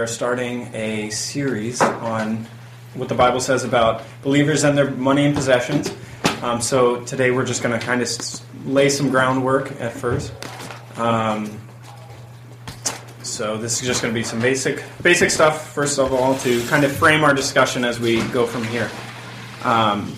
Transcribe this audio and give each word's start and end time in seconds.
are 0.00 0.06
starting 0.06 0.72
a 0.76 1.10
series 1.10 1.80
on 1.82 2.46
what 2.94 3.08
the 3.08 3.16
Bible 3.16 3.40
says 3.40 3.64
about 3.64 4.04
believers 4.22 4.62
and 4.62 4.78
their 4.78 4.92
money 4.92 5.24
and 5.24 5.34
possessions. 5.34 5.92
Um, 6.40 6.60
so 6.60 7.02
today 7.02 7.32
we're 7.32 7.44
just 7.44 7.64
going 7.64 7.76
to 7.76 7.84
kind 7.84 8.00
of 8.00 8.08
lay 8.64 8.90
some 8.90 9.10
groundwork 9.10 9.72
at 9.80 9.92
first. 9.92 10.32
Um, 10.98 11.50
so 13.24 13.56
this 13.56 13.80
is 13.80 13.88
just 13.88 14.00
going 14.00 14.14
to 14.14 14.16
be 14.16 14.22
some 14.22 14.40
basic 14.40 14.84
basic 15.02 15.32
stuff 15.32 15.74
first 15.74 15.98
of 15.98 16.12
all 16.12 16.38
to 16.38 16.64
kind 16.68 16.84
of 16.84 16.92
frame 16.92 17.24
our 17.24 17.34
discussion 17.34 17.84
as 17.84 17.98
we 17.98 18.22
go 18.28 18.46
from 18.46 18.62
here. 18.62 18.88
Um, 19.64 20.14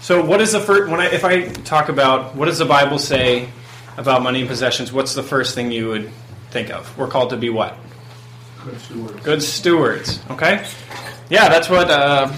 so 0.00 0.24
what 0.24 0.40
is 0.40 0.52
the 0.52 0.60
first 0.60 0.90
when 0.90 0.98
I, 0.98 1.12
if 1.12 1.26
I 1.26 1.42
talk 1.42 1.90
about 1.90 2.34
what 2.36 2.46
does 2.46 2.56
the 2.56 2.64
Bible 2.64 2.98
say 2.98 3.50
about 3.98 4.22
money 4.22 4.40
and 4.40 4.48
possessions? 4.48 4.94
What's 4.94 5.12
the 5.12 5.22
first 5.22 5.54
thing 5.54 5.70
you 5.70 5.88
would 5.88 6.10
think 6.52 6.70
of? 6.70 6.96
We're 6.96 7.08
called 7.08 7.28
to 7.28 7.36
be 7.36 7.50
what? 7.50 7.76
Good 8.64 8.80
stewards. 8.80 9.24
Good 9.24 9.42
stewards. 9.42 10.20
Okay. 10.30 10.66
Yeah, 11.30 11.48
that's 11.48 11.70
what 11.70 11.90
uh, 11.90 12.30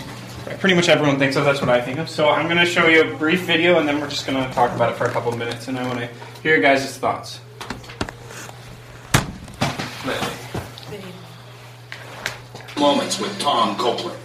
pretty 0.58 0.76
much 0.76 0.88
everyone 0.88 1.18
thinks 1.18 1.36
of. 1.36 1.44
That's 1.44 1.60
what 1.60 1.70
I 1.70 1.80
think 1.80 1.98
of. 1.98 2.08
So 2.08 2.28
I'm 2.28 2.46
going 2.46 2.58
to 2.58 2.66
show 2.66 2.86
you 2.86 3.02
a 3.02 3.16
brief 3.16 3.40
video, 3.40 3.78
and 3.78 3.88
then 3.88 4.00
we're 4.00 4.08
just 4.08 4.27
going 4.27 4.42
to 4.42 4.54
talk 4.54 4.74
about 4.74 4.92
it 4.92 4.96
for 4.96 5.06
a 5.06 5.10
couple 5.10 5.32
of 5.32 5.38
minutes, 5.38 5.68
and 5.68 5.78
I 5.78 5.86
want 5.86 5.98
to 5.98 6.08
hear 6.42 6.54
your 6.54 6.62
guys' 6.62 6.96
thoughts. 6.98 7.40
Moments 12.78 13.18
with 13.18 13.38
Tom 13.41 13.77
Copeland. 13.77 14.18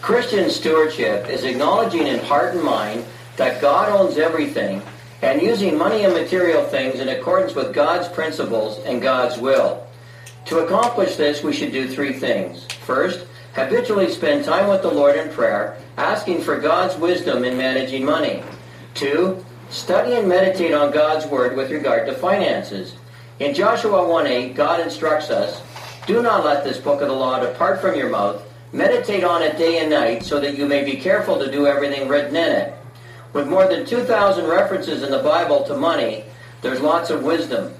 Christian 0.00 0.50
stewardship 0.50 1.28
is 1.28 1.44
acknowledging 1.44 2.06
in 2.06 2.18
heart 2.20 2.54
and 2.54 2.62
mind 2.64 3.04
that 3.36 3.60
God 3.60 3.88
owns 3.88 4.18
everything 4.18 4.82
and 5.22 5.40
using 5.40 5.78
money 5.78 6.04
and 6.04 6.12
material 6.12 6.64
things 6.64 6.98
in 6.98 7.08
accordance 7.08 7.54
with 7.54 7.72
God's 7.72 8.08
principles 8.08 8.78
and 8.80 9.00
God's 9.00 9.38
will. 9.38 9.86
To 10.46 10.58
accomplish 10.58 11.16
this, 11.16 11.42
we 11.42 11.52
should 11.52 11.72
do 11.72 11.88
three 11.88 12.12
things. 12.12 12.66
First, 12.84 13.26
habitually 13.54 14.10
spend 14.10 14.44
time 14.44 14.68
with 14.68 14.82
the 14.82 14.90
Lord 14.90 15.16
in 15.16 15.30
prayer, 15.30 15.76
asking 15.96 16.42
for 16.42 16.58
God's 16.58 16.96
wisdom 16.96 17.44
in 17.44 17.56
managing 17.56 18.04
money. 18.04 18.42
Two, 18.94 19.44
study 19.70 20.14
and 20.14 20.28
meditate 20.28 20.74
on 20.74 20.90
God's 20.90 21.26
word 21.26 21.56
with 21.56 21.70
regard 21.70 22.06
to 22.06 22.14
finances. 22.14 22.94
In 23.38 23.54
Joshua 23.54 24.04
1:8, 24.06 24.54
God 24.54 24.80
instructs 24.80 25.30
us, 25.30 25.60
"Do 26.06 26.22
not 26.22 26.44
let 26.44 26.64
this 26.64 26.78
book 26.78 27.00
of 27.00 27.08
the 27.08 27.14
law 27.14 27.40
depart 27.40 27.80
from 27.80 27.94
your 27.94 28.08
mouth. 28.08 28.42
Meditate 28.72 29.24
on 29.24 29.42
it 29.42 29.58
day 29.58 29.78
and 29.78 29.90
night, 29.90 30.24
so 30.24 30.40
that 30.40 30.56
you 30.56 30.66
may 30.66 30.82
be 30.82 30.96
careful 30.96 31.38
to 31.38 31.50
do 31.50 31.66
everything 31.66 32.08
written 32.08 32.36
in 32.36 32.50
it." 32.50 32.74
With 33.32 33.46
more 33.46 33.66
than 33.66 33.86
2,000 33.86 34.46
references 34.46 35.02
in 35.02 35.10
the 35.10 35.18
Bible 35.18 35.62
to 35.64 35.74
money, 35.74 36.24
there's 36.60 36.80
lots 36.80 37.10
of 37.10 37.22
wisdom. 37.22 37.74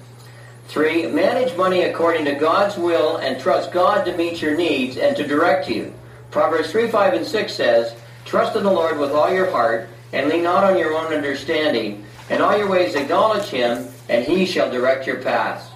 Three, 0.67 1.07
manage 1.07 1.55
money 1.55 1.83
according 1.83 2.25
to 2.25 2.35
God's 2.35 2.77
will 2.77 3.17
and 3.17 3.39
trust 3.39 3.71
God 3.71 4.05
to 4.05 4.17
meet 4.17 4.41
your 4.41 4.55
needs 4.55 4.97
and 4.97 5.15
to 5.15 5.27
direct 5.27 5.69
you. 5.69 5.93
Proverbs 6.31 6.71
3, 6.71 6.87
5, 6.87 7.13
and 7.13 7.25
6 7.25 7.53
says, 7.53 7.95
Trust 8.25 8.55
in 8.55 8.63
the 8.63 8.71
Lord 8.71 8.97
with 8.97 9.11
all 9.11 9.31
your 9.31 9.51
heart 9.51 9.89
and 10.13 10.29
lean 10.29 10.43
not 10.43 10.63
on 10.63 10.77
your 10.77 10.93
own 10.93 11.13
understanding. 11.13 12.05
In 12.29 12.41
all 12.41 12.57
your 12.57 12.69
ways 12.69 12.95
acknowledge 12.95 13.49
him, 13.49 13.87
and 14.09 14.25
he 14.25 14.45
shall 14.45 14.71
direct 14.71 15.05
your 15.05 15.17
paths. 15.17 15.69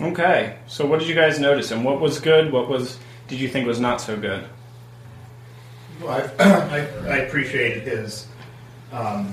Okay. 0.00 0.56
So 0.66 0.84
what 0.84 1.00
did 1.00 1.08
you 1.08 1.14
guys 1.14 1.38
notice, 1.38 1.70
and 1.70 1.84
what 1.84 2.00
was 2.00 2.20
good? 2.20 2.52
What 2.52 2.68
was 2.68 2.98
did 3.28 3.40
you 3.40 3.48
think 3.48 3.66
was 3.66 3.80
not 3.80 4.00
so 4.00 4.16
good? 4.16 4.44
Well, 6.00 6.30
I, 6.38 6.44
I, 6.44 6.78
I 7.08 7.16
appreciated 7.18 7.84
his 7.84 8.26
um, 8.92 9.32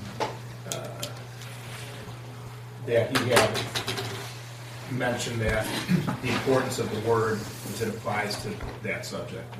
that 2.86 3.17
he 3.17 3.30
had 3.30 3.62
mentioned 4.92 5.42
that 5.42 5.66
the 6.22 6.30
importance 6.30 6.80
of 6.80 6.90
the 6.94 7.09
word 7.09 7.40
as 7.70 7.81
it 7.81 7.90
applies 7.90 8.42
to 8.44 8.53
that 8.84 9.06
subject. 9.06 9.53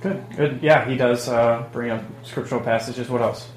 Good. 0.00 0.24
Good. 0.36 0.58
Yeah, 0.62 0.86
he 0.86 0.96
does 0.96 1.28
uh, 1.28 1.66
bring 1.72 1.90
up 1.90 2.02
scriptural 2.24 2.60
passages. 2.60 3.08
What 3.08 3.22
else? 3.22 3.48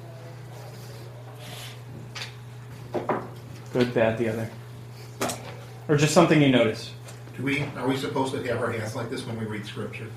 Good, 3.72 3.92
bad, 3.92 4.16
the 4.16 4.30
other, 4.30 4.50
or 5.88 5.96
just 5.96 6.14
something 6.14 6.40
you 6.40 6.50
notice. 6.50 6.90
Do 7.36 7.42
we 7.42 7.64
are 7.76 7.86
we 7.86 7.98
supposed 7.98 8.32
to 8.32 8.42
have 8.44 8.60
our 8.62 8.72
hands 8.72 8.96
like 8.96 9.10
this 9.10 9.26
when 9.26 9.38
we 9.38 9.44
read 9.44 9.66
scripture? 9.66 10.08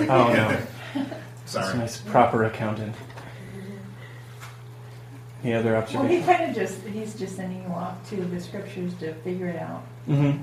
Oh 0.00 0.04
no. 0.04 1.06
Sorry. 1.46 1.78
nice 1.78 1.98
proper 2.02 2.44
accountant. 2.44 2.94
Any 5.44 5.54
other 5.54 5.72
Well, 5.72 5.80
he 5.82 5.94
observations? 6.20 6.26
kind 6.26 6.50
of 6.50 6.56
just, 6.56 6.80
he's 6.86 7.14
just 7.14 7.36
sending 7.36 7.62
you 7.62 7.68
off 7.68 8.08
to 8.10 8.16
the 8.16 8.40
scriptures 8.40 8.94
to 9.00 9.12
figure 9.14 9.48
it 9.48 9.56
out, 9.60 9.82
Mm-hmm. 10.08 10.42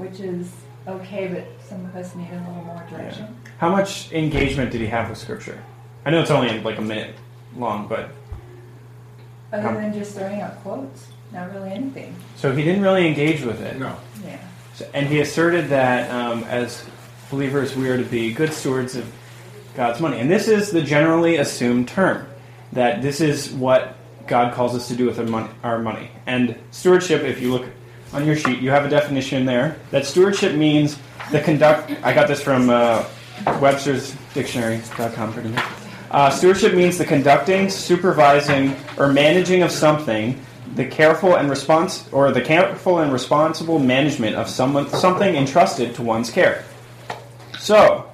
which 0.00 0.20
is 0.20 0.50
okay, 0.86 1.28
but 1.28 1.44
some 1.68 1.84
of 1.84 1.94
us 1.96 2.14
need 2.14 2.28
a 2.30 2.36
little 2.38 2.64
more 2.64 2.82
direction. 2.90 3.36
How 3.58 3.70
much 3.70 4.10
engagement 4.12 4.70
did 4.70 4.80
he 4.80 4.86
have 4.86 5.08
with 5.10 5.18
Scripture? 5.18 5.62
I 6.06 6.10
know 6.10 6.20
it's 6.22 6.30
only 6.30 6.60
like 6.60 6.78
a 6.78 6.82
minute 6.82 7.14
long, 7.56 7.88
but 7.88 8.10
Other 9.52 9.74
than 9.74 9.92
just 9.92 10.14
throwing 10.16 10.40
out 10.40 10.62
quotes, 10.62 11.08
not 11.32 11.52
really 11.52 11.70
anything. 11.72 12.14
so 12.36 12.54
he 12.54 12.62
didn't 12.64 12.82
really 12.82 13.06
engage 13.06 13.42
with 13.42 13.60
it. 13.60 13.78
No. 13.78 13.96
Yeah. 14.24 14.38
So- 14.74 14.86
And 14.94 15.06
he 15.08 15.20
asserted 15.20 15.68
that 15.70 16.10
um, 16.10 16.44
as 16.44 16.84
believers, 17.30 17.76
we 17.76 17.88
are 17.90 17.98
to 17.98 18.04
be 18.04 18.32
good 18.32 18.52
stewards 18.54 18.94
of 18.96 19.10
God's 19.74 20.00
money. 20.00 20.18
And 20.20 20.30
this 20.30 20.48
is 20.48 20.70
the 20.70 20.80
generally 20.82 21.36
assumed 21.36 21.88
term 21.88 22.26
that 22.72 23.02
this 23.02 23.20
is 23.20 23.50
what 23.50 23.96
God 24.28 24.54
calls 24.54 24.74
us 24.74 24.88
to 24.88 24.96
do 24.96 25.06
with 25.06 25.18
our 25.18 25.24
money. 25.24 25.48
Our 25.62 25.78
money. 25.78 26.10
And 26.26 26.56
stewardship, 26.70 27.22
if 27.22 27.40
you 27.40 27.52
look 27.52 27.66
on 28.12 28.26
your 28.26 28.36
sheet, 28.36 28.60
you 28.60 28.70
have 28.70 28.84
a 28.84 28.88
definition 28.88 29.44
there 29.44 29.78
that 29.90 30.06
stewardship 30.06 30.54
means 30.54 30.98
the 31.30 31.40
conduct. 31.40 31.90
I 32.02 32.12
got 32.12 32.28
this 32.28 32.42
from 32.42 32.70
uh, 32.70 33.04
Webster's 33.60 34.14
Dictionary.com 34.34 35.32
pretty 35.32 35.48
much. 35.48 35.64
Uh, 36.10 36.30
stewardship 36.30 36.74
means 36.74 36.96
the 36.96 37.04
conducting, 37.04 37.68
supervising, 37.68 38.74
or 38.96 39.12
managing 39.12 39.62
of 39.62 39.70
something, 39.70 40.40
the 40.74 40.86
careful 40.86 41.36
and 41.36 41.50
response, 41.50 42.08
or 42.12 42.30
the 42.32 42.40
careful 42.40 43.00
and 43.00 43.12
responsible 43.12 43.78
management 43.78 44.36
of 44.36 44.48
someone, 44.48 44.88
something 44.88 45.34
entrusted 45.34 45.94
to 45.94 46.02
one's 46.02 46.30
care. 46.30 46.64
So, 47.58 48.10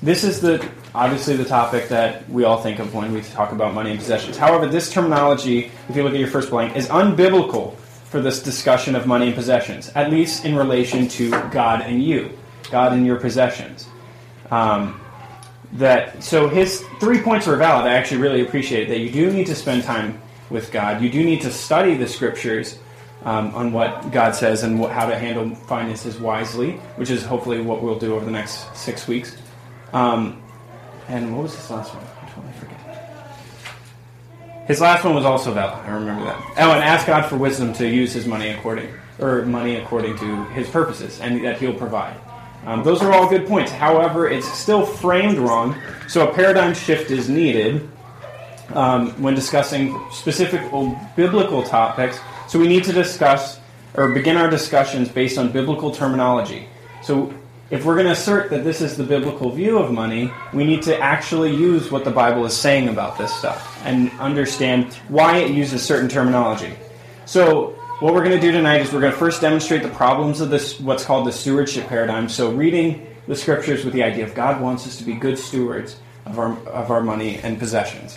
this 0.00 0.22
is 0.22 0.40
the 0.40 0.68
obviously 0.94 1.36
the 1.36 1.44
topic 1.44 1.88
that 1.88 2.28
we 2.30 2.44
all 2.44 2.62
think 2.62 2.78
of 2.78 2.94
when 2.94 3.12
we 3.12 3.20
talk 3.22 3.52
about 3.52 3.74
money 3.74 3.90
and 3.90 3.98
possessions. 3.98 4.36
However, 4.36 4.66
this 4.66 4.92
terminology, 4.92 5.70
if 5.88 5.96
you 5.96 6.02
look 6.04 6.14
at 6.14 6.20
your 6.20 6.28
first 6.28 6.50
blank, 6.50 6.76
is 6.76 6.88
unbiblical 6.88 7.76
for 7.76 8.20
this 8.20 8.42
discussion 8.42 8.94
of 8.94 9.06
money 9.06 9.26
and 9.26 9.34
possessions, 9.34 9.90
at 9.96 10.10
least 10.10 10.44
in 10.44 10.54
relation 10.54 11.08
to 11.08 11.30
God 11.50 11.82
and 11.82 12.02
you, 12.02 12.30
God 12.70 12.92
and 12.92 13.04
your 13.04 13.16
possessions. 13.16 13.88
Um, 14.50 15.00
that 15.72 16.22
so 16.22 16.48
his 16.48 16.84
three 17.00 17.20
points 17.20 17.48
were 17.48 17.56
valid. 17.56 17.86
I 17.86 17.94
actually 17.94 18.20
really 18.20 18.42
appreciate 18.42 18.88
that 18.88 19.00
you 19.00 19.10
do 19.10 19.32
need 19.32 19.46
to 19.48 19.56
spend 19.56 19.82
time 19.82 20.22
with 20.48 20.70
God. 20.70 21.02
You 21.02 21.10
do 21.10 21.24
need 21.24 21.42
to 21.42 21.50
study 21.50 21.96
the 21.96 22.06
scriptures 22.06 22.78
um, 23.24 23.52
on 23.54 23.72
what 23.72 24.12
God 24.12 24.36
says 24.36 24.62
and 24.62 24.78
what, 24.78 24.92
how 24.92 25.06
to 25.06 25.18
handle 25.18 25.52
finances 25.66 26.20
wisely, 26.20 26.72
which 26.94 27.10
is 27.10 27.24
hopefully 27.24 27.60
what 27.60 27.82
we'll 27.82 27.98
do 27.98 28.14
over 28.14 28.24
the 28.24 28.30
next 28.30 28.76
six 28.76 29.08
weeks. 29.08 29.36
Um, 29.92 30.43
and 31.08 31.34
what 31.34 31.44
was 31.44 31.54
his 31.54 31.70
last 31.70 31.94
one? 31.94 32.04
I 32.22 32.30
totally 32.30 32.52
forget. 32.54 32.80
His 34.66 34.80
last 34.80 35.04
one 35.04 35.14
was 35.14 35.24
also 35.24 35.52
valid. 35.52 35.84
I 35.86 35.90
remember 35.90 36.24
that. 36.24 36.40
Oh, 36.58 36.72
and 36.72 36.82
ask 36.82 37.06
God 37.06 37.26
for 37.26 37.36
wisdom 37.36 37.72
to 37.74 37.88
use 37.88 38.12
his 38.12 38.26
money 38.26 38.50
according 38.50 38.88
or 39.18 39.44
money 39.44 39.76
according 39.76 40.16
to 40.18 40.44
his 40.46 40.68
purposes, 40.68 41.20
and 41.20 41.44
that 41.44 41.58
He'll 41.58 41.74
provide. 41.74 42.16
Um, 42.66 42.82
those 42.82 43.02
are 43.02 43.12
all 43.12 43.28
good 43.28 43.46
points. 43.46 43.70
However, 43.70 44.28
it's 44.28 44.50
still 44.50 44.86
framed 44.86 45.38
wrong, 45.38 45.76
so 46.08 46.28
a 46.28 46.34
paradigm 46.34 46.74
shift 46.74 47.10
is 47.10 47.28
needed 47.28 47.88
um, 48.72 49.10
when 49.22 49.34
discussing 49.34 50.00
specific 50.10 50.62
biblical 51.14 51.62
topics. 51.62 52.18
So 52.48 52.58
we 52.58 52.66
need 52.66 52.84
to 52.84 52.92
discuss 52.92 53.60
or 53.94 54.08
begin 54.08 54.36
our 54.36 54.48
discussions 54.48 55.08
based 55.08 55.38
on 55.38 55.52
biblical 55.52 55.90
terminology. 55.90 56.68
So 57.02 57.32
if 57.74 57.84
we're 57.84 57.94
going 57.94 58.06
to 58.06 58.12
assert 58.12 58.50
that 58.50 58.62
this 58.62 58.80
is 58.80 58.96
the 58.96 59.02
biblical 59.02 59.50
view 59.50 59.78
of 59.78 59.90
money, 59.90 60.32
we 60.52 60.64
need 60.64 60.80
to 60.82 60.96
actually 61.00 61.52
use 61.52 61.90
what 61.90 62.04
the 62.04 62.10
Bible 62.10 62.46
is 62.46 62.56
saying 62.56 62.88
about 62.88 63.18
this 63.18 63.34
stuff 63.34 63.84
and 63.84 64.12
understand 64.20 64.94
why 65.08 65.38
it 65.38 65.50
uses 65.50 65.82
certain 65.82 66.08
terminology. 66.08 66.72
So 67.26 67.70
what 67.98 68.14
we're 68.14 68.22
going 68.22 68.36
to 68.36 68.40
do 68.40 68.52
tonight 68.52 68.82
is 68.82 68.92
we're 68.92 69.00
going 69.00 69.12
to 69.12 69.18
first 69.18 69.40
demonstrate 69.40 69.82
the 69.82 69.88
problems 69.88 70.40
of 70.40 70.50
this 70.50 70.78
what's 70.78 71.04
called 71.04 71.26
the 71.26 71.32
stewardship 71.32 71.88
paradigm. 71.88 72.28
So 72.28 72.52
reading 72.52 73.08
the 73.26 73.34
scriptures 73.34 73.84
with 73.84 73.92
the 73.92 74.04
idea 74.04 74.22
of 74.24 74.36
God 74.36 74.60
wants 74.60 74.86
us 74.86 74.96
to 74.98 75.04
be 75.04 75.14
good 75.14 75.36
stewards 75.36 75.96
of 76.26 76.38
our 76.38 76.56
of 76.68 76.92
our 76.92 77.00
money 77.00 77.38
and 77.38 77.58
possessions. 77.58 78.14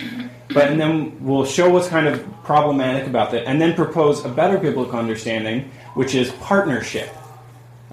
But 0.50 0.68
and 0.72 0.80
then 0.80 1.18
we'll 1.26 1.46
show 1.46 1.68
what's 1.68 1.88
kind 1.88 2.08
of 2.08 2.24
problematic 2.44 3.08
about 3.08 3.32
that, 3.32 3.48
and 3.48 3.60
then 3.60 3.74
propose 3.74 4.24
a 4.24 4.30
better 4.30 4.60
biblical 4.60 5.00
understanding, 5.00 5.72
which 5.96 6.14
is 6.14 6.32
partnership. 6.34 7.10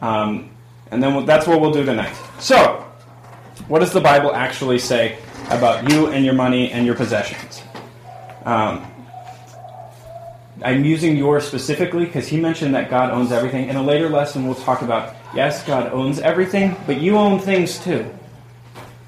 Um, 0.02 0.50
and 0.90 1.02
then 1.02 1.14
we'll, 1.14 1.24
that's 1.24 1.46
what 1.46 1.60
we'll 1.60 1.72
do 1.72 1.84
tonight. 1.84 2.14
So, 2.38 2.84
what 3.68 3.80
does 3.80 3.92
the 3.92 4.00
Bible 4.00 4.34
actually 4.34 4.78
say 4.78 5.18
about 5.50 5.90
you 5.90 6.08
and 6.08 6.24
your 6.24 6.34
money 6.34 6.70
and 6.70 6.84
your 6.86 6.94
possessions? 6.94 7.62
Um, 8.44 8.90
I'm 10.62 10.84
using 10.84 11.16
yours 11.16 11.46
specifically 11.46 12.04
because 12.04 12.28
he 12.28 12.38
mentioned 12.40 12.74
that 12.74 12.90
God 12.90 13.10
owns 13.10 13.32
everything. 13.32 13.68
In 13.68 13.76
a 13.76 13.82
later 13.82 14.08
lesson, 14.08 14.46
we'll 14.46 14.54
talk 14.54 14.82
about 14.82 15.14
Yes, 15.34 15.64
God 15.64 15.92
owns 15.92 16.20
everything, 16.20 16.76
but 16.86 17.00
you 17.00 17.16
own 17.16 17.40
things 17.40 17.80
too. 17.80 18.08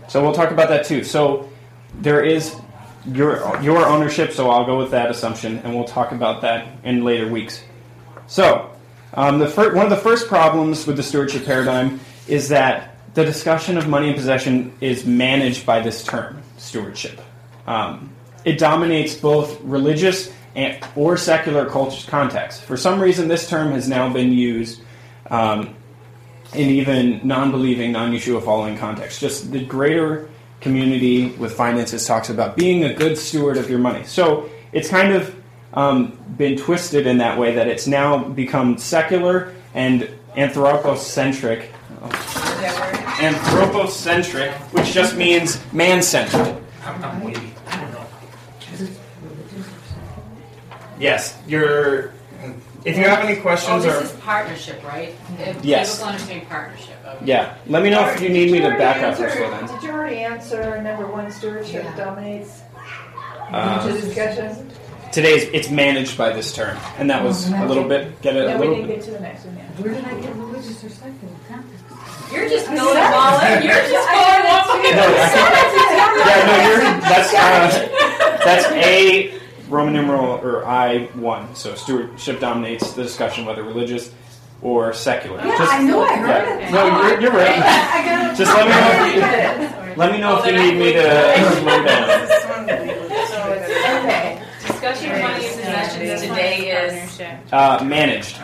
So 0.08 0.20
we'll 0.20 0.32
talk 0.32 0.50
about 0.50 0.69
that 0.70 0.84
too. 0.84 1.05
So 1.05 1.49
there 2.00 2.25
is 2.25 2.56
your 3.12 3.38
your 3.62 3.87
ownership. 3.87 4.32
So 4.32 4.50
I'll 4.50 4.67
go 4.67 4.76
with 4.76 4.90
that 4.90 5.08
assumption, 5.08 5.58
and 5.58 5.73
we'll 5.73 5.84
talk 5.84 6.11
about 6.11 6.43
that 6.43 6.67
in 6.82 7.05
later 7.05 7.28
weeks. 7.28 7.62
So 8.26 8.75
um, 9.14 9.47
fir- 9.49 9.75
one 9.75 9.85
of 9.85 9.91
the 9.91 9.97
first 9.97 10.29
problems 10.29 10.87
with 10.87 10.97
the 10.97 11.03
stewardship 11.03 11.44
paradigm 11.44 12.00
is 12.29 12.49
that 12.49 12.97
the 13.14 13.25
discussion 13.25 13.79
of 13.79 13.88
money 13.88 14.08
and 14.08 14.17
possession 14.17 14.73
is 14.81 15.06
managed 15.06 15.64
by 15.64 15.81
this 15.81 16.05
term, 16.05 16.43
stewardship. 16.58 17.20
Um, 17.67 18.12
it 18.44 18.58
dominates 18.58 19.14
both 19.14 19.61
religious 19.62 20.32
and, 20.55 20.82
or 20.94 21.17
secular 21.17 21.67
culture 21.67 22.08
context. 22.11 22.62
For 22.62 22.76
some 22.76 23.00
reason, 23.00 23.29
this 23.29 23.49
term 23.49 23.73
has 23.73 23.88
now 23.88 24.12
been 24.12 24.32
used 24.32 24.82
um, 25.31 25.75
in 26.55 26.70
even 26.70 27.20
non-believing, 27.25 27.93
non-Yeshua 27.93 28.44
following 28.44 28.76
contexts. 28.76 29.20
Just 29.20 29.50
the 29.50 29.64
greater 29.64 30.29
community 30.61 31.29
with 31.32 31.52
finances 31.52 32.06
talks 32.06 32.31
about 32.31 32.56
being 32.56 32.85
a 32.85 32.94
good 32.94 33.19
steward 33.19 33.56
of 33.56 33.69
your 33.69 33.79
money. 33.79 34.05
So 34.05 34.49
it's 34.73 34.88
kind 34.88 35.12
of 35.12 35.36
um, 35.76 36.19
been 36.37 36.56
twisted 36.56 37.06
in 37.06 37.19
that 37.19 37.38
way 37.38 37.55
that 37.55 37.69
it's 37.69 37.87
now 37.87 38.19
become 38.25 38.78
secular 38.78 39.55
and 39.75 40.08
anthropocentric. 40.37 41.70
Anthropocentric, 43.20 44.52
which 44.73 44.93
just 44.93 45.17
means 45.17 45.61
man-centered. 45.73 46.56
I'm, 46.84 47.05
I'm 47.05 47.23
waiting. 47.25 47.52
Yes, 50.99 51.38
you're. 51.46 52.12
If 52.84 52.96
you 52.96 53.05
have 53.05 53.19
any 53.25 53.38
Oh, 53.38 53.43
questions 53.43 53.84
or 53.84 54.00
is 54.02 54.12
partnership, 54.12 54.82
right? 54.84 55.14
If 55.40 55.62
Yes. 55.64 55.96
People 55.96 56.08
understand 56.12 56.49
partnership. 56.49 56.94
Okay. 57.05 57.25
yeah, 57.26 57.56
let 57.67 57.82
me 57.82 57.90
know 57.90 58.08
if 58.08 58.20
you 58.20 58.28
need 58.28 58.52
me 58.52 58.61
to 58.61 58.69
back 58.70 59.02
up 59.02 59.17
Did 59.17 59.26
before 59.26 59.43
you 59.44 59.50
then. 59.50 59.52
already 59.52 59.62
answer- 59.64 59.75
Did 59.75 59.82
you 59.82 59.90
already 59.90 60.19
answer 60.19 60.82
number 60.82 61.06
one, 61.06 61.31
stewardship 61.32 61.84
Yeah. 61.84 62.05
dominates 62.05 62.61
Uh, 63.52 63.87
the 63.88 63.93
discussion? 64.00 64.70
Today's 65.12 65.44
it's 65.53 65.70
managed 65.70 66.17
by 66.19 66.31
this 66.32 66.55
term, 66.55 66.76
and 66.99 67.08
that 67.11 67.23
was 67.23 67.49
a 67.50 67.64
little 67.67 67.88
bit 67.88 68.20
get 68.23 68.37
it 68.37 68.47
a 68.47 68.50
No, 68.55 68.61
we 68.61 68.67
little 68.69 68.75
didn't 68.76 68.88
bit. 68.88 68.97
get 68.97 69.05
to 69.06 69.11
the 69.12 69.20
next 69.20 69.44
one 69.44 69.56
yet. 69.56 69.64
Where 69.79 69.94
did 69.94 70.05
I 70.05 70.20
get 70.20 70.35
religious 70.37 70.85
or 70.85 70.88
secular? 70.88 71.32
You're 72.32 72.49
just 72.49 72.69
I 72.69 72.75
filling 72.75 72.97
all 72.99 73.38
in. 73.41 73.62
You're 73.62 73.73
just 73.73 74.08
I 74.08 74.14
filling 74.19 74.44
one 74.50 74.82
said 74.82 74.97
No, 74.97 75.03
bucket. 75.06 75.23
I 75.23 75.67
think, 75.70 75.88
yeah, 76.26 76.43
no, 76.47 76.55
you're 76.67 76.82
that's 77.00 77.31
uh, 77.35 78.38
that's 78.44 78.67
a 78.73 79.32
Roman 79.69 79.94
numeral 79.94 80.26
or 80.26 80.67
I 80.67 81.05
one. 81.14 81.55
So 81.55 81.75
stewardship 81.75 82.41
dominates 82.41 82.93
the 82.94 83.02
discussion 83.05 83.44
whether 83.47 83.62
religious 83.62 84.12
or 84.62 84.93
secular. 84.93 85.38
Yeah, 85.38 85.56
Just- 85.59 85.73
I 85.73 85.82
know 85.82 86.02
I 86.02 86.17
heard 86.17 86.29
yeah. 86.29 86.69
it. 86.69 86.73
No, 86.73 87.09
you're, 87.09 87.20
you're 87.20 87.32
right. 87.32 87.59
I 87.62 88.05
got 88.05 88.32
it. 88.32 88.37
Just 88.37 88.52
let 88.55 88.67
me 88.67 88.73
know. 88.75 89.06
If 89.06 89.14
you, 89.14 89.97
let 89.97 90.12
me 90.12 90.19
know 90.19 90.37
Oh, 90.37 90.43
if 90.43 90.47
you 90.47 90.52
need 90.59 90.79
me 90.79 90.93
to 90.94 91.02
slow 91.61 91.85
down. 91.85 92.06
Okay. 94.05 94.43
Discussion 94.67 95.11
of 95.12 95.20
money 95.23 95.47
and 95.47 96.36
possessions 96.55 97.13
today 97.13 97.41
is. 97.47 97.53
Uh, 97.53 97.85
managed. 97.85 98.39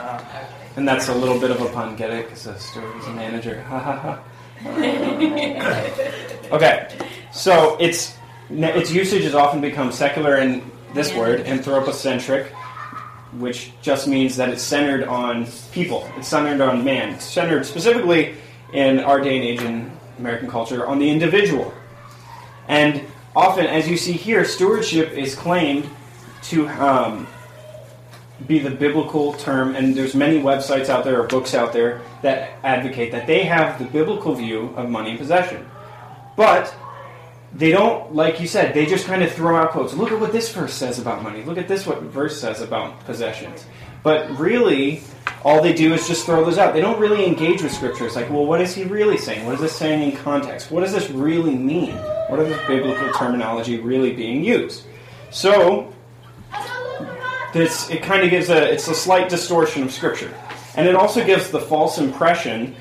And 0.77 0.89
that's 0.89 1.09
a 1.09 1.15
little 1.15 1.39
bit 1.39 1.51
of 1.51 1.61
a 1.61 1.69
pun, 1.69 1.97
get 1.97 2.11
it? 2.11 2.27
Because 2.27 2.47
a 2.47 2.59
steward 2.59 2.97
is 2.97 3.07
a 3.07 3.13
manager. 3.13 3.63
Ha 3.63 3.79
ha 3.79 3.97
ha. 3.99 4.23
Okay, 6.53 6.89
so 7.33 7.79
its 7.79 8.15
its 8.51 8.93
usage 8.93 9.23
has 9.23 9.35
often 9.35 9.63
become 9.63 9.91
secular 9.91 10.37
in 10.37 10.63
this 10.93 11.15
word, 11.15 11.41
anthropocentric, 11.41 12.53
which 13.39 13.73
just 13.81 14.07
means 14.07 14.37
that 14.37 14.51
it's 14.51 14.63
centered 14.63 15.05
on 15.05 15.47
people. 15.73 16.07
It's 16.19 16.29
centered 16.29 16.61
on 16.61 16.85
man. 16.85 17.15
It's 17.15 17.25
centered 17.25 17.65
specifically 17.65 18.35
in 18.75 19.01
our 19.01 19.21
day 19.21 19.37
and 19.37 19.45
age 19.45 19.63
in 19.63 19.91
American 20.19 20.51
culture 20.51 20.87
on 20.87 20.99
the 20.99 21.09
individual. 21.09 21.73
And 22.69 23.03
often, 23.35 23.67
as 23.67 23.89
you 23.89 23.97
see 23.97 24.13
here, 24.13 24.45
stewardship 24.45 25.13
is 25.13 25.35
claimed 25.35 25.89
to 26.43 26.69
um, 26.69 27.27
be 28.47 28.59
the 28.59 28.71
biblical 28.71 29.33
term, 29.35 29.75
and 29.75 29.94
there's 29.94 30.15
many 30.15 30.41
websites 30.41 30.89
out 30.89 31.05
there 31.05 31.21
or 31.21 31.27
books 31.27 31.55
out 31.55 31.73
there 31.73 32.03
that 32.23 32.59
advocate 32.62 33.12
that 33.12 33.27
they 33.27 33.44
have 33.44 33.79
the 33.79 33.85
biblical 33.85 34.35
view 34.35 34.73
of 34.77 34.89
money 34.89 35.11
and 35.11 35.19
possession. 35.19 35.67
But 36.37 36.75
they 37.55 37.71
don't, 37.71 38.15
like 38.15 38.41
you 38.41 38.47
said, 38.47 38.75
they 38.75 38.87
just 38.87 39.06
kind 39.06 39.23
of 39.23 39.33
throw 39.33 39.56
out 39.56 39.73
quotes. 39.73 39.94
Look 39.94 40.11
at 40.11 40.21
what 40.21 40.33
this 40.33 40.53
verse 40.53 40.73
says 40.73 40.99
about 40.99 41.23
money. 41.23 41.43
Look 41.44 41.59
at 41.59 41.69
this 41.69 41.87
what 41.87 42.03
verse 42.03 42.41
says 42.41 42.61
about 42.61 43.05
possessions. 43.05 43.67
But 44.03 44.37
really, 44.39 45.03
all 45.44 45.62
they 45.62 45.73
do 45.73 45.93
is 45.93 46.09
just 46.09 46.27
throw 46.27 46.44
those 46.44 46.59
out. 46.59 46.75
They 46.75 46.81
don't 46.81 46.99
really 46.99 47.27
engage 47.27 47.62
with 47.62 47.73
scripture. 47.73 48.06
It's 48.06 48.17
like, 48.17 48.31
well, 48.31 48.47
what 48.47 48.61
is 48.61 48.75
he 48.75 48.85
really 48.85 49.19
saying? 49.19 49.44
What 49.44 49.55
is 49.55 49.61
this 49.61 49.77
saying 49.77 50.11
in 50.11 50.17
context? 50.17 50.71
What 50.71 50.81
does 50.81 50.93
this 50.93 51.11
really 51.11 51.55
mean? 51.55 51.94
What 52.29 52.41
is 52.41 52.49
this 52.49 52.67
biblical 52.67 53.12
terminology 53.12 53.79
really 53.79 54.12
being 54.12 54.43
used? 54.43 54.85
So, 55.31 55.93
it 57.55 58.03
kind 58.03 58.25
of 58.25 58.31
gives 58.31 58.49
a 58.49 58.73
it's 58.73 58.89
a 58.89 58.95
slight 58.95 59.29
distortion 59.29 59.83
of 59.83 59.93
scripture. 59.93 60.33
And 60.77 60.89
it 60.89 60.95
also 60.95 61.25
gives 61.25 61.51
the 61.51 61.61
false 61.61 61.99
impression 61.99 62.75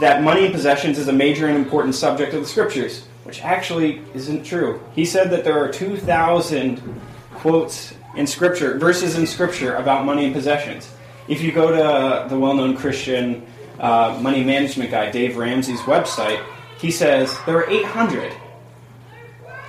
that 0.00 0.22
money 0.22 0.46
and 0.46 0.54
possessions 0.54 0.98
is 0.98 1.08
a 1.08 1.12
major 1.12 1.46
and 1.46 1.56
important 1.56 1.94
subject 1.94 2.32
of 2.32 2.40
the 2.40 2.48
scriptures 2.48 3.04
which 3.24 3.42
actually 3.42 4.02
isn't 4.14 4.44
true. 4.44 4.80
He 4.94 5.04
said 5.04 5.30
that 5.30 5.44
there 5.44 5.58
are 5.58 5.72
2000 5.72 7.00
quotes 7.32 7.94
in 8.16 8.26
scripture 8.26 8.78
verses 8.78 9.16
in 9.16 9.26
scripture 9.26 9.74
about 9.76 10.04
money 10.04 10.26
and 10.26 10.34
possessions. 10.34 10.90
If 11.26 11.42
you 11.42 11.52
go 11.52 11.70
to 11.70 12.28
the 12.28 12.38
well-known 12.38 12.76
christian 12.76 13.44
uh, 13.80 14.18
money 14.22 14.44
management 14.44 14.90
guy 14.90 15.10
dave 15.10 15.36
ramsey's 15.36 15.80
website 15.80 16.44
he 16.78 16.90
says 16.90 17.36
there 17.44 17.56
are 17.56 17.68
800 17.68 18.32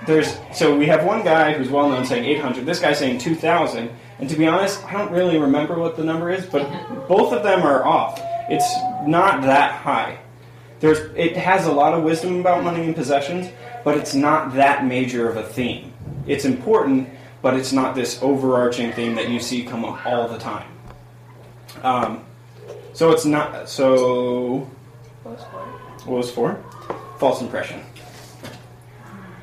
there's 0.05 0.37
so 0.53 0.77
we 0.77 0.85
have 0.85 1.03
one 1.03 1.23
guy 1.23 1.53
who's 1.53 1.69
well 1.69 1.89
known 1.89 2.05
saying 2.05 2.25
800 2.25 2.65
this 2.65 2.79
guy's 2.79 2.99
saying 2.99 3.17
2000 3.17 3.89
and 4.19 4.29
to 4.29 4.35
be 4.35 4.47
honest 4.47 4.83
i 4.85 4.93
don't 4.93 5.11
really 5.11 5.37
remember 5.37 5.77
what 5.77 5.95
the 5.97 6.03
number 6.03 6.29
is 6.29 6.45
but 6.45 6.67
both 7.07 7.33
of 7.33 7.43
them 7.43 7.61
are 7.63 7.85
off. 7.85 8.19
It's 8.49 8.75
not 9.07 9.41
that 9.43 9.71
high. 9.71 10.19
There's 10.79 10.99
it 11.15 11.37
has 11.37 11.65
a 11.65 11.71
lot 11.71 11.93
of 11.93 12.03
wisdom 12.03 12.39
about 12.39 12.63
money 12.63 12.83
and 12.83 12.95
possessions 12.95 13.49
but 13.83 13.97
it's 13.97 14.15
not 14.15 14.55
that 14.55 14.85
major 14.85 15.29
of 15.29 15.37
a 15.37 15.43
theme. 15.43 15.93
It's 16.27 16.45
important 16.45 17.09
but 17.41 17.55
it's 17.55 17.71
not 17.71 17.95
this 17.95 18.21
overarching 18.21 18.91
theme 18.93 19.15
that 19.15 19.29
you 19.29 19.39
see 19.39 19.63
come 19.63 19.85
up 19.85 20.05
all 20.05 20.27
the 20.27 20.37
time. 20.37 20.67
Um, 21.83 22.25
so 22.93 23.11
it's 23.11 23.25
not 23.25 23.69
so 23.69 24.69
what 25.23 26.17
was 26.17 26.31
for 26.31 26.63
false 27.19 27.41
impression. 27.41 27.81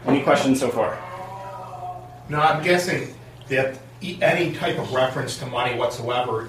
Any 0.07 0.23
questions 0.23 0.59
so 0.61 0.69
far? 0.69 0.99
No, 2.29 2.41
I'm 2.41 2.63
guessing 2.63 3.15
that 3.49 3.79
any 4.21 4.53
type 4.53 4.79
of 4.79 4.93
reference 4.93 5.39
to 5.39 5.47
money 5.47 5.77
whatsoever 5.77 6.49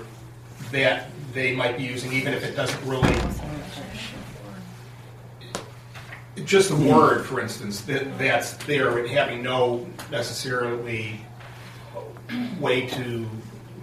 that 0.71 1.09
they 1.33 1.55
might 1.55 1.77
be 1.77 1.83
using, 1.83 2.11
even 2.13 2.33
if 2.33 2.43
it 2.43 2.55
doesn't 2.55 2.83
really. 2.87 3.15
Just 6.45 6.69
the 6.69 6.75
word, 6.75 7.25
for 7.25 7.39
instance, 7.39 7.81
that 7.81 8.17
that's 8.17 8.53
there 8.65 8.97
and 8.97 9.07
having 9.07 9.43
no 9.43 9.85
necessarily 10.11 11.19
way 12.59 12.87
to 12.87 13.29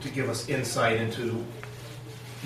to 0.01 0.09
give 0.09 0.29
us 0.29 0.49
insight 0.49 0.97
into 0.97 1.45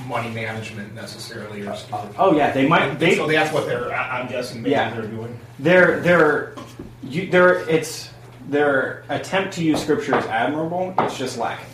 money 0.07 0.29
management 0.31 0.93
necessarily 0.95 1.61
or 1.67 1.75
stewardship. 1.75 2.15
Oh, 2.19 2.31
oh 2.31 2.37
yeah 2.37 2.51
they 2.51 2.67
might 2.67 2.99
they 2.99 3.15
so 3.17 3.27
that's 3.27 3.53
what 3.53 3.67
they're. 3.67 3.95
I'm 3.95 4.29
guessing 4.29 4.61
maybe 4.63 4.73
Yeah. 4.73 4.93
they're 4.93 5.07
doing. 5.07 5.39
They're 5.59 6.01
they're 6.01 6.55
you, 7.03 7.31
they're 7.31 7.61
it's 7.69 8.11
their 8.49 9.05
attempt 9.09 9.55
to 9.55 9.65
use 9.65 9.83
scripture 9.83 10.19
is 10.19 10.25
admirable. 10.27 10.95
It's 10.99 11.17
just 11.17 11.39
lacking. 11.39 11.67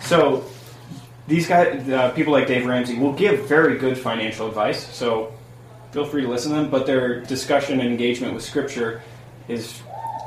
So 0.00 0.44
these 1.26 1.46
guys, 1.48 1.88
uh, 1.88 2.10
people 2.12 2.32
like 2.32 2.46
Dave 2.46 2.66
Ramsey, 2.66 2.98
will 2.98 3.12
give 3.12 3.48
very 3.48 3.78
good 3.78 3.98
financial 3.98 4.48
advice. 4.48 4.86
So 4.94 5.32
feel 5.92 6.04
free 6.04 6.22
to 6.22 6.28
listen 6.28 6.52
to 6.52 6.58
them. 6.58 6.70
But 6.70 6.86
their 6.86 7.20
discussion 7.20 7.80
and 7.80 7.88
engagement 7.88 8.34
with 8.34 8.44
scripture 8.44 9.02
is 9.48 9.82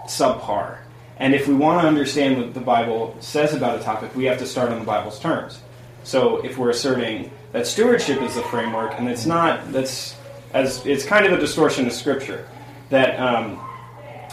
subpar. 0.06 0.80
And 1.18 1.34
if 1.34 1.48
we 1.48 1.54
want 1.54 1.82
to 1.82 1.88
understand 1.88 2.38
what 2.38 2.54
the 2.54 2.62
Bible 2.62 3.16
says 3.20 3.54
about 3.54 3.80
a 3.80 3.84
topic, 3.84 4.16
we 4.16 4.26
have 4.26 4.40
to 4.40 4.46
start 4.46 4.72
on 4.72 4.80
the 4.80 4.86
Bible's 4.86 5.20
terms. 5.20 5.60
So 6.04 6.38
if 6.46 6.58
we're 6.58 6.70
asserting 6.70 7.32
that 7.52 7.68
stewardship 7.68 8.22
is 8.22 8.36
the 8.36 8.42
framework, 8.44 8.94
and 8.98 9.10
it's 9.10 9.26
not, 9.26 9.72
that's 9.72 10.16
as 10.54 10.86
it's 10.86 11.06
kind 11.06 11.26
of 11.26 11.34
a 11.34 11.38
distortion 11.38 11.86
of 11.86 11.94
Scripture. 11.94 12.48
That 12.90 13.20
um, 13.20 13.60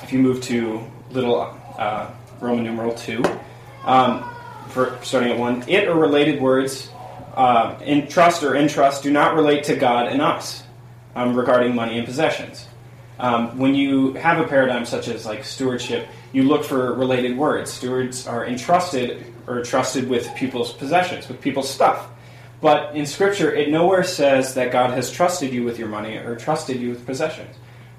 if 0.03 0.13
you 0.13 0.19
move 0.19 0.41
to 0.45 0.83
little 1.17 1.41
uh, 1.79 2.11
Roman 2.41 2.65
numeral 2.65 2.95
two, 2.95 3.25
um, 3.85 4.31
for 4.69 4.99
starting 5.03 5.33
at 5.33 5.39
one, 5.39 5.65
it 5.69 5.89
or 5.89 5.95
related 5.95 6.41
words 6.41 6.91
uh, 7.35 7.79
in 7.85 8.07
trust 8.07 8.43
or 8.43 8.55
in 8.55 8.69
trust 8.69 9.03
do 9.03 9.11
not 9.11 9.35
relate 9.35 9.65
to 9.65 9.77
God 9.77 10.09
and 10.09 10.23
us 10.23 10.63
um, 11.15 11.35
regarding 11.35 11.75
money 11.75 11.99
and 11.99 12.07
possessions. 12.07 12.67
Um, 13.19 13.59
when 13.59 13.75
you 13.75 14.13
have 14.15 14.39
a 14.39 14.47
paradigm 14.47 14.85
such 14.85 15.09
as 15.09 15.25
like 15.25 15.45
stewardship, 15.45 16.07
you 16.33 16.43
look 16.43 16.65
for 16.65 16.93
related 16.95 17.37
words. 17.37 17.73
Stewards 17.73 18.27
are 18.27 18.47
entrusted 18.47 19.25
or 19.47 19.63
trusted 19.63 20.09
with 20.09 20.35
people's 20.35 20.73
possessions, 20.73 21.29
with 21.29 21.41
people's 21.41 21.71
stuff. 21.71 22.09
But 22.61 22.95
in 22.97 23.07
Scripture, 23.07 23.55
it 23.55 23.71
nowhere 23.71 24.05
says 24.05 24.55
that 24.55 24.73
God 24.73 24.91
has 24.91 25.11
trusted 25.11 25.53
you 25.53 25.65
with 25.65 25.79
your 25.79 25.89
money 25.89 26.17
or 26.17 26.37
trusted 26.37 26.81
you 26.81 26.91
with 26.91 27.07
possessions. 27.07 27.55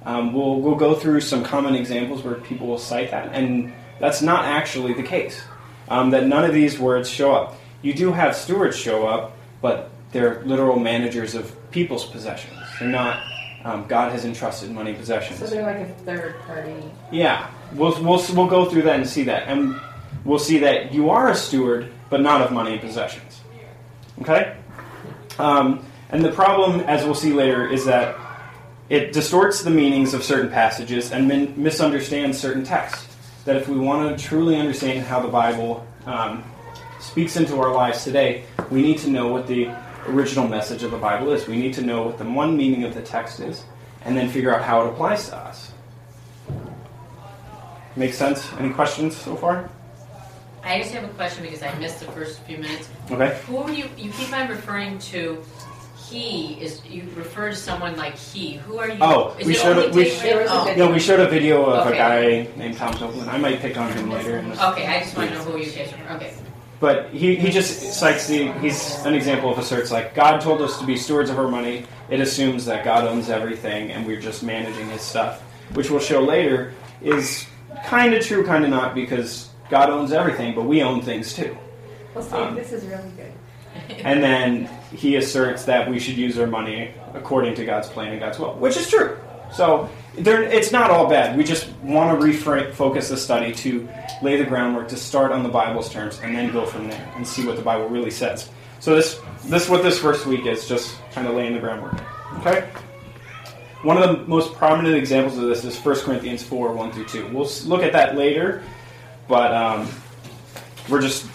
Um, 0.08 0.32
we'll, 0.32 0.62
we'll 0.62 0.76
go 0.76 0.96
through 0.96 1.20
some 1.20 1.44
common 1.44 1.76
examples 1.76 2.24
where 2.24 2.36
people 2.36 2.66
will 2.66 2.78
cite 2.78 3.12
that, 3.12 3.34
and 3.34 3.74
that's 4.00 4.22
not 4.22 4.46
actually 4.46 4.94
the 4.94 5.04
case. 5.04 5.42
Um, 5.90 6.12
that 6.12 6.26
none 6.26 6.46
of 6.46 6.54
these 6.54 6.80
words 6.80 7.10
show 7.10 7.34
up. 7.34 7.60
You 7.82 7.94
do 7.94 8.14
have 8.14 8.34
stewards 8.34 8.78
show 8.78 9.06
up, 9.06 9.36
but 9.62 9.92
they're 10.14 10.44
literal 10.46 10.80
managers 10.80 11.36
of 11.36 11.54
people's 11.72 12.06
possessions. 12.06 12.58
They're 12.80 12.88
not. 12.88 13.22
Um, 13.66 13.86
God 13.88 14.14
has 14.14 14.24
entrusted 14.24 14.72
money 14.72 14.94
possessions. 14.94 15.40
So 15.40 15.48
they're 15.48 15.64
like 15.64 15.90
a 15.90 15.94
third 16.06 16.40
party. 16.42 16.74
Yeah, 17.12 17.52
we'll, 17.74 18.02
we'll, 18.02 18.24
we'll 18.34 18.48
go 18.48 18.70
through 18.70 18.84
that 18.84 18.96
and 18.96 19.08
see 19.08 19.24
that. 19.24 19.50
And 19.50 19.76
we'll 20.24 20.40
see 20.40 20.60
that 20.60 20.94
you 20.94 21.10
are 21.10 21.30
a 21.30 21.36
steward, 21.36 21.92
but 22.10 22.22
not 22.22 22.42
of 22.42 22.54
money 22.54 22.74
and 22.74 22.82
possessions. 22.82 23.42
Okay? 24.22 24.56
Um, 25.38 25.86
and 26.12 26.24
the 26.24 26.32
problem, 26.32 26.80
as 26.82 27.04
we'll 27.04 27.14
see 27.14 27.34
later, 27.34 27.68
is 27.68 27.84
that 27.86 28.16
it 28.90 29.12
distorts 29.12 29.64
the 29.64 29.70
meanings 29.70 30.14
of 30.14 30.24
certain 30.24 30.50
passages 30.50 31.12
and 31.12 31.28
min- 31.28 31.54
misunderstands 31.62 32.38
certain 32.38 32.64
texts. 32.64 33.16
That 33.46 33.56
if 33.56 33.68
we 33.68 33.78
want 33.78 34.18
to 34.18 34.24
truly 34.24 34.58
understand 34.58 35.06
how 35.06 35.22
the 35.22 35.28
Bible 35.28 35.86
um, 36.06 36.44
speaks 37.00 37.38
into 37.38 37.60
our 37.60 37.74
lives 37.74 38.04
today, 38.04 38.44
we 38.70 38.82
need 38.82 38.98
to 39.00 39.10
know 39.10 39.28
what 39.28 39.48
the 39.48 39.70
original 40.08 40.48
message 40.48 40.84
of 40.84 40.92
the 40.92 40.98
Bible 40.98 41.32
is. 41.32 41.48
We 41.48 41.58
need 41.58 41.74
to 41.76 41.82
know 41.82 42.04
what 42.04 42.18
the 42.18 42.26
one 42.26 42.58
meaning 42.58 42.84
of 42.84 42.94
the 42.94 43.02
text 43.02 43.40
is, 43.40 43.64
and 44.04 44.18
then 44.18 44.30
figure 44.30 44.54
out 44.54 44.64
how 44.64 44.86
it 44.86 44.90
applies 44.90 45.30
to 45.30 45.38
us. 45.38 45.72
Make 47.96 48.14
sense? 48.14 48.52
Any 48.60 48.72
questions 48.72 49.16
so 49.16 49.36
far? 49.36 49.70
I 50.64 50.80
just 50.80 50.94
have 50.94 51.06
a 51.06 51.08
question 51.10 51.44
because 51.44 51.64
I 51.64 51.74
missed 51.80 52.02
the 52.02 52.12
first 52.12 52.42
few 52.42 52.58
minutes. 52.58 52.90
Okay. 53.10 53.40
Who 53.48 53.72
you? 53.72 53.90
You 53.98 54.12
keep 54.12 54.34
on 54.34 54.50
referring 54.50 55.00
to 55.00 55.42
he. 56.10 56.54
Is 56.62 56.82
you 56.86 57.04
refer 57.16 57.50
to 57.50 57.56
someone 57.56 57.96
like 57.98 58.18
he? 58.18 58.54
Who 58.54 58.78
are 58.80 58.90
you? 58.90 58.98
Oh, 59.02 59.36
is 59.40 59.48
we 59.48 59.54
showed 59.54 59.78
only 59.78 59.88
it- 59.90 59.94
we 59.96 60.04
David? 60.06 60.18
sh- 60.18 60.22
there 60.22 60.42
was 60.42 60.52
a 60.52 60.54
Oh. 60.54 60.64
video. 60.66 60.86
No, 60.88 60.92
we 60.94 61.00
showed 61.00 61.20
a 61.20 61.28
video 61.28 61.66
of 61.66 61.88
a 61.88 61.92
guy 61.96 62.48
named 62.56 62.78
Tom 62.78 62.94
Copeland. 62.94 63.30
I 63.30 63.38
might 63.38 63.60
pick 63.60 63.78
on 63.78 63.92
him 63.92 64.10
later. 64.10 64.38
In 64.38 64.50
this. 64.50 64.60
Okay, 64.62 64.86
I 64.86 65.00
just 65.00 65.16
want 65.18 65.30
to 65.30 65.36
know 65.36 65.42
who 65.44 65.58
you 65.58 65.72
guys 65.72 65.94
are. 66.10 66.16
Okay. 66.16 66.34
But 66.80 67.10
he, 67.10 67.36
he 67.36 67.50
just 67.50 67.94
cites 67.94 68.28
the 68.28 68.52
he's 68.54 69.04
an 69.04 69.16
example 69.16 69.52
of 69.52 69.58
asserts 69.58 69.92
like 69.92 70.14
God 70.14 70.42
told 70.42 70.62
us 70.62 70.78
to 70.80 70.86
be 70.86 70.96
stewards 70.96 71.30
of 71.32 71.40
our 71.40 71.48
money. 71.48 71.86
It 72.10 72.20
assumes 72.20 72.66
that 72.66 72.84
God 72.86 73.04
owns 73.06 73.30
everything 73.30 73.92
and 73.92 74.06
we're 74.06 74.22
just 74.22 74.44
managing 74.44 74.88
his 74.90 75.02
stuff, 75.02 75.42
which 75.74 75.90
we'll 75.90 76.00
show 76.00 76.22
later 76.22 76.74
is 77.02 77.46
kind 77.88 78.14
of 78.14 78.24
true, 78.24 78.46
kind 78.46 78.64
of 78.64 78.70
not, 78.70 78.94
because 78.94 79.50
God 79.72 79.90
owns 79.90 80.12
everything, 80.12 80.54
but 80.56 80.66
we 80.66 80.82
own 80.84 81.02
things 81.02 81.34
too. 81.34 81.58
Well, 82.14 82.24
see, 82.24 82.36
Um, 82.36 82.56
this 82.56 82.72
is 82.72 82.86
really 82.86 83.10
good. 83.18 83.34
And 84.04 84.24
then 84.24 84.70
he 84.96 85.16
asserts 85.16 85.66
that 85.66 85.90
we 85.90 86.00
should 86.00 86.18
use 86.18 86.38
our 86.40 86.48
money 86.48 86.94
according 87.14 87.56
to 87.56 87.66
God's 87.66 87.90
plan 87.90 88.12
and 88.12 88.20
God's 88.20 88.40
will, 88.40 88.54
which 88.54 88.78
is 88.78 88.90
true. 88.90 89.18
So 89.52 89.90
it's 90.18 90.72
not 90.72 90.92
all 90.92 91.10
bad. 91.10 91.38
We 91.38 91.44
just 91.44 91.70
want 91.84 92.20
to 92.20 92.26
refocus 92.26 93.10
the 93.10 93.18
study 93.18 93.54
to 93.54 93.88
lay 94.22 94.38
the 94.38 94.46
groundwork 94.46 94.88
to 94.90 94.98
start 94.98 95.32
on 95.32 95.44
the 95.44 95.50
Bible's 95.50 95.90
terms 95.90 96.20
and 96.24 96.36
then 96.36 96.52
go 96.52 96.66
from 96.66 96.90
there 96.90 97.14
and 97.16 97.26
see 97.26 97.46
what 97.46 97.56
the 97.56 97.62
Bible 97.62 97.88
really 97.88 98.12
says. 98.12 98.50
So 98.80 98.96
this, 98.96 99.20
this 99.46 99.70
what 99.70 99.84
this 99.84 100.00
first 100.00 100.26
week 100.26 100.46
is, 100.46 100.68
just 100.68 100.98
kind 101.12 101.28
of 101.28 101.36
laying 101.36 101.54
the 101.54 101.60
groundwork. 101.60 101.96
Okay. 102.40 102.68
One 103.84 104.02
of 104.02 104.10
the 104.10 104.26
most 104.26 104.54
prominent 104.56 104.96
examples 104.96 105.38
of 105.38 105.48
this 105.48 105.64
is 105.64 105.78
1 105.78 106.00
Corinthians 106.00 106.44
4, 106.44 106.74
1 106.74 106.92
through 106.92 107.06
2. 107.06 107.28
We'll 107.28 107.50
look 107.66 107.84
at 107.84 107.94
that 107.94 108.16
later, 108.16 108.64
but 109.28 109.54
um, 109.54 109.88
we're 110.90 111.02
just 111.02 111.28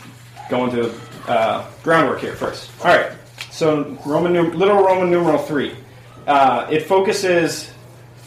going 0.51 0.71
to 0.73 0.93
uh, 1.29 1.69
groundwork 1.83 2.21
here 2.21 2.35
first. 2.35 2.71
All 2.81 2.87
right. 2.97 3.13
So 3.51 3.97
Roman 4.07 4.33
num- 4.33 4.53
little 4.59 4.83
Roman 4.83 5.11
numeral 5.11 5.39
three. 5.39 5.77
Uh, 6.27 6.67
it 6.71 6.83
focuses 6.83 7.71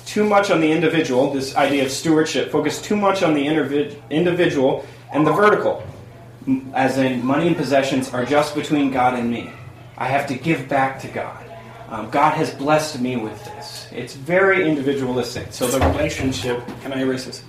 too 0.06 0.24
much 0.24 0.52
on 0.52 0.62
the 0.62 0.72
individual. 0.72 1.34
This 1.34 1.56
idea 1.56 1.84
of 1.86 1.92
stewardship 1.92 2.52
focuses 2.52 2.82
too 2.82 2.96
much 2.96 3.24
on 3.24 3.34
the 3.34 3.46
individ- 3.46 3.98
individual 4.10 4.86
and 5.12 5.26
the 5.26 5.32
vertical, 5.32 5.84
as 6.74 6.98
in 6.98 7.26
money 7.26 7.48
and 7.48 7.56
possessions 7.56 8.14
are 8.14 8.26
just 8.26 8.54
between 8.56 8.92
God 8.92 9.18
and 9.18 9.30
me. 9.30 9.50
I 9.98 10.08
have 10.08 10.28
to 10.28 10.36
give 10.36 10.68
back 10.68 11.00
to 11.02 11.08
God. 11.08 11.44
Um, 11.90 12.10
God 12.10 12.34
has 12.34 12.52
blessed 12.54 13.00
me 13.00 13.16
with 13.16 13.44
this. 13.46 13.88
It's 13.92 14.14
very 14.16 14.68
individualistic. 14.68 15.54
So 15.54 15.68
the 15.68 15.80
relationship. 15.80 16.62
Can 16.82 16.92
I 16.94 17.02
erase 17.02 17.26
this? 17.26 17.44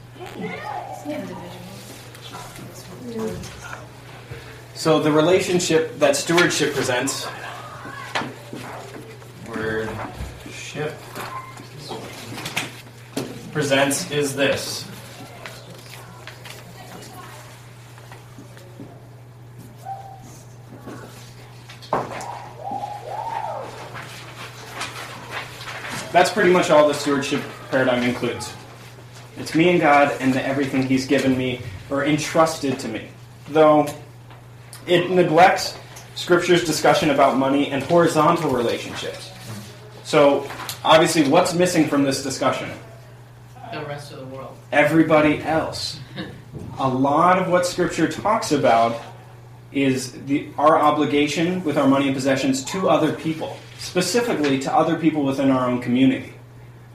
So 4.76 5.00
the 5.00 5.10
relationship 5.10 5.98
that 5.98 6.16
stewardship 6.16 6.74
presents, 6.74 7.26
word 9.48 9.88
ship 10.50 10.94
presents 13.52 14.10
is 14.10 14.36
this. 14.36 14.86
That's 26.12 26.30
pretty 26.30 26.52
much 26.52 26.70
all 26.70 26.86
the 26.86 26.92
stewardship 26.92 27.42
paradigm 27.70 28.02
includes. 28.02 28.52
It's 29.38 29.54
me 29.54 29.70
and 29.70 29.80
God 29.80 30.14
and 30.20 30.34
the, 30.34 30.46
everything 30.46 30.82
He's 30.82 31.06
given 31.06 31.36
me 31.36 31.62
or 31.88 32.04
entrusted 32.04 32.78
to 32.80 32.88
me. 32.88 33.08
Though 33.48 33.86
it 34.86 35.10
neglects 35.10 35.76
Scripture's 36.14 36.64
discussion 36.64 37.10
about 37.10 37.36
money 37.36 37.70
and 37.70 37.82
horizontal 37.82 38.50
relationships. 38.50 39.30
So, 40.04 40.48
obviously, 40.84 41.28
what's 41.28 41.52
missing 41.52 41.88
from 41.88 42.04
this 42.04 42.22
discussion? 42.22 42.70
The 43.72 43.84
rest 43.84 44.12
of 44.12 44.20
the 44.20 44.26
world. 44.26 44.56
Everybody 44.72 45.42
else. 45.42 45.98
A 46.78 46.88
lot 46.88 47.38
of 47.38 47.48
what 47.48 47.66
Scripture 47.66 48.08
talks 48.08 48.52
about 48.52 49.00
is 49.72 50.12
the, 50.26 50.48
our 50.56 50.78
obligation 50.78 51.62
with 51.64 51.76
our 51.76 51.86
money 51.86 52.06
and 52.06 52.14
possessions 52.14 52.64
to 52.64 52.88
other 52.88 53.12
people, 53.12 53.58
specifically 53.78 54.58
to 54.60 54.72
other 54.72 54.96
people 54.96 55.24
within 55.24 55.50
our 55.50 55.68
own 55.68 55.82
community. 55.82 56.32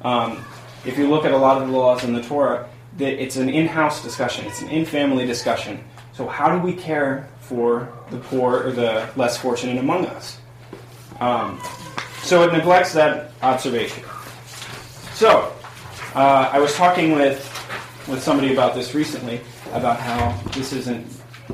Um, 0.04 0.44
if 0.86 0.98
you 0.98 1.08
look 1.08 1.26
at 1.26 1.32
a 1.32 1.38
lot 1.38 1.62
of 1.62 1.68
the 1.68 1.78
laws 1.78 2.04
in 2.04 2.14
the 2.14 2.24
Torah, 2.24 2.68
that 2.98 3.22
it's 3.22 3.36
an 3.36 3.50
in-house 3.50 4.02
discussion. 4.02 4.46
It's 4.46 4.62
an 4.62 4.70
in-family 4.70 5.28
discussion. 5.28 5.84
So 6.14 6.28
how 6.28 6.56
do 6.56 6.66
we 6.66 6.74
care 6.74 7.30
for 7.52 7.92
the 8.12 8.18
poor 8.18 8.64
or 8.64 8.72
the 8.72 9.10
less 9.18 9.38
fortunate 9.38 9.78
among 9.78 10.06
us? 10.06 10.40
Um, 11.20 11.60
so 12.24 12.44
it 12.44 12.54
neglects 12.54 12.94
that 12.94 13.34
observation. 13.42 14.06
So 15.14 15.54
uh, 16.16 16.50
I 16.54 16.60
was 16.60 16.74
talking 16.76 17.12
with 17.12 17.48
with 18.08 18.24
somebody 18.24 18.54
about 18.54 18.74
this 18.74 18.96
recently 18.96 19.42
about 19.74 20.00
how 20.00 20.32
this 20.52 20.72
isn't 20.72 21.06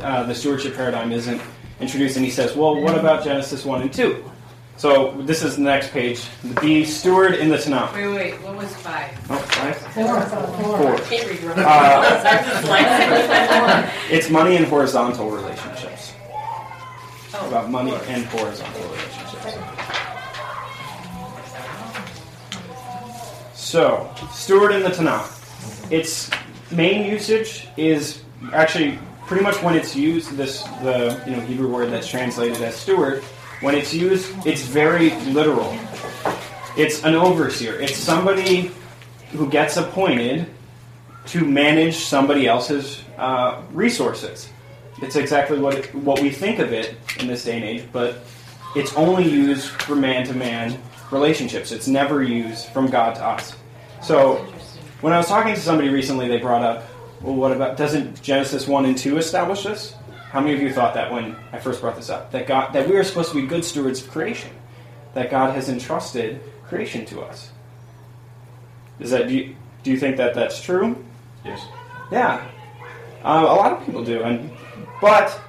uh, 0.01 0.21
the 0.23 0.35
stewardship 0.35 0.75
paradigm 0.75 1.11
isn't 1.11 1.41
introduced, 1.79 2.15
and 2.15 2.23
he 2.23 2.31
says, 2.31 2.55
"Well, 2.55 2.79
what 2.79 2.95
about 2.95 3.23
Genesis 3.23 3.65
one 3.65 3.81
and 3.81 3.91
2? 3.91 4.23
So 4.77 5.19
this 5.24 5.43
is 5.43 5.55
the 5.55 5.63
next 5.63 5.91
page. 5.91 6.24
The 6.62 6.86
steward 6.86 7.34
in 7.34 7.50
the 7.50 7.57
Tanakh. 7.57 7.93
Wait, 7.96 8.07
wait. 8.07 8.34
What 8.43 8.57
was 8.57 8.75
five? 8.75 9.10
Oh, 9.29 9.38
five? 9.38 9.75
Four. 9.75 10.22
Four. 10.22 10.98
Can't 11.10 11.27
read 11.27 11.43
wrong. 11.43 11.57
Uh, 11.60 11.63
I'm 12.25 12.46
just 12.46 12.67
like. 12.69 14.12
It's 14.12 14.29
money 14.29 14.55
and 14.55 14.67
horizontal 14.67 15.31
relationships. 15.31 16.13
Oh, 17.34 17.48
About 17.48 17.72
money 17.72 17.93
and 18.07 18.24
horizontal 18.25 18.84
relationships. 18.84 19.57
So, 23.55 24.10
steward 24.31 24.74
in 24.74 24.84
the 24.84 24.89
Tanakh. 24.89 25.91
Its 25.91 26.29
main 26.72 27.10
usage 27.10 27.67
is 27.77 28.22
actually 28.53 29.00
pretty 29.25 29.43
much 29.43 29.62
when 29.63 29.75
it's 29.75 29.96
used. 29.96 30.38
This 30.38 30.62
the 30.84 31.22
you 31.25 31.36
know 31.36 31.41
Hebrew 31.41 31.67
word 31.67 31.89
that's 31.91 32.07
translated 32.07 32.62
as 32.62 32.75
steward. 32.75 33.24
When 33.61 33.73
it's 33.73 33.93
used, 33.93 34.45
it's 34.45 34.61
very 34.61 35.11
literal. 35.25 35.77
It's 36.77 37.03
an 37.03 37.15
overseer. 37.15 37.79
It's 37.79 37.95
somebody 37.95 38.71
who 39.31 39.49
gets 39.49 39.77
appointed 39.77 40.47
to 41.27 41.43
manage 41.43 41.95
somebody 41.95 42.47
else's 42.47 43.03
uh, 43.17 43.61
resources. 43.71 44.49
It's 45.01 45.15
exactly 45.15 45.59
what 45.59 45.73
it, 45.75 45.93
what 45.95 46.21
we 46.21 46.29
think 46.29 46.59
of 46.59 46.71
it 46.71 46.95
in 47.19 47.27
this 47.27 47.43
day 47.45 47.55
and 47.55 47.63
age, 47.63 47.83
but 47.91 48.19
it's 48.75 48.93
only 48.95 49.27
used 49.27 49.69
for 49.69 49.95
man-to-man 49.95 50.79
relationships. 51.11 51.71
It's 51.71 51.87
never 51.87 52.21
used 52.21 52.67
from 52.67 52.87
God 52.87 53.15
to 53.15 53.25
us. 53.25 53.55
So 54.01 54.35
when 55.01 55.13
I 55.13 55.17
was 55.17 55.27
talking 55.27 55.55
to 55.55 55.59
somebody 55.59 55.89
recently, 55.89 56.27
they 56.27 56.37
brought 56.37 56.61
up, 56.61 56.85
well, 57.21 57.35
what 57.35 57.51
about 57.51 57.75
doesn't 57.75 58.21
Genesis 58.21 58.67
one 58.67 58.85
and 58.85 58.97
two 58.97 59.17
establish 59.17 59.63
this? 59.63 59.95
How 60.29 60.41
many 60.41 60.53
of 60.53 60.62
you 60.62 60.74
thought 60.74 60.93
that 60.96 61.12
when 61.12 61.36
I 61.53 61.60
first 61.60 61.81
brought 61.81 61.96
this 61.96 62.10
up? 62.10 62.31
That 62.31 62.48
God 62.48 62.74
that 62.74 62.88
we 62.88 62.96
are 62.98 63.03
supposed 63.03 63.31
to 63.31 63.41
be 63.41 63.48
good 63.48 63.63
stewards 63.63 64.03
of 64.03 64.12
creation, 64.12 64.51
that 65.13 65.31
God 65.31 65.55
has 65.55 65.69
entrusted 65.69 66.41
creation 66.67 67.05
to 67.05 67.22
us. 67.22 67.50
Is 69.00 69.12
that 69.12 69.27
do 69.27 69.36
you, 69.36 69.55
do 69.84 69.91
you 69.91 69.98
think 69.98 70.17
that 70.17 70.34
that's 70.34 70.62
true? 70.62 71.03
Yes. 71.46 71.62
Yeah, 72.12 72.46
uh, 73.24 73.46
a 73.48 73.55
lot 73.55 73.74
of 73.74 73.86
people 73.86 74.03
do, 74.03 74.22
and 74.24 74.51
but 75.01 75.39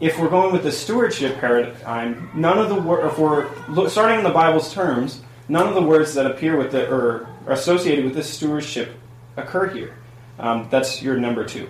if 0.00 0.18
we're 0.18 0.28
going 0.28 0.52
with 0.52 0.62
the 0.62 0.72
stewardship 0.72 1.38
paradigm, 1.38 2.30
none 2.34 2.58
of 2.58 2.68
the 2.68 2.74
wor- 2.74 3.06
if 3.06 3.18
we're 3.18 3.48
lo- 3.68 3.88
starting 3.88 4.18
in 4.18 4.24
the 4.24 4.30
Bible's 4.30 4.72
terms, 4.72 5.20
none 5.48 5.66
of 5.66 5.74
the 5.74 5.82
words 5.82 6.14
that 6.14 6.26
appear 6.26 6.56
with 6.56 6.72
the 6.72 6.88
or 6.92 7.28
are 7.46 7.52
associated 7.52 8.04
with 8.04 8.14
this 8.14 8.28
stewardship 8.32 8.94
occur 9.36 9.68
here. 9.68 9.96
Um, 10.38 10.68
that's 10.70 11.02
your 11.02 11.16
number 11.16 11.44
two. 11.44 11.68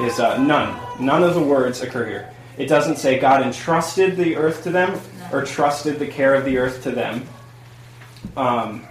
Is 0.00 0.18
uh, 0.18 0.38
none. 0.38 0.78
None 1.04 1.22
of 1.22 1.34
the 1.34 1.42
words 1.42 1.80
occur 1.80 2.06
here. 2.06 2.30
It 2.58 2.66
doesn't 2.66 2.96
say 2.96 3.18
God 3.18 3.42
entrusted 3.42 4.16
the 4.16 4.36
earth 4.36 4.62
to 4.64 4.70
them 4.70 5.00
or 5.32 5.44
trusted 5.44 5.98
the 5.98 6.06
care 6.06 6.34
of 6.34 6.44
the 6.44 6.58
earth 6.58 6.82
to 6.84 6.90
them, 6.90 7.26
um, 8.36 8.84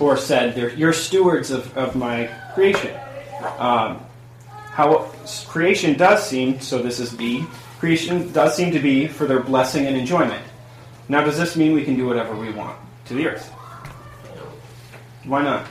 or 0.00 0.16
said 0.16 0.78
you're 0.78 0.92
stewards 0.92 1.50
of, 1.50 1.76
of 1.76 1.94
my 1.96 2.30
creation. 2.54 2.94
Um, 3.58 4.00
how 4.50 5.10
creation 5.46 5.96
does 5.96 6.26
seem 6.26 6.60
so. 6.60 6.82
This 6.82 7.00
is 7.00 7.12
B 7.12 7.46
creation 7.78 8.32
does 8.32 8.56
seem 8.56 8.72
to 8.72 8.80
be 8.80 9.06
for 9.06 9.26
their 9.26 9.40
blessing 9.40 9.86
and 9.86 9.96
enjoyment. 9.96 10.42
Now, 11.08 11.22
does 11.22 11.38
this 11.38 11.56
mean 11.56 11.72
we 11.72 11.84
can 11.84 11.96
do 11.96 12.06
whatever 12.06 12.34
we 12.34 12.50
want 12.50 12.78
to 13.06 13.14
the 13.14 13.28
earth? 13.28 13.48
Why 15.24 15.42
not? 15.42 15.66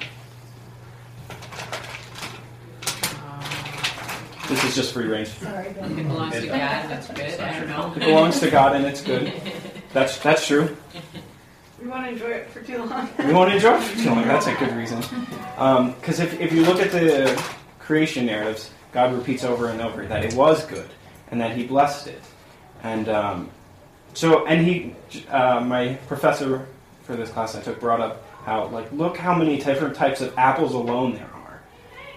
This 4.47 4.63
is 4.63 4.75
just 4.75 4.93
free 4.93 5.07
range. 5.07 5.29
Sorry, 5.29 5.67
It 5.67 5.75
Ben. 5.75 5.95
belongs 6.07 6.33
to 6.35 6.47
God, 6.47 6.57
that's 6.89 7.07
good, 7.07 7.39
I 7.39 7.59
don't 7.59 7.69
know. 7.69 7.93
It 7.95 7.99
belongs 8.05 8.39
to 8.41 8.49
God 8.51 8.75
and 8.75 8.85
it's 8.85 9.01
good. 9.01 9.33
That's 9.93 10.17
that's 10.19 10.45
true. 10.45 10.75
We 11.81 11.87
want 11.87 12.05
to 12.05 12.11
enjoy 12.11 12.27
it 12.31 12.49
for 12.49 12.61
too 12.61 12.77
long. 12.83 13.09
We 13.19 13.33
want 13.33 13.49
to 13.49 13.55
enjoy 13.55 13.75
it 13.75 13.81
for 13.83 14.03
too 14.03 14.09
long. 14.09 14.23
That's 14.27 14.47
a 14.47 14.55
good 14.55 14.75
reason. 14.75 14.99
Because 15.99 16.19
if, 16.19 16.39
if 16.39 16.51
you 16.53 16.63
look 16.63 16.79
at 16.79 16.91
the 16.91 17.41
creation 17.79 18.25
narratives, 18.25 18.71
God 18.91 19.13
repeats 19.13 19.43
over 19.43 19.67
and 19.69 19.81
over 19.81 20.05
that 20.05 20.23
it 20.25 20.33
was 20.33 20.65
good 20.65 20.89
and 21.29 21.41
that 21.41 21.55
He 21.55 21.65
blessed 21.65 22.07
it. 22.07 22.21
And 22.83 23.09
um, 23.09 23.49
so, 24.13 24.45
and 24.47 24.65
he, 24.65 24.95
uh, 25.29 25.59
my 25.59 25.95
professor 26.07 26.67
for 27.03 27.15
this 27.15 27.29
class 27.29 27.55
I 27.55 27.61
took 27.61 27.79
brought 27.79 27.99
up 28.01 28.23
how, 28.45 28.67
like, 28.67 28.91
look 28.91 29.17
how 29.17 29.35
many 29.35 29.57
different 29.57 29.95
types 29.95 30.21
of 30.21 30.33
apples 30.37 30.73
alone 30.73 31.15
there 31.15 31.25
are. 31.25 31.34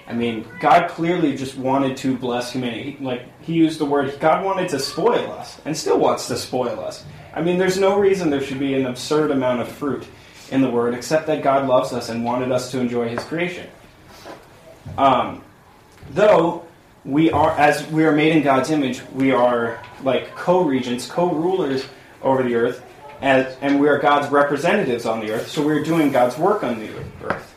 I 0.09 0.15
mean, 0.15 0.47
God 0.59 0.89
clearly 0.89 1.37
just 1.37 1.59
wanted 1.59 1.99
to 1.99 2.17
bless 2.17 2.53
humanity. 2.53 2.97
Like, 2.99 3.27
he 3.43 3.53
used 3.53 3.79
the 3.79 3.85
word, 3.85 4.19
God 4.19 4.43
wanted 4.43 4.71
to 4.71 4.79
spoil 4.79 5.31
us 5.33 5.61
and 5.67 5.77
still 5.77 5.99
wants 5.99 6.29
to 6.29 6.37
spoil 6.37 6.81
us. 6.81 7.05
I 7.35 7.43
mean, 7.43 7.59
there's 7.59 7.79
no 7.79 7.99
reason 7.99 8.31
there 8.31 8.41
should 8.41 8.59
be 8.59 8.75
an 8.75 8.87
absurd 8.87 9.31
amount 9.31 9.61
of 9.61 9.69
fruit 9.69 10.07
in 10.51 10.63
the 10.63 10.71
word 10.71 10.95
except 10.95 11.27
that 11.27 11.43
God 11.43 11.69
loves 11.69 11.93
us 11.93 12.09
and 12.09 12.25
wanted 12.25 12.51
us 12.51 12.71
to 12.71 12.81
enjoy 12.81 13.09
his 13.11 13.23
creation. 13.25 13.69
Um, 14.97 15.45
though 16.11 16.67
we 17.05 17.31
are, 17.31 17.51
as 17.59 17.87
we 17.89 18.07
are 18.07 18.13
made 18.13 18.35
in 18.35 18.43
God's 18.43 18.71
image, 18.71 19.03
we 19.13 19.31
are 19.31 19.83
like 20.03 20.35
co-regents, 20.35 21.07
co-rulers 21.07 21.85
over 22.23 22.43
the 22.43 22.55
earth, 22.55 22.83
as, 23.21 23.59
and 23.61 23.79
we 23.79 23.89
are 23.89 23.99
God's 23.99 24.31
representatives 24.33 25.05
on 25.05 25.21
the 25.21 25.33
earth. 25.33 25.49
So 25.49 25.65
we're 25.65 25.85
doing 25.85 26.11
God's 26.11 26.39
work 26.39 26.65
on 26.65 26.79
the 26.81 26.91
earth. 27.25 27.55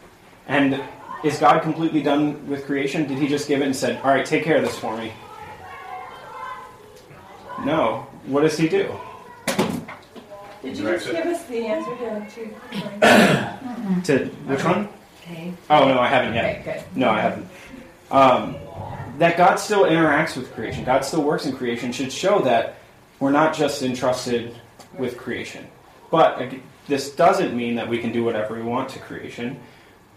And 0.47 0.83
is 1.23 1.37
God 1.37 1.61
completely 1.61 2.01
done 2.01 2.47
with 2.47 2.65
creation? 2.65 3.07
Did 3.07 3.17
He 3.17 3.27
just 3.27 3.47
give 3.47 3.61
it 3.61 3.65
and 3.65 3.75
said, 3.75 4.01
"All 4.03 4.09
right, 4.11 4.25
take 4.25 4.43
care 4.43 4.57
of 4.57 4.63
this 4.63 4.77
for 4.77 4.97
me"? 4.97 5.11
No. 7.63 8.07
What 8.25 8.41
does 8.41 8.57
He 8.57 8.67
do? 8.67 8.95
Did 10.61 10.77
you 10.77 10.83
just 10.83 11.07
give 11.11 11.25
us 11.25 11.43
the 11.45 11.65
answer 11.65 11.95
to? 12.35 13.51
To 14.03 14.25
which 14.25 14.63
one? 14.63 14.87
Okay. 15.23 15.53
Oh 15.69 15.87
no, 15.87 15.99
I 15.99 16.07
haven't 16.07 16.33
yet. 16.33 16.61
Okay. 16.61 16.83
No, 16.95 17.09
I 17.09 17.19
haven't. 17.19 17.47
Um, 18.11 18.55
that 19.17 19.37
God 19.37 19.55
still 19.55 19.83
interacts 19.83 20.35
with 20.37 20.51
creation, 20.53 20.83
God 20.83 21.03
still 21.03 21.23
works 21.23 21.45
in 21.45 21.55
creation, 21.55 21.91
should 21.91 22.11
show 22.11 22.39
that 22.41 22.75
we're 23.19 23.31
not 23.31 23.55
just 23.55 23.81
entrusted 23.81 24.55
with 24.97 25.17
creation. 25.17 25.67
But 26.09 26.53
this 26.87 27.11
doesn't 27.15 27.55
mean 27.55 27.75
that 27.75 27.87
we 27.87 27.99
can 27.99 28.11
do 28.11 28.23
whatever 28.23 28.55
we 28.55 28.63
want 28.63 28.89
to 28.89 28.99
creation, 28.99 29.59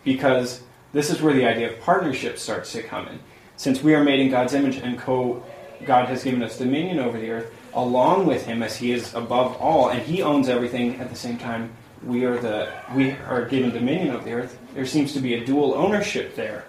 because 0.04 0.62
this 0.94 1.10
is 1.10 1.20
where 1.20 1.34
the 1.34 1.44
idea 1.44 1.70
of 1.70 1.80
partnership 1.80 2.38
starts 2.38 2.72
to 2.72 2.82
come 2.82 3.08
in. 3.08 3.18
Since 3.56 3.82
we 3.82 3.94
are 3.94 4.02
made 4.02 4.20
in 4.20 4.30
God's 4.30 4.54
image 4.54 4.76
and 4.76 4.98
co, 4.98 5.44
God 5.84 6.08
has 6.08 6.24
given 6.24 6.42
us 6.42 6.56
dominion 6.56 7.00
over 7.00 7.18
the 7.18 7.30
earth, 7.30 7.52
along 7.74 8.26
with 8.26 8.46
Him, 8.46 8.62
as 8.62 8.76
He 8.76 8.92
is 8.92 9.12
above 9.12 9.56
all, 9.56 9.90
and 9.90 10.00
He 10.00 10.22
owns 10.22 10.48
everything 10.48 11.00
at 11.00 11.10
the 11.10 11.16
same 11.16 11.36
time. 11.36 11.72
We 12.02 12.24
are 12.24 12.38
the 12.38 12.72
we 12.94 13.10
are 13.10 13.44
given 13.44 13.70
dominion 13.70 14.14
of 14.14 14.24
the 14.24 14.32
earth. 14.32 14.58
There 14.72 14.86
seems 14.86 15.12
to 15.14 15.20
be 15.20 15.34
a 15.34 15.44
dual 15.44 15.74
ownership 15.74 16.36
there. 16.36 16.64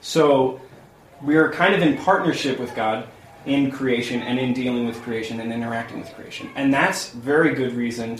So 0.00 0.60
we're 1.22 1.50
kind 1.50 1.74
of 1.74 1.82
in 1.82 1.96
partnership 1.96 2.58
with 2.58 2.74
God 2.74 3.08
in 3.46 3.70
creation 3.70 4.20
and 4.20 4.38
in 4.38 4.52
dealing 4.52 4.86
with 4.86 5.00
creation 5.02 5.40
and 5.40 5.52
interacting 5.52 6.00
with 6.00 6.12
creation. 6.14 6.50
And 6.56 6.72
that's 6.72 7.10
very 7.10 7.54
good 7.54 7.72
reason 7.74 8.18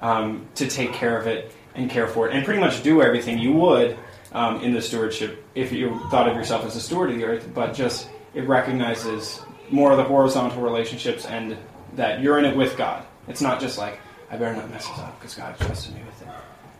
um, 0.00 0.46
to 0.54 0.68
take 0.68 0.92
care 0.92 1.18
of 1.18 1.26
it 1.26 1.52
and 1.74 1.90
care 1.90 2.06
for 2.06 2.28
it 2.28 2.34
and 2.34 2.44
pretty 2.44 2.60
much 2.60 2.82
do 2.82 3.02
everything 3.02 3.38
you 3.38 3.52
would 3.52 3.98
um, 4.34 4.60
in 4.60 4.72
the 4.72 4.82
stewardship 4.82 5.44
if 5.54 5.72
you 5.72 5.98
thought 6.10 6.28
of 6.28 6.36
yourself 6.36 6.66
as 6.66 6.76
a 6.76 6.80
steward 6.80 7.10
of 7.10 7.16
the 7.16 7.24
earth, 7.24 7.48
but 7.54 7.72
just 7.72 8.08
it 8.34 8.46
recognizes 8.46 9.40
more 9.70 9.92
of 9.92 9.96
the 9.96 10.04
horizontal 10.04 10.60
relationships 10.60 11.24
and 11.24 11.56
that 11.94 12.20
you're 12.20 12.38
in 12.38 12.44
it 12.44 12.56
with 12.56 12.76
God. 12.76 13.06
It's 13.28 13.40
not 13.40 13.60
just 13.60 13.78
like, 13.78 14.00
I 14.30 14.36
better 14.36 14.56
not 14.56 14.68
mess 14.70 14.86
this 14.86 14.98
up 14.98 15.18
because 15.18 15.34
God 15.34 15.56
trusted 15.58 15.94
me 15.94 16.02
with 16.04 16.22
it. 16.22 16.28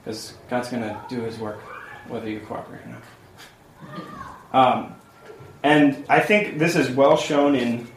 Because 0.03 0.35
God's 0.51 0.69
going 0.69 0.83
to 0.83 1.01
do 1.09 1.23
his 1.23 1.39
work 1.39 1.61
whether 2.09 2.29
you 2.29 2.41
cooperate 2.41 2.83
or 2.83 2.89
not. 2.89 3.03
Um, 4.55 4.95
and 5.65 6.05
I 6.09 6.21
think 6.21 6.61
this 6.61 6.77
is 6.77 6.89
well 6.91 7.17
shown 7.17 7.57
in 7.57 7.89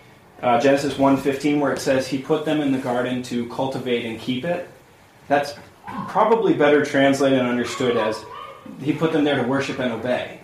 uh, 0.42 0.60
Genesis 0.60 0.96
1.15 0.96 1.60
where 1.60 1.72
it 1.72 1.78
says 1.78 2.08
he 2.08 2.18
put 2.18 2.46
them 2.46 2.62
in 2.62 2.72
the 2.72 2.80
garden 2.80 3.22
to 3.24 3.48
cultivate 3.50 4.06
and 4.06 4.20
keep 4.20 4.44
it. 4.44 4.68
That's 5.28 5.54
probably 6.08 6.56
better 6.56 6.84
translated 6.84 7.38
and 7.38 7.48
understood 7.48 7.96
as 7.96 8.26
he 8.82 8.94
put 8.94 9.12
them 9.12 9.24
there 9.24 9.42
to 9.42 9.48
worship 9.48 9.80
and 9.80 9.92
obey. 9.92 10.40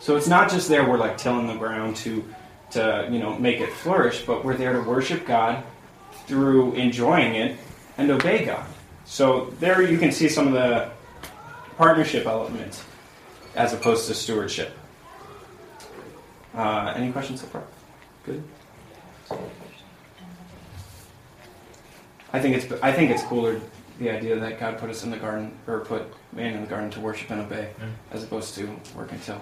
So 0.00 0.16
it's 0.16 0.28
not 0.28 0.50
just 0.50 0.68
there 0.68 0.88
we're 0.88 0.98
like 0.98 1.16
tilling 1.16 1.46
the 1.46 1.56
ground 1.56 1.96
to 1.96 2.24
to 2.70 3.08
you 3.10 3.18
know 3.18 3.38
make 3.38 3.60
it 3.60 3.72
flourish, 3.72 4.22
but 4.22 4.44
we're 4.44 4.56
there 4.56 4.72
to 4.72 4.80
worship 4.80 5.26
God 5.26 5.64
through 6.26 6.74
enjoying 6.74 7.34
it 7.34 7.56
and 7.98 8.10
obey 8.10 8.44
God. 8.44 8.66
So 9.04 9.52
there 9.60 9.82
you 9.82 9.98
can 9.98 10.12
see 10.12 10.28
some 10.28 10.46
of 10.46 10.52
the 10.54 10.90
partnership 11.76 12.26
elements 12.26 12.84
as 13.54 13.72
opposed 13.72 14.08
to 14.08 14.14
stewardship. 14.14 14.76
Uh, 16.54 16.92
any 16.96 17.12
questions 17.12 17.40
so 17.40 17.46
far? 17.48 17.64
Good. 18.24 18.42
I 22.32 22.40
think 22.40 22.56
it's 22.56 22.82
I 22.82 22.92
think 22.92 23.10
it's 23.10 23.22
cooler 23.22 23.60
the 23.98 24.10
idea 24.10 24.38
that 24.38 24.58
God 24.58 24.78
put 24.78 24.90
us 24.90 25.04
in 25.04 25.10
the 25.10 25.16
garden 25.16 25.56
or 25.66 25.80
put 25.80 26.02
man 26.32 26.54
in 26.54 26.62
the 26.62 26.66
garden 26.66 26.90
to 26.90 27.00
worship 27.00 27.30
and 27.30 27.40
obey, 27.40 27.70
as 28.10 28.24
opposed 28.24 28.54
to 28.56 28.66
work 28.96 29.12
and 29.12 29.22
till. 29.22 29.40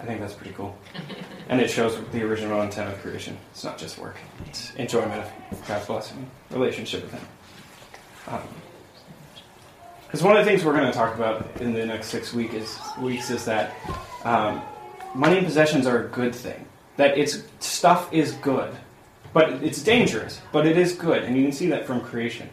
I 0.00 0.04
think 0.04 0.20
that's 0.20 0.34
pretty 0.34 0.54
cool, 0.54 0.76
and 1.48 1.60
it 1.60 1.70
shows 1.70 1.96
the 2.10 2.22
original 2.24 2.60
intent 2.62 2.92
of 2.92 3.00
creation. 3.00 3.36
It's 3.52 3.62
not 3.62 3.78
just 3.78 3.98
work; 3.98 4.16
it's 4.46 4.74
enjoyment 4.74 5.24
of 5.52 5.68
God's 5.68 5.86
blessing, 5.86 6.28
relationship 6.50 7.02
with 7.02 7.12
Him. 7.12 7.26
Because 10.06 10.22
one 10.22 10.36
of 10.36 10.44
the 10.44 10.50
things 10.50 10.64
we're 10.64 10.74
going 10.74 10.90
to 10.90 10.92
talk 10.92 11.14
about 11.14 11.48
in 11.60 11.72
the 11.72 11.86
next 11.86 12.08
six 12.08 12.34
week 12.34 12.52
is, 12.52 12.78
weeks 13.00 13.30
is 13.30 13.44
that 13.46 13.74
um, 14.24 14.60
money 15.14 15.38
and 15.38 15.46
possessions 15.46 15.86
are 15.86 16.04
a 16.04 16.08
good 16.08 16.34
thing. 16.34 16.66
That 16.96 17.16
it's 17.16 17.42
stuff 17.60 18.12
is 18.12 18.32
good, 18.32 18.74
but 19.32 19.50
it's 19.62 19.82
dangerous. 19.82 20.40
But 20.52 20.66
it 20.66 20.76
is 20.76 20.92
good, 20.92 21.22
and 21.22 21.36
you 21.36 21.42
can 21.44 21.52
see 21.52 21.68
that 21.68 21.86
from 21.86 22.00
creation. 22.00 22.50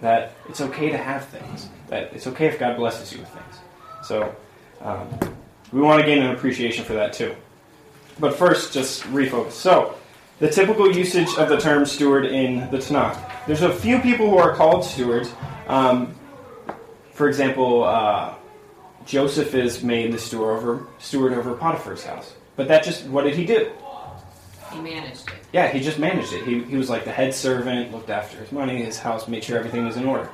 That 0.00 0.32
it's 0.48 0.60
okay 0.60 0.90
to 0.90 0.98
have 0.98 1.26
things. 1.26 1.68
That 1.88 2.12
it's 2.12 2.26
okay 2.26 2.46
if 2.46 2.58
God 2.58 2.76
blesses 2.76 3.12
you 3.12 3.18
with 3.18 3.28
things. 3.28 3.58
So 4.02 4.34
um, 4.80 5.08
we 5.72 5.80
want 5.80 6.00
to 6.00 6.06
gain 6.06 6.22
an 6.22 6.30
appreciation 6.30 6.84
for 6.84 6.94
that 6.94 7.12
too. 7.12 7.34
But 8.18 8.34
first, 8.34 8.72
just 8.72 9.02
refocus. 9.04 9.52
So 9.52 9.94
the 10.40 10.48
typical 10.48 10.90
usage 10.94 11.28
of 11.36 11.48
the 11.48 11.58
term 11.58 11.84
steward 11.84 12.24
in 12.24 12.70
the 12.70 12.78
Tanakh. 12.78 13.46
There's 13.46 13.62
a 13.62 13.72
few 13.72 13.98
people 14.00 14.30
who 14.30 14.38
are 14.38 14.54
called 14.54 14.84
stewards. 14.84 15.32
Um, 15.68 16.14
for 17.12 17.28
example, 17.28 17.84
uh, 17.84 18.34
Joseph 19.04 19.54
is 19.54 19.82
made 19.82 20.12
the 20.12 20.18
steward 20.18 20.58
over, 20.58 20.86
steward 20.98 21.34
over 21.34 21.54
Potiphar's 21.54 22.04
house. 22.04 22.34
But 22.56 22.68
that 22.68 22.84
just, 22.84 23.06
what 23.06 23.24
did 23.24 23.34
he 23.34 23.44
do? 23.44 23.70
He 24.72 24.80
managed 24.80 25.28
it. 25.28 25.34
Yeah, 25.52 25.68
he 25.68 25.80
just 25.80 25.98
managed 25.98 26.32
it. 26.32 26.44
He, 26.44 26.62
he 26.62 26.76
was 26.76 26.88
like 26.88 27.04
the 27.04 27.12
head 27.12 27.34
servant, 27.34 27.92
looked 27.92 28.10
after 28.10 28.38
his 28.38 28.52
money, 28.52 28.82
his 28.82 28.98
house, 28.98 29.26
made 29.28 29.44
sure 29.44 29.58
everything 29.58 29.84
was 29.84 29.96
in 29.96 30.04
order. 30.04 30.30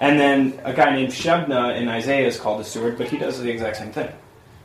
And 0.00 0.18
then 0.20 0.60
a 0.64 0.74
guy 0.74 0.94
named 0.94 1.12
Shebna 1.12 1.80
in 1.80 1.88
Isaiah 1.88 2.26
is 2.26 2.38
called 2.38 2.60
a 2.60 2.64
steward, 2.64 2.98
but 2.98 3.08
he 3.08 3.16
does 3.16 3.40
the 3.40 3.50
exact 3.50 3.76
same 3.76 3.92
thing. 3.92 4.12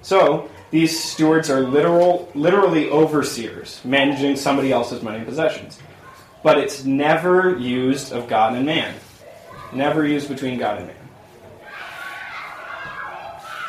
So 0.02 0.50
these 0.72 1.02
stewards 1.02 1.50
are 1.50 1.62
literal, 1.62 2.30
literally 2.34 2.89
overseers, 2.89 3.80
managing 3.84 4.36
somebody 4.36 4.72
else's 4.72 5.02
money 5.02 5.17
and 5.17 5.28
possessions. 5.28 5.80
But 6.44 6.58
it's 6.58 6.84
never 6.84 7.58
used 7.58 8.12
of 8.12 8.28
God 8.28 8.56
and 8.56 8.65
man. 8.65 8.96
Never 9.74 10.06
used 10.06 10.28
between 10.28 10.58
God 10.58 10.80
and 10.80 10.88
man. 10.88 10.96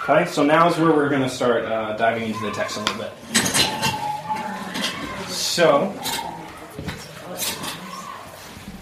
Okay, 0.03 0.25
so 0.29 0.43
now 0.43 0.69
is 0.69 0.77
where 0.79 0.91
we're 0.91 1.09
going 1.09 1.23
to 1.23 1.29
start 1.29 1.65
uh, 1.65 1.97
diving 1.97 2.25
into 2.25 2.41
the 2.41 2.51
text 2.51 2.77
a 2.77 2.81
little 2.81 2.97
bit. 2.97 3.72
So, 5.53 5.93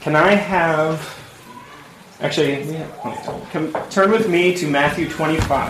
can 0.03 0.15
I 0.15 0.35
have. 0.37 1.05
Actually, 2.21 2.65
we 2.65 2.75
have 2.75 2.93
plenty 2.99 3.19
of 3.19 3.25
time. 3.25 3.73
Come, 3.73 3.91
turn 3.91 4.13
with 4.13 4.29
me 4.29 4.55
to 4.55 4.69
Matthew 4.69 5.09
25. 5.09 5.69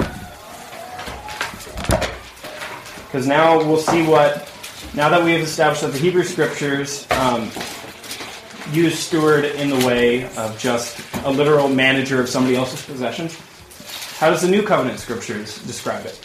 Because 3.07 3.27
now 3.27 3.57
we'll 3.57 3.79
see 3.79 4.07
what. 4.07 4.47
Now 4.93 5.09
that 5.09 5.25
we 5.25 5.33
have 5.33 5.41
established 5.41 5.81
that 5.81 5.93
the 5.93 5.99
Hebrew 5.99 6.23
Scriptures 6.23 7.07
um, 7.13 7.51
use 8.71 8.99
steward 8.99 9.47
in 9.47 9.71
the 9.71 9.87
way 9.87 10.25
of 10.37 10.59
just 10.59 11.01
a 11.25 11.31
literal 11.31 11.71
manager 11.71 12.21
of 12.21 12.29
somebody 12.29 12.57
else's 12.57 12.85
possessions, 12.85 13.39
how 14.19 14.29
does 14.29 14.43
the 14.43 14.51
New 14.51 14.63
Covenant 14.63 15.01
Scriptures 15.01 15.65
describe 15.65 16.05
it? 16.05 16.17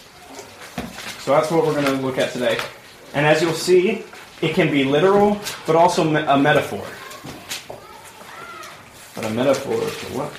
So 1.20 1.32
that's 1.32 1.50
what 1.50 1.66
we're 1.66 1.82
going 1.82 1.86
to 1.86 2.06
look 2.06 2.18
at 2.18 2.34
today. 2.34 2.58
And 3.14 3.26
as 3.26 3.42
you'll 3.42 3.54
see, 3.54 4.04
it 4.42 4.54
can 4.54 4.72
be 4.72 4.84
literal, 4.84 5.40
but 5.66 5.76
also 5.76 6.04
a 6.04 6.38
metaphor. 6.38 6.86
But 9.16 9.26
a 9.26 9.34
metaphor 9.34 9.78
for 9.78 10.18
what? 10.18 10.34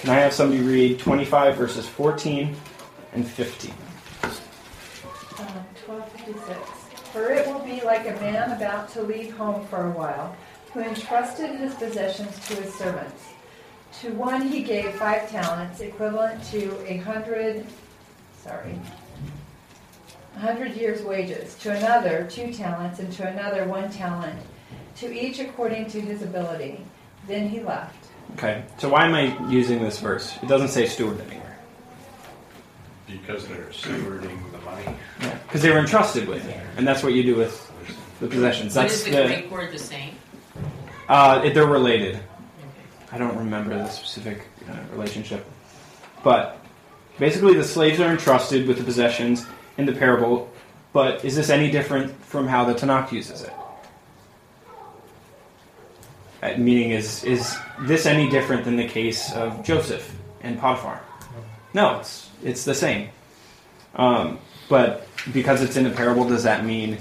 Can 0.00 0.10
I 0.10 0.20
have 0.20 0.32
somebody 0.32 0.62
read 0.62 0.98
25 0.98 1.56
verses 1.56 1.88
14 1.88 2.54
and 3.12 3.26
15? 3.26 3.70
Um, 4.22 4.36
1256. 5.86 6.84
For 7.12 7.30
it 7.30 7.46
will 7.46 7.60
be 7.60 7.80
like 7.82 8.06
a 8.06 8.20
man 8.20 8.52
about 8.52 8.90
to 8.94 9.02
leave 9.02 9.36
home 9.36 9.66
for 9.68 9.86
a 9.86 9.90
while, 9.90 10.36
who 10.72 10.80
entrusted 10.80 11.50
his 11.56 11.74
possessions 11.74 12.38
to 12.48 12.56
his 12.56 12.74
servants. 12.74 13.22
To 14.00 14.10
one 14.12 14.42
he 14.42 14.62
gave 14.62 14.92
five 14.96 15.30
talents, 15.30 15.80
equivalent 15.80 16.42
to 16.50 16.76
a 16.86 16.96
hundred, 16.98 17.64
sorry, 18.42 18.78
a 20.36 20.38
hundred 20.38 20.74
years' 20.74 21.02
wages. 21.02 21.54
To 21.56 21.70
another, 21.72 22.26
two 22.30 22.52
talents, 22.52 22.98
and 22.98 23.12
to 23.14 23.26
another, 23.28 23.64
one 23.64 23.90
talent. 23.90 24.38
To 24.96 25.12
each 25.12 25.38
according 25.40 25.86
to 25.90 26.00
his 26.00 26.22
ability. 26.22 26.84
Then 27.26 27.48
he 27.48 27.60
left. 27.60 27.96
Okay, 28.34 28.64
so 28.78 28.88
why 28.88 29.06
am 29.06 29.14
I 29.14 29.48
using 29.48 29.82
this 29.82 29.98
verse? 30.00 30.36
It 30.42 30.48
doesn't 30.48 30.68
say 30.68 30.86
steward 30.86 31.20
anywhere. 31.20 31.58
Because 33.06 33.46
they're 33.46 33.66
stewarding 33.66 34.50
the 34.52 34.58
money. 34.58 34.96
Yeah, 35.20 35.38
because 35.46 35.62
they 35.62 35.70
were 35.70 35.78
entrusted 35.78 36.26
with 36.26 36.46
it, 36.48 36.60
and 36.76 36.86
that's 36.86 37.02
what 37.02 37.12
you 37.12 37.22
do 37.22 37.36
with 37.36 37.70
the 38.20 38.26
possessions. 38.26 38.74
What 38.74 38.82
That's 38.82 38.94
is 38.94 39.04
the 39.04 39.10
the. 39.10 39.26
Greek 39.26 39.50
word 39.50 39.72
the 39.72 39.78
same? 39.78 40.14
Uh, 41.08 41.42
it- 41.44 41.54
they're 41.54 41.66
related. 41.66 42.16
Okay. 42.16 42.22
I 43.12 43.18
don't 43.18 43.36
remember 43.36 43.76
the 43.76 43.88
specific 43.88 44.42
uh, 44.68 44.74
relationship, 44.92 45.46
but 46.22 46.58
basically 47.18 47.54
the 47.54 47.64
slaves 47.64 48.00
are 48.00 48.10
entrusted 48.10 48.66
with 48.66 48.78
the 48.78 48.84
possessions 48.84 49.46
in 49.78 49.86
the 49.86 49.92
parable. 49.92 50.50
But 50.92 51.24
is 51.24 51.34
this 51.36 51.50
any 51.50 51.70
different 51.70 52.14
from 52.24 52.46
how 52.46 52.64
the 52.64 52.74
Tanakh 52.74 53.12
uses 53.12 53.42
it? 53.42 53.52
Uh, 56.42 56.54
meaning, 56.58 56.90
is 56.90 57.24
is 57.24 57.56
this 57.80 58.06
any 58.06 58.28
different 58.28 58.64
than 58.64 58.76
the 58.76 58.86
case 58.86 59.32
of 59.32 59.64
Joseph 59.64 60.14
and 60.42 60.58
Potiphar? 60.58 61.00
No, 61.72 61.98
it's 61.98 62.30
it's 62.42 62.64
the 62.64 62.74
same. 62.74 63.08
Um, 63.96 64.38
but 64.68 65.06
because 65.32 65.62
it's 65.62 65.76
in 65.76 65.86
a 65.86 65.90
parable, 65.90 66.28
does 66.28 66.42
that 66.44 66.64
mean 66.64 66.98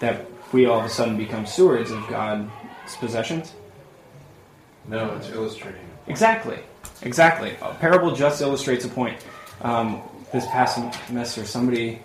that 0.00 0.26
we 0.52 0.66
all 0.66 0.80
of 0.80 0.86
a 0.86 0.88
sudden 0.88 1.16
become 1.16 1.46
stewards 1.46 1.90
of 1.90 2.06
God's 2.08 2.50
possessions? 2.98 3.52
No, 4.88 5.14
it's 5.16 5.30
illustrating. 5.30 5.80
Exactly. 6.06 6.58
Exactly. 7.02 7.56
A 7.60 7.74
parable 7.74 8.14
just 8.14 8.40
illustrates 8.40 8.84
a 8.84 8.88
point. 8.88 9.18
Um, 9.60 10.02
this 10.32 10.46
past 10.46 10.78
semester, 11.06 11.44
somebody 11.44 12.00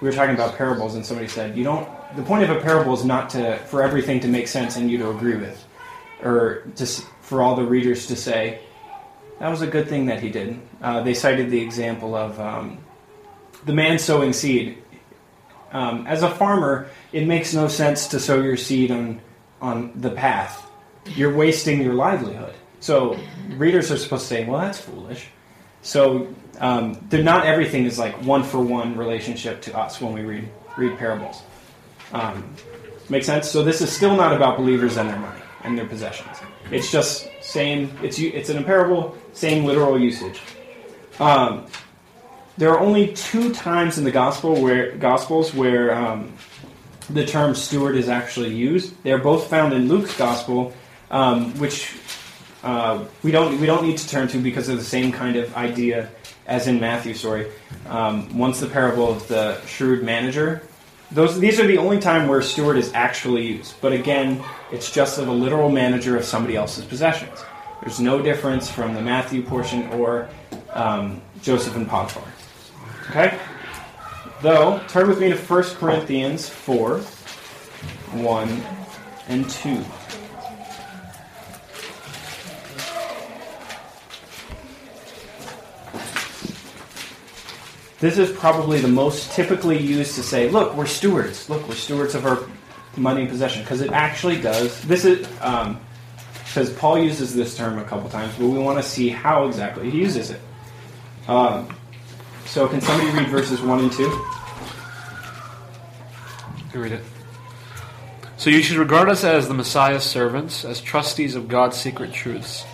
we 0.00 0.08
were 0.08 0.14
talking 0.14 0.34
about 0.34 0.56
parables, 0.56 0.94
and 0.94 1.04
somebody 1.04 1.28
said, 1.28 1.56
"You 1.56 1.64
don't." 1.64 1.88
The 2.16 2.22
point 2.22 2.44
of 2.44 2.50
a 2.50 2.60
parable 2.60 2.94
is 2.94 3.04
not 3.04 3.30
to 3.30 3.58
for 3.66 3.82
everything 3.82 4.20
to 4.20 4.28
make 4.28 4.48
sense 4.48 4.76
and 4.76 4.90
you 4.90 4.98
to 4.98 5.10
agree 5.10 5.36
with, 5.36 5.64
or 6.22 6.62
to 6.76 6.86
for 7.20 7.42
all 7.42 7.56
the 7.56 7.64
readers 7.64 8.06
to 8.06 8.16
say, 8.16 8.60
"That 9.38 9.48
was 9.48 9.62
a 9.62 9.66
good 9.66 9.88
thing 9.88 10.06
that 10.06 10.20
he 10.20 10.30
did." 10.30 10.60
Uh, 10.82 11.02
they 11.02 11.14
cited 11.14 11.50
the 11.50 11.60
example 11.60 12.14
of 12.14 12.38
um, 12.40 12.78
the 13.64 13.72
man 13.72 13.98
sowing 13.98 14.32
seed. 14.32 14.78
Um, 15.72 16.06
as 16.06 16.22
a 16.22 16.30
farmer, 16.30 16.88
it 17.12 17.26
makes 17.26 17.52
no 17.52 17.68
sense 17.68 18.06
to 18.08 18.20
sow 18.20 18.40
your 18.40 18.56
seed 18.56 18.90
on 18.90 19.20
on 19.60 19.92
the 19.96 20.10
path 20.10 20.66
you're 21.14 21.34
wasting 21.34 21.82
your 21.82 21.94
livelihood. 21.94 22.54
So 22.80 23.18
readers 23.50 23.90
are 23.90 23.96
supposed 23.96 24.22
to 24.22 24.28
say, 24.28 24.44
well, 24.44 24.60
that's 24.60 24.80
foolish. 24.80 25.28
So 25.82 26.34
um, 26.60 26.98
not 27.10 27.46
everything 27.46 27.84
is 27.84 27.98
like 27.98 28.14
one 28.22 28.42
for 28.42 28.60
one 28.60 28.96
relationship 28.96 29.60
to 29.62 29.76
us 29.76 30.00
when 30.00 30.12
we 30.12 30.22
read 30.22 30.48
read 30.76 30.98
parables. 30.98 31.42
Um, 32.12 32.54
make 33.08 33.24
sense? 33.24 33.50
So 33.50 33.62
this 33.62 33.80
is 33.80 33.90
still 33.90 34.16
not 34.16 34.34
about 34.34 34.58
believers 34.58 34.96
and 34.96 35.08
their 35.08 35.18
money 35.18 35.40
and 35.64 35.76
their 35.76 35.86
possessions. 35.86 36.38
It's 36.70 36.90
just 36.90 37.28
same. 37.40 37.96
It's 38.02 38.18
it's 38.18 38.50
in 38.50 38.58
a 38.58 38.62
parable, 38.62 39.16
same 39.32 39.64
literal 39.64 39.98
usage. 39.98 40.40
Um, 41.18 41.66
there 42.58 42.70
are 42.70 42.80
only 42.80 43.12
two 43.12 43.52
times 43.52 43.98
in 43.98 44.04
the 44.04 44.10
gospel 44.10 44.60
where 44.60 44.96
gospels 44.96 45.54
where 45.54 45.94
um, 45.94 46.32
the 47.10 47.24
term 47.24 47.54
steward 47.54 47.96
is 47.96 48.08
actually 48.08 48.54
used. 48.54 49.02
They're 49.02 49.18
both 49.18 49.48
found 49.48 49.72
in 49.72 49.88
Luke's 49.88 50.16
gospel, 50.16 50.72
um, 51.10 51.52
which 51.58 51.94
uh, 52.62 53.04
we 53.22 53.30
don't 53.30 53.60
we 53.60 53.66
don't 53.66 53.84
need 53.84 53.98
to 53.98 54.08
turn 54.08 54.28
to 54.28 54.38
because 54.38 54.68
of 54.68 54.78
the 54.78 54.84
same 54.84 55.12
kind 55.12 55.36
of 55.36 55.54
idea 55.56 56.10
as 56.46 56.66
in 56.66 56.80
Matthew. 56.80 57.14
Sorry, 57.14 57.50
um, 57.88 58.36
once 58.36 58.60
the 58.60 58.66
parable 58.66 59.10
of 59.10 59.26
the 59.28 59.60
shrewd 59.66 60.02
manager. 60.02 60.62
Those 61.12 61.38
these 61.38 61.60
are 61.60 61.66
the 61.66 61.78
only 61.78 62.00
time 62.00 62.26
where 62.26 62.42
steward 62.42 62.76
is 62.76 62.92
actually 62.92 63.46
used. 63.46 63.80
But 63.80 63.92
again, 63.92 64.42
it's 64.72 64.90
just 64.90 65.18
of 65.18 65.28
a 65.28 65.32
literal 65.32 65.70
manager 65.70 66.16
of 66.16 66.24
somebody 66.24 66.56
else's 66.56 66.84
possessions. 66.84 67.44
There's 67.80 68.00
no 68.00 68.20
difference 68.20 68.68
from 68.68 68.94
the 68.94 69.02
Matthew 69.02 69.42
portion 69.42 69.88
or 69.90 70.28
um, 70.70 71.20
Joseph 71.42 71.76
and 71.76 71.88
Potiphar. 71.88 72.24
Okay. 73.10 73.38
Though, 74.42 74.80
turn 74.88 75.08
with 75.08 75.20
me 75.20 75.30
to 75.30 75.36
1 75.36 75.62
Corinthians 75.76 76.48
4 76.48 76.98
1 76.98 78.62
and 79.28 79.48
2. 79.48 79.84
This 87.98 88.18
is 88.18 88.30
probably 88.30 88.80
the 88.80 88.88
most 88.88 89.32
typically 89.32 89.78
used 89.78 90.14
to 90.16 90.22
say, 90.22 90.50
look, 90.50 90.74
we're 90.74 90.86
stewards. 90.86 91.48
Look, 91.48 91.66
we're 91.66 91.74
stewards 91.74 92.14
of 92.14 92.26
our 92.26 92.40
money 92.96 93.22
and 93.22 93.30
possession. 93.30 93.62
Because 93.62 93.80
it 93.80 93.90
actually 93.92 94.40
does. 94.40 94.82
This 94.82 95.04
is. 95.04 95.26
Um, 95.40 95.80
because 96.56 96.72
Paul 96.72 96.98
uses 96.98 97.34
this 97.34 97.54
term 97.54 97.78
a 97.78 97.84
couple 97.84 98.08
times, 98.08 98.32
but 98.38 98.46
we 98.46 98.58
want 98.58 98.78
to 98.78 98.82
see 98.82 99.10
how 99.10 99.46
exactly 99.46 99.90
he 99.90 99.98
uses 99.98 100.30
it. 100.30 100.40
Um, 101.28 101.68
so, 102.46 102.66
can 102.66 102.80
somebody 102.80 103.10
read 103.10 103.28
verses 103.28 103.60
1 103.60 103.78
and 103.78 103.92
2? 103.92 104.02
You 106.72 106.82
read 106.82 106.92
it. 106.92 107.02
So 108.38 108.48
you 108.48 108.62
should 108.62 108.78
regard 108.78 109.10
us 109.10 109.22
as 109.22 109.48
the 109.48 109.54
Messiah's 109.54 110.04
servants, 110.04 110.64
as 110.64 110.80
trustees 110.80 111.34
of 111.34 111.46
God's 111.46 111.76
secret 111.76 112.14
truths. 112.14 112.64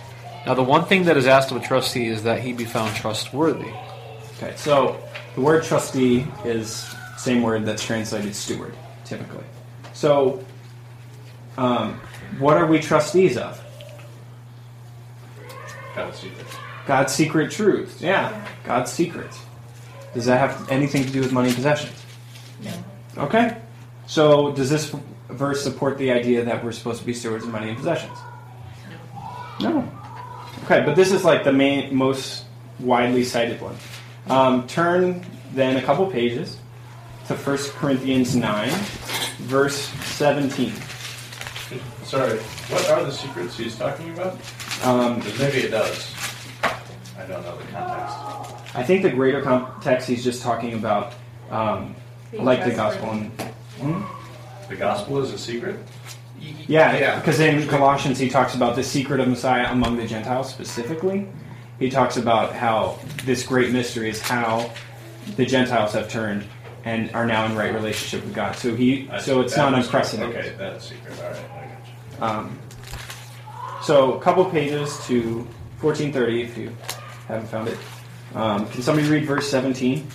Now, 0.45 0.53
the 0.53 0.63
one 0.63 0.85
thing 0.85 1.03
that 1.03 1.17
is 1.17 1.27
asked 1.27 1.51
of 1.51 1.57
a 1.57 1.59
trustee 1.59 2.07
is 2.07 2.23
that 2.23 2.39
he 2.39 2.53
be 2.53 2.63
found 2.63 2.95
trustworthy. 2.95 3.73
Okay, 4.37 4.53
so 4.55 5.02
the 5.35 5.41
word 5.41 5.63
trustee 5.63 6.27
is 6.45 6.93
same 7.17 7.41
word 7.41 7.65
that's 7.65 7.83
translated 7.83 8.35
steward, 8.35 8.75
typically. 9.05 9.45
So, 9.93 10.43
um, 11.57 11.99
what 12.39 12.57
are 12.57 12.65
we 12.65 12.79
trustees 12.79 13.37
of? 13.37 13.63
God's 15.95 16.19
secret. 16.19 16.47
God's 16.85 17.13
secret 17.13 17.51
truths. 17.51 18.01
Yeah, 18.01 18.47
God's 18.63 18.91
secrets. 18.91 19.39
Does 20.13 20.25
that 20.25 20.37
have 20.39 20.69
anything 20.69 21.05
to 21.05 21.11
do 21.11 21.21
with 21.21 21.31
money 21.31 21.47
and 21.47 21.55
possessions? 21.55 22.03
No. 22.61 22.71
Okay. 23.17 23.57
So, 24.05 24.51
does 24.51 24.69
this 24.69 24.93
verse 25.29 25.63
support 25.63 25.97
the 25.97 26.11
idea 26.11 26.43
that 26.43 26.63
we're 26.63 26.71
supposed 26.71 26.99
to 26.99 27.05
be 27.05 27.13
stewards 27.13 27.45
of 27.45 27.51
money 27.51 27.69
and 27.69 27.77
possessions? 27.77 28.17
No. 29.59 29.69
No. 29.69 29.91
Okay, 30.65 30.83
but 30.85 30.95
this 30.95 31.11
is 31.11 31.23
like 31.23 31.43
the 31.43 31.53
main, 31.53 31.95
most 31.95 32.45
widely 32.79 33.23
cited 33.23 33.61
one. 33.61 33.75
Um, 34.29 34.67
turn 34.67 35.25
then 35.53 35.77
a 35.77 35.81
couple 35.81 36.05
pages 36.07 36.57
to 37.27 37.35
1 37.35 37.57
Corinthians 37.77 38.35
9, 38.35 38.69
verse 39.41 39.75
17. 40.15 40.73
Sorry, 42.03 42.37
what 42.39 42.89
are 42.89 43.03
the 43.03 43.11
secrets 43.11 43.57
he's 43.57 43.75
talking 43.77 44.09
about? 44.13 44.33
Um, 44.83 45.21
'Cause 45.21 45.39
maybe 45.39 45.59
it 45.59 45.71
does. 45.71 46.13
I 46.63 47.23
don't 47.27 47.43
know 47.43 47.55
the 47.57 47.63
context. 47.71 48.15
I 48.75 48.83
think 48.83 49.03
the 49.03 49.09
greater 49.09 49.41
context 49.41 50.07
he's 50.07 50.23
just 50.23 50.41
talking 50.41 50.73
about, 50.73 51.13
um, 51.51 51.95
Being 52.31 52.43
like 52.45 52.63
the 52.65 52.71
gospel. 52.71 53.11
And, 53.11 53.31
hmm? 53.79 54.01
The 54.69 54.75
gospel 54.75 55.21
is 55.23 55.31
a 55.31 55.37
secret? 55.37 55.79
Yeah, 56.67 56.97
Yeah. 56.97 57.19
because 57.19 57.39
in 57.39 57.67
Colossians 57.67 58.19
he 58.19 58.29
talks 58.29 58.55
about 58.55 58.75
the 58.75 58.83
secret 58.83 59.19
of 59.19 59.27
Messiah 59.27 59.67
among 59.71 59.97
the 59.97 60.05
Gentiles 60.07 60.49
specifically. 60.49 61.27
He 61.83 61.89
talks 61.89 62.15
about 62.15 62.55
how 62.55 62.97
this 63.25 63.45
great 63.45 63.73
mystery 63.73 64.09
is 64.09 64.21
how 64.21 64.71
the 65.35 65.45
Gentiles 65.45 65.91
have 65.91 66.07
turned 66.07 66.45
and 66.85 67.11
are 67.13 67.25
now 67.25 67.45
in 67.45 67.57
right 67.57 67.73
relationship 67.73 68.23
with 68.23 68.33
God. 68.33 68.55
So 68.55 68.73
he, 68.73 69.09
I 69.09 69.19
so 69.19 69.41
it's 69.41 69.57
not 69.57 69.73
unprecedented. 69.73 70.33
Okay, 70.33 70.55
that's 70.57 70.87
secret. 70.87 71.19
All 71.19 71.29
right, 71.29 71.45
I 71.51 72.19
got 72.21 72.35
Um, 72.37 72.59
so, 73.81 74.13
a 74.13 74.21
couple 74.21 74.45
pages 74.45 75.05
to 75.07 75.45
1430 75.81 76.41
if 76.43 76.57
you 76.57 76.73
haven't 77.27 77.47
found 77.47 77.67
it. 77.67 77.77
Um, 78.33 78.65
can 78.69 78.81
somebody 78.81 79.09
read 79.09 79.25
verse 79.25 79.51
17? 79.51 80.07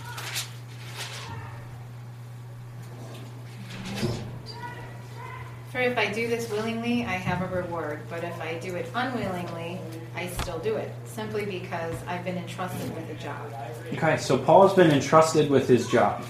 For 5.70 5.80
if 5.80 5.98
I 5.98 6.10
do 6.10 6.28
this 6.28 6.50
willingly, 6.88 7.06
I 7.06 7.16
have 7.16 7.42
a 7.42 7.54
reward. 7.54 8.00
But 8.08 8.24
if 8.24 8.40
I 8.40 8.58
do 8.58 8.74
it 8.76 8.90
unwillingly, 8.94 9.80
I 10.14 10.28
still 10.28 10.58
do 10.58 10.76
it, 10.76 10.90
simply 11.04 11.44
because 11.44 11.94
I've 12.06 12.24
been 12.24 12.36
entrusted 12.36 12.94
with 12.94 13.08
a 13.10 13.14
job. 13.14 13.52
Okay, 13.92 14.16
so 14.16 14.38
Paul 14.38 14.66
has 14.66 14.76
been 14.76 14.90
entrusted 14.90 15.50
with 15.50 15.68
his 15.68 15.88
job. 15.88 16.24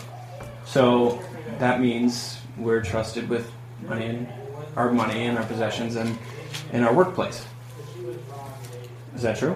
So 0.64 1.22
that 1.58 1.80
means 1.80 2.40
we're 2.56 2.82
trusted 2.82 3.28
with 3.28 3.50
money 3.86 4.06
and 4.06 4.28
our 4.76 4.92
money 4.92 5.26
and 5.26 5.38
our 5.38 5.44
possessions 5.44 5.96
and 5.96 6.18
in 6.72 6.82
our 6.82 6.92
workplace. 6.92 7.44
Is 9.14 9.22
that 9.22 9.38
true? 9.38 9.54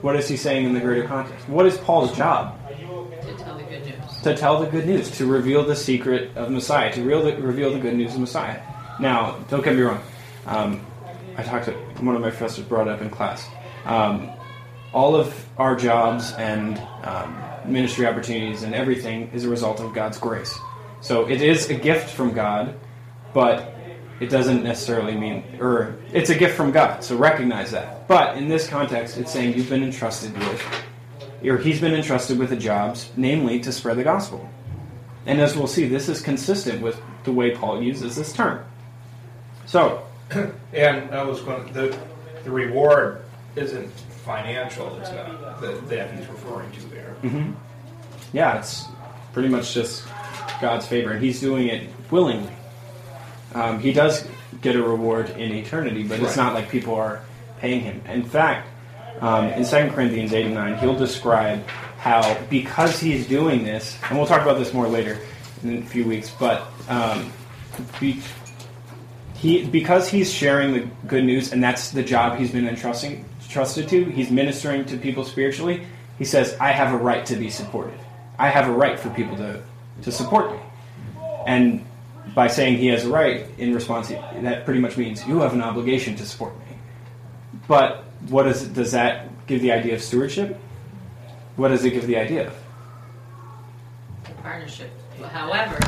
What 0.00 0.16
is 0.16 0.28
he 0.28 0.36
saying 0.36 0.66
in 0.66 0.74
the 0.74 0.80
greater 0.80 1.06
context? 1.06 1.48
What 1.48 1.66
is 1.66 1.78
Paul's 1.78 2.16
job? 2.16 2.58
To 2.68 3.36
tell 3.36 3.56
the 3.56 3.64
good 3.64 3.86
news. 3.86 4.22
To 4.22 4.36
tell 4.36 4.60
the 4.60 4.66
good 4.66 4.86
news, 4.86 5.10
to 5.18 5.26
reveal 5.26 5.64
the 5.64 5.76
secret 5.76 6.36
of 6.36 6.50
Messiah, 6.50 6.92
to 6.92 7.02
reveal 7.02 7.24
the, 7.24 7.42
reveal 7.42 7.72
the 7.72 7.78
good 7.78 7.94
news 7.94 8.14
of 8.14 8.20
Messiah. 8.20 8.60
Now, 9.00 9.38
don't 9.48 9.64
get 9.64 9.74
me 9.74 9.82
wrong. 9.82 10.02
Um, 10.46 10.84
I 11.36 11.42
talked 11.42 11.66
to 11.66 11.72
one 12.00 12.14
of 12.14 12.22
my 12.22 12.30
professors 12.30 12.64
brought 12.64 12.88
up 12.88 13.00
in 13.00 13.10
class. 13.10 13.46
Um, 13.84 14.30
all 14.92 15.16
of 15.16 15.48
our 15.58 15.74
jobs 15.74 16.32
and 16.32 16.78
um, 17.02 17.36
ministry 17.66 18.06
opportunities 18.06 18.62
and 18.62 18.74
everything 18.74 19.30
is 19.32 19.44
a 19.44 19.48
result 19.48 19.80
of 19.80 19.92
God's 19.92 20.18
grace. 20.18 20.56
So 21.00 21.28
it 21.28 21.42
is 21.42 21.68
a 21.68 21.74
gift 21.74 22.10
from 22.10 22.32
God, 22.32 22.78
but 23.32 23.74
it 24.20 24.30
doesn't 24.30 24.62
necessarily 24.62 25.16
mean, 25.16 25.44
or 25.60 25.96
it's 26.12 26.30
a 26.30 26.34
gift 26.34 26.56
from 26.56 26.70
God. 26.70 27.02
So 27.02 27.16
recognize 27.16 27.72
that. 27.72 28.06
But 28.06 28.36
in 28.36 28.48
this 28.48 28.68
context, 28.68 29.18
it's 29.18 29.32
saying 29.32 29.54
you've 29.54 29.68
been 29.68 29.82
entrusted 29.82 30.32
with, 30.38 30.62
or 31.44 31.58
he's 31.58 31.80
been 31.80 31.94
entrusted 31.94 32.38
with 32.38 32.52
a 32.52 32.56
job, 32.56 32.96
namely 33.16 33.58
to 33.60 33.72
spread 33.72 33.96
the 33.96 34.04
gospel. 34.04 34.48
And 35.26 35.40
as 35.40 35.56
we'll 35.56 35.66
see, 35.66 35.88
this 35.88 36.08
is 36.08 36.20
consistent 36.20 36.80
with 36.80 37.00
the 37.24 37.32
way 37.32 37.56
Paul 37.56 37.82
uses 37.82 38.14
this 38.14 38.32
term. 38.32 38.64
So, 39.66 40.02
And 40.72 41.14
I 41.14 41.22
was 41.22 41.40
going, 41.40 41.72
the, 41.72 41.96
the 42.44 42.50
reward 42.50 43.22
isn't 43.56 43.90
financial, 44.24 44.96
it's 44.98 45.10
not, 45.10 45.60
that, 45.60 45.88
that 45.88 46.14
he's 46.14 46.26
referring 46.28 46.70
to 46.72 46.80
there. 46.90 47.10
hmm 47.22 47.52
Yeah, 48.32 48.58
it's 48.58 48.86
pretty 49.32 49.48
much 49.48 49.74
just 49.74 50.04
God's 50.60 50.86
favor, 50.86 51.12
and 51.12 51.22
He's 51.22 51.40
doing 51.40 51.68
it 51.68 51.88
willingly. 52.10 52.52
Um, 53.54 53.78
he 53.78 53.92
does 53.92 54.26
get 54.62 54.74
a 54.74 54.82
reward 54.82 55.30
in 55.30 55.52
eternity, 55.54 56.02
but 56.02 56.18
it's 56.20 56.36
not 56.36 56.54
like 56.54 56.68
people 56.70 56.94
are 56.94 57.20
paying 57.60 57.80
him. 57.82 58.02
In 58.08 58.24
fact, 58.24 58.68
um, 59.20 59.46
in 59.46 59.64
2 59.64 59.90
Corinthians 59.94 60.32
8 60.32 60.46
and 60.46 60.54
9, 60.54 60.78
he'll 60.78 60.96
describe 60.96 61.64
how 61.98 62.36
because 62.50 62.98
he's 62.98 63.26
doing 63.28 63.62
this, 63.62 63.96
and 64.08 64.18
we'll 64.18 64.26
talk 64.26 64.42
about 64.42 64.58
this 64.58 64.72
more 64.72 64.88
later 64.88 65.18
in 65.62 65.78
a 65.78 65.86
few 65.86 66.04
weeks, 66.04 66.32
but 66.38 66.66
um, 66.88 67.32
be, 68.00 68.20
he 69.44 69.66
because 69.66 70.08
he's 70.08 70.32
sharing 70.32 70.72
the 70.72 70.88
good 71.06 71.22
news, 71.22 71.52
and 71.52 71.62
that's 71.62 71.90
the 71.90 72.02
job 72.02 72.38
he's 72.38 72.50
been 72.50 72.66
entrusting 72.66 73.26
trusted 73.50 73.86
to. 73.90 74.06
He's 74.06 74.30
ministering 74.30 74.86
to 74.86 74.96
people 74.96 75.22
spiritually. 75.22 75.86
He 76.18 76.24
says, 76.24 76.56
"I 76.58 76.72
have 76.72 76.94
a 76.94 76.96
right 76.96 77.26
to 77.26 77.36
be 77.36 77.50
supported. 77.50 77.98
I 78.38 78.48
have 78.48 78.70
a 78.70 78.72
right 78.72 78.98
for 78.98 79.10
people 79.10 79.36
to 79.36 79.60
to 80.02 80.10
support 80.10 80.50
me." 80.52 80.58
And 81.46 81.84
by 82.34 82.48
saying 82.48 82.78
he 82.78 82.86
has 82.86 83.04
a 83.04 83.10
right 83.10 83.44
in 83.58 83.74
response, 83.74 84.08
that 84.08 84.64
pretty 84.64 84.80
much 84.80 84.96
means 84.96 85.26
you 85.26 85.40
have 85.40 85.52
an 85.52 85.60
obligation 85.60 86.16
to 86.16 86.24
support 86.24 86.58
me. 86.60 86.76
But 87.68 88.04
what 88.30 88.46
is 88.46 88.66
does 88.68 88.92
that 88.92 89.28
give 89.46 89.60
the 89.60 89.72
idea 89.72 89.94
of 89.94 90.02
stewardship? 90.02 90.58
What 91.56 91.68
does 91.68 91.84
it 91.84 91.90
give 91.90 92.06
the 92.06 92.16
idea 92.16 92.46
of? 92.46 92.54
partnership. 94.42 94.90
However, 95.32 95.78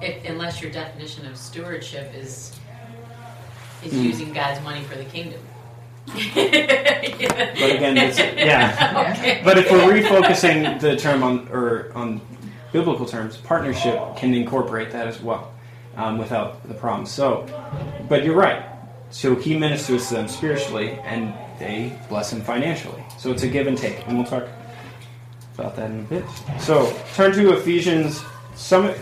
if, 0.00 0.24
unless 0.28 0.60
your 0.62 0.70
definition 0.70 1.26
of 1.26 1.36
stewardship 1.36 2.12
is 2.14 2.52
is 3.84 3.92
Hmm. 3.92 4.02
using 4.02 4.32
God's 4.32 4.62
money 4.62 4.82
for 4.84 4.96
the 4.96 5.04
kingdom. 5.04 5.40
But 6.14 7.70
again, 7.70 7.96
it's, 7.96 8.18
yeah. 8.36 9.14
Okay. 9.16 9.40
But 9.44 9.58
if 9.58 9.70
we're 9.70 9.92
refocusing 10.00 10.80
the 10.80 10.96
term 10.96 11.22
on 11.22 11.48
or 11.48 11.92
on 11.94 12.20
biblical 12.72 13.06
terms, 13.06 13.36
partnership 13.38 13.98
can 14.16 14.34
incorporate 14.34 14.90
that 14.92 15.06
as 15.06 15.20
well, 15.22 15.52
um, 15.96 16.18
without 16.18 16.66
the 16.68 16.74
problem. 16.74 17.06
So, 17.06 17.46
but 18.08 18.24
you're 18.24 18.36
right. 18.36 18.64
So 19.10 19.34
he 19.36 19.56
ministers 19.56 20.08
to 20.08 20.14
them 20.14 20.28
spiritually, 20.28 20.92
and 21.04 21.32
they 21.58 21.96
bless 22.08 22.32
him 22.32 22.40
financially. 22.42 23.02
So 23.18 23.30
it's 23.30 23.42
a 23.44 23.48
give 23.48 23.66
and 23.66 23.78
take, 23.78 24.06
and 24.08 24.18
we'll 24.18 24.26
talk 24.26 24.44
about 25.56 25.76
that 25.76 25.90
in 25.90 26.00
a 26.00 26.02
bit. 26.02 26.24
So 26.58 26.92
turn 27.14 27.32
to 27.32 27.52
Ephesians. 27.56 28.22
Some 28.56 28.92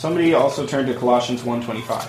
somebody 0.00 0.32
also 0.32 0.66
turned 0.66 0.86
to 0.88 0.94
Colossians 0.94 1.42
1:25, 1.42 2.08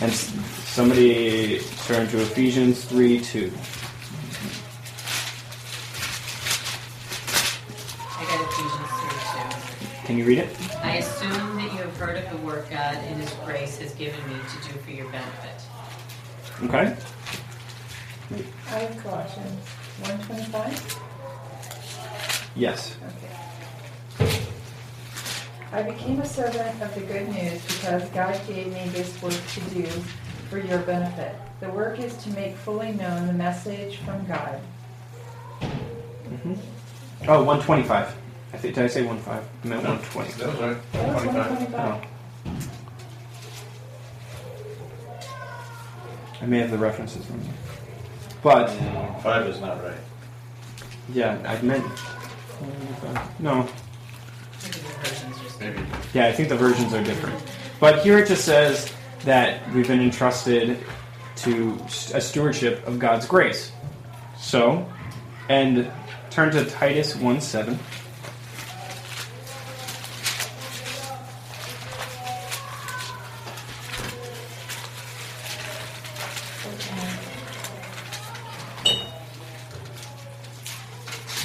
and 0.00 0.10
somebody 0.10 1.60
turned 1.86 2.08
to 2.08 2.22
Ephesians 2.22 2.86
3:2. 2.86 3.52
I 8.18 8.24
got 8.24 8.40
Ephesians 8.48 8.90
3 8.96 10.06
Can 10.06 10.16
you 10.16 10.24
read 10.24 10.38
it? 10.38 10.48
I 10.82 10.96
assume 10.96 11.56
that 11.56 11.70
you 11.74 11.80
have 11.80 11.96
heard 11.98 12.16
of 12.16 12.30
the 12.30 12.38
work 12.38 12.70
God 12.70 12.96
in 13.04 13.18
His 13.20 13.34
grace 13.44 13.76
has 13.80 13.92
given 13.92 14.26
me 14.26 14.36
to 14.36 14.56
do 14.68 14.78
for 14.80 14.92
your 14.92 15.10
benefit. 15.10 15.60
Okay. 16.64 16.96
I 18.70 18.78
have 18.78 18.96
Colossians 19.02 19.68
125. 20.00 21.02
Yes. 22.56 22.96
Okay. 23.04 23.36
I 25.72 25.82
became 25.82 26.20
a 26.20 26.26
servant 26.26 26.80
of 26.82 26.94
the 26.94 27.00
good 27.02 27.28
news 27.28 27.62
because 27.66 28.04
God 28.10 28.38
gave 28.46 28.68
me 28.72 28.88
this 28.90 29.20
work 29.20 29.32
to 29.34 29.60
do 29.74 29.86
for 30.48 30.58
your 30.58 30.78
benefit. 30.80 31.34
The 31.60 31.68
work 31.70 31.98
is 31.98 32.16
to 32.18 32.30
make 32.30 32.56
fully 32.56 32.92
known 32.92 33.26
the 33.26 33.32
message 33.32 33.96
from 33.98 34.24
God. 34.26 34.60
Oh, 37.28 37.42
125. 37.42 38.14
I 38.52 38.56
think, 38.58 38.74
did 38.74 38.84
I 38.84 38.86
say 38.86 39.02
15? 39.06 39.32
I 39.32 39.40
meant 39.66 39.82
120. 39.82 40.32
That 40.32 40.48
was 40.48 40.60
right. 40.60 40.92
That 40.92 41.14
was 41.14 41.24
125. 41.26 41.74
Oh. 41.80 42.00
I 46.42 46.46
may 46.46 46.58
have 46.58 46.70
the 46.70 46.78
references 46.78 47.26
wrong. 47.28 47.40
But, 48.42 48.68
Mm, 48.68 49.22
Five 49.22 49.46
is 49.48 49.60
not 49.60 49.82
right. 49.82 49.96
yeah, 51.12 51.38
I 51.44 51.60
meant. 51.62 51.84
No. 53.40 53.66
Maybe. 55.60 55.80
Yeah, 56.12 56.26
I 56.26 56.32
think 56.32 56.48
the 56.48 56.56
versions 56.56 56.92
are 56.92 57.02
different. 57.02 57.40
But 57.80 58.02
here 58.02 58.18
it 58.18 58.28
just 58.28 58.44
says 58.44 58.92
that 59.24 59.70
we've 59.72 59.86
been 59.86 60.00
entrusted 60.00 60.78
to 61.36 61.78
a 62.14 62.20
stewardship 62.20 62.86
of 62.86 62.98
God's 62.98 63.26
grace. 63.26 63.72
So, 64.38 64.90
and 65.48 65.90
turn 66.30 66.52
to 66.52 66.64
Titus 66.64 67.16
1 67.16 67.40
7. 67.40 67.78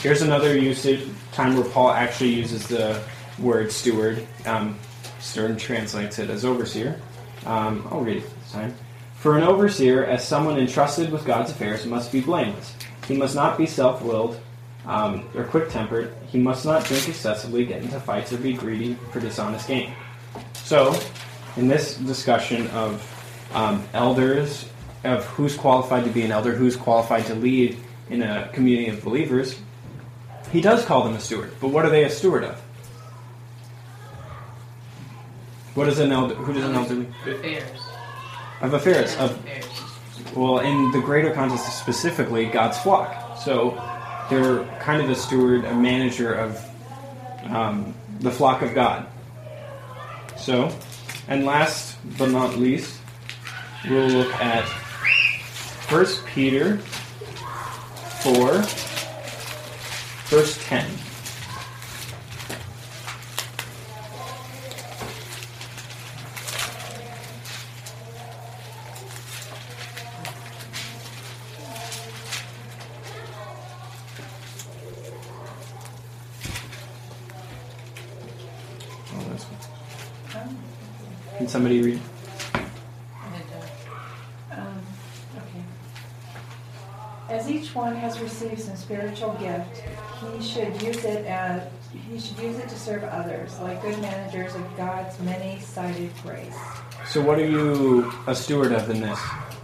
Here's 0.02 0.24
another 0.24 0.58
usage 0.58 1.08
time 1.32 1.56
where 1.56 1.64
Paul 1.64 1.92
actually 1.92 2.32
uses 2.32 2.68
the 2.68 3.04
word 3.42 3.72
steward. 3.72 4.26
Um, 4.46 4.78
Stern 5.20 5.58
translates 5.58 6.20
it 6.20 6.30
as 6.30 6.46
overseer. 6.46 7.00
Um, 7.46 7.88
I'll 7.92 8.02
read 8.02 8.18
it 8.18 8.40
this 8.42 8.52
time. 8.52 8.74
For 9.16 9.38
an 9.38 9.44
overseer, 9.44 10.04
as 10.04 10.28
someone 10.28 10.58
entrusted 10.58 11.12
with 11.12 11.26
God's 11.26 11.52
affairs, 11.52 11.86
must 11.86 12.12
be 12.12 12.22
blameless. 12.22 12.76
He 13.08 13.16
must 13.16 13.36
not 13.36 13.58
be 13.58 13.68
self-willed 13.68 14.40
um, 14.86 15.30
or 15.36 15.44
quick-tempered. 15.44 16.14
He 16.28 16.40
must 16.40 16.66
not 16.66 16.86
drink 16.86 17.08
excessively, 17.08 17.66
get 17.66 17.84
into 17.84 18.00
fights, 18.00 18.34
or 18.34 18.38
be 18.38 18.54
greedy 18.54 18.96
for 19.12 19.20
dishonest 19.20 19.68
gain. 19.68 19.94
So, 20.54 20.98
in 21.56 21.68
this 21.68 21.98
discussion 21.98 22.68
of 22.70 23.06
um, 23.54 23.84
elders, 23.94 24.68
of 25.04 25.26
who's 25.26 25.56
qualified 25.56 26.04
to 26.06 26.10
be 26.10 26.24
an 26.24 26.32
elder, 26.32 26.54
who's 26.54 26.76
qualified 26.76 27.26
to 27.28 27.36
lead 27.36 27.78
in 28.10 28.22
a 28.22 28.50
community 28.54 28.90
of 28.90 29.04
believers, 29.04 29.60
he 30.52 30.62
does 30.62 30.86
call 30.86 31.04
them 31.04 31.14
a 31.14 31.20
steward. 31.20 31.52
But 31.60 31.70
what 31.70 31.86
are 31.86 31.90
they 31.90 32.04
a 32.04 32.10
steward 32.10 32.44
of? 32.44 32.61
What 35.76 35.88
is 35.88 36.00
an 36.00 36.12
elder? 36.12 36.36
Who 36.36 36.54
does 36.54 36.66
an 36.66 36.76
elder 36.76 36.96
lead? 36.96 37.14
affairs. 37.26 37.80
Of 38.62 38.74
affairs. 38.74 39.16
Of 39.18 39.32
affairs. 39.32 39.66
well, 40.36 40.60
in 40.60 40.92
the 40.92 41.00
greater 41.00 41.32
context, 41.34 41.80
specifically 41.80 42.46
God's 42.46 42.78
flock. 42.80 43.38
So 43.38 43.72
they're 44.30 44.64
kind 44.80 45.02
of 45.02 45.10
a 45.10 45.16
steward, 45.16 45.66
a 45.66 45.74
manager 45.74 46.34
of 46.34 46.64
um, 47.46 47.94
the 48.20 48.32
flock 48.32 48.62
of 48.62 48.74
God. 48.76 49.08
So, 50.38 50.76
And 51.28 51.46
last 51.46 51.98
but 52.18 52.30
not 52.32 52.58
least, 52.58 53.00
we'll 53.90 54.08
look 54.08 54.34
at 54.36 54.66
1 55.90 56.06
Peter 56.28 56.78
4, 56.78 58.62
verse 60.30 60.58
10. 60.68 60.86
Oh, 79.14 79.20
that's- 79.30 79.46
Can 81.38 81.48
somebody 81.62 81.82
read? 81.84 82.02
Um, 84.52 84.82
okay. 85.38 85.64
As 87.30 87.52
each 87.52 87.76
one 87.76 87.96
has 87.98 88.20
received 88.20 88.62
some 88.62 88.76
spiritual 88.76 89.34
gift, 89.34 89.84
he 90.22 90.42
should 90.44 90.82
use 90.82 91.06
it 91.06 91.28
as 91.28 91.62
he 92.10 92.20
should 92.20 92.40
use 92.40 92.58
it 92.58 92.68
to 92.68 92.80
serve 92.80 93.04
others, 93.04 93.60
like 93.60 93.80
good 93.84 94.02
managers 94.02 94.56
of 94.56 94.76
God's 94.76 95.20
many-sided 95.20 96.10
grace. 96.24 96.58
So, 97.06 97.22
what 97.22 97.38
are 97.38 97.46
you 97.46 98.12
a 98.26 98.34
steward 98.34 98.72
of 98.72 98.90
in 98.90 99.00
this? 99.02 99.20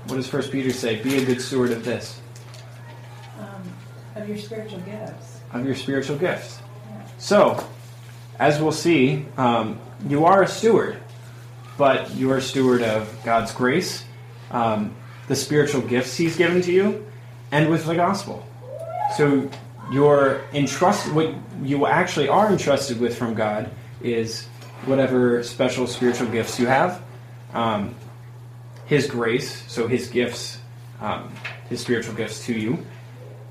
What 0.06 0.18
does 0.18 0.28
First 0.28 0.52
Peter 0.52 0.72
say? 0.72 1.02
Be 1.02 1.18
a 1.18 1.26
good 1.26 1.42
steward 1.42 1.72
of 1.72 1.84
this, 1.84 2.22
Um, 3.40 3.64
of 4.16 4.30
your 4.30 4.38
spiritual 4.38 4.82
gifts. 4.82 5.40
of 5.52 5.66
your 5.66 5.76
spiritual 5.76 6.18
gifts. 6.18 6.60
So, 7.18 7.66
as 8.38 8.62
we'll 8.62 8.72
see, 8.72 9.26
um, 9.38 9.80
you 10.08 10.26
are 10.26 10.44
a 10.44 10.48
steward, 10.48 11.00
but 11.78 12.14
you 12.16 12.32
are 12.32 12.38
a 12.38 12.42
steward 12.42 12.82
of 12.82 13.14
God's 13.24 13.52
grace, 13.52 14.04
um, 14.52 14.96
the 15.28 15.36
spiritual 15.36 15.82
gifts 15.82 16.16
He's 16.18 16.36
given 16.36 16.62
to 16.64 16.72
you, 16.72 17.06
and 17.52 17.70
with 17.70 17.86
the 17.86 17.96
gospel. 17.96 18.46
So, 19.16 19.50
you're 19.92 20.42
entrusted. 20.54 21.14
What 21.14 21.34
you 21.64 21.86
actually 21.86 22.28
are 22.28 22.52
entrusted 22.52 23.00
with 23.00 23.18
from 23.18 23.36
God 23.36 23.70
is 24.02 24.46
whatever 24.86 25.44
special 25.44 25.88
spiritual 25.88 26.28
gifts 26.28 26.60
you 26.60 26.68
have, 26.68 27.02
um, 27.54 27.96
His 28.86 29.08
grace, 29.08 29.64
so 29.72 29.88
His 29.88 30.08
gifts, 30.10 30.60
um, 31.00 31.32
His 31.70 31.82
spiritual 31.82 32.16
gifts 32.16 32.46
to 32.46 32.54
you, 32.54 32.86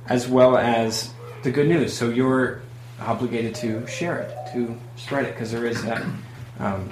as 0.08 0.28
well 0.28 0.56
as 0.56 1.12
the 1.42 1.50
good 1.50 1.68
news. 1.68 1.92
So 1.94 2.10
you're 2.10 2.62
obligated 3.00 3.54
to 3.56 3.86
share 3.86 4.20
it, 4.20 4.52
to 4.52 4.76
spread 4.96 5.24
it, 5.26 5.32
because 5.32 5.52
there 5.52 5.66
is 5.66 5.82
that. 5.84 6.04
Um, 6.58 6.90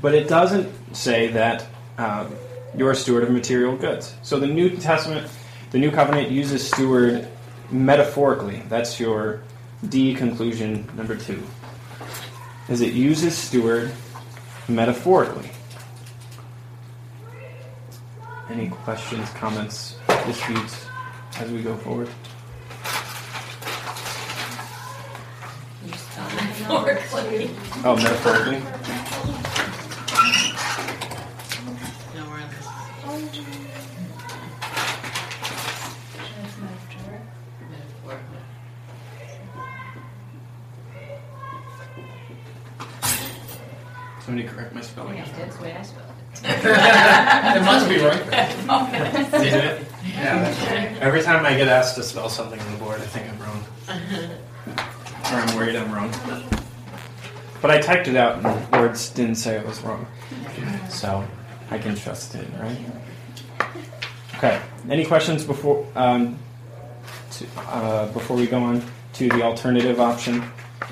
but 0.00 0.14
it 0.14 0.28
doesn't 0.28 0.72
say 0.94 1.28
that 1.28 1.66
um, 1.98 2.34
you're 2.76 2.92
a 2.92 2.96
steward 2.96 3.24
of 3.24 3.30
material 3.30 3.76
goods. 3.76 4.14
So 4.22 4.38
the 4.38 4.46
New 4.46 4.76
Testament, 4.76 5.30
the 5.70 5.78
New 5.78 5.90
Covenant 5.90 6.30
uses 6.30 6.66
steward 6.66 7.28
metaphorically. 7.70 8.62
That's 8.68 8.98
your 9.00 9.42
D 9.88 10.14
conclusion 10.14 10.88
number 10.96 11.16
two. 11.16 11.42
Is 12.68 12.80
it 12.80 12.92
uses 12.92 13.36
steward 13.36 13.92
metaphorically? 14.68 15.50
Any 18.48 18.68
questions, 18.68 19.28
comments, 19.30 19.96
disputes 20.26 20.86
as 21.38 21.50
we 21.50 21.62
go 21.62 21.76
forward? 21.76 22.08
Metaphorically. 26.20 27.50
Oh, 27.84 27.96
metaphorically? 27.96 28.79
Spelling. 44.90 45.16
Yeah, 45.16 45.28
that's 45.38 45.56
the 45.56 45.62
way 45.62 45.72
I 45.74 45.82
spelled 45.82 46.06
it. 46.06 46.16
It 47.56 47.62
must 47.64 47.88
be 47.88 47.98
right. 47.98 49.34
Isn't 49.34 49.64
it? 49.64 49.86
Yeah. 50.06 50.98
Every 51.00 51.22
time 51.22 51.44
I 51.44 51.56
get 51.56 51.68
asked 51.68 51.96
to 51.96 52.02
spell 52.02 52.28
something 52.28 52.60
on 52.60 52.72
the 52.72 52.78
board, 52.78 53.00
I 53.00 53.04
think 53.04 53.28
I'm 53.30 53.38
wrong. 53.38 53.64
Or 55.32 55.36
I'm 55.36 55.56
worried 55.56 55.76
I'm 55.76 55.92
wrong. 55.92 56.12
But 57.60 57.70
I 57.70 57.80
typed 57.80 58.08
it 58.08 58.16
out 58.16 58.36
and 58.36 58.44
the 58.44 58.78
words 58.78 59.10
didn't 59.10 59.36
say 59.36 59.58
I 59.58 59.64
was 59.64 59.80
wrong. 59.82 60.06
So 60.88 61.24
I 61.70 61.78
can 61.78 61.94
trust 61.94 62.34
it, 62.34 62.46
right? 62.60 62.78
Okay. 64.36 64.60
Any 64.88 65.04
questions 65.04 65.44
before 65.44 65.86
um, 65.94 66.38
to, 67.32 67.46
uh, 67.58 68.06
before 68.12 68.36
we 68.36 68.46
go 68.46 68.60
on 68.62 68.82
to 69.14 69.28
the 69.28 69.42
alternative 69.42 70.00
option? 70.00 70.42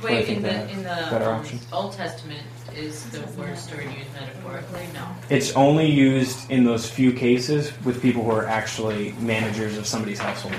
Wait, 0.02 0.28
in 0.28 0.42
the 0.42 0.48
the, 0.48 0.70
in 0.70 0.78
the 0.78 1.08
better 1.11 1.30
um, 1.30 1.40
option. 1.40 1.58
Old 1.72 1.92
Testament, 1.92 2.42
is 2.78 3.04
the 3.10 3.20
word 3.40 3.58
steward 3.58 3.84
used 3.84 4.12
metaphorically? 4.14 4.86
No. 4.94 5.06
It's 5.30 5.52
only 5.56 5.90
used 5.90 6.50
in 6.50 6.64
those 6.64 6.88
few 6.88 7.12
cases 7.12 7.72
with 7.84 8.00
people 8.00 8.22
who 8.22 8.30
are 8.30 8.46
actually 8.46 9.12
managers 9.20 9.76
of 9.76 9.86
somebody's 9.86 10.18
household. 10.18 10.54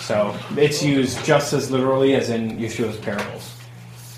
So 0.00 0.36
it's 0.56 0.82
used 0.82 1.24
just 1.24 1.52
as 1.52 1.70
literally 1.70 2.14
as 2.14 2.30
in 2.30 2.58
Yeshua's 2.58 2.96
parables. 2.98 3.54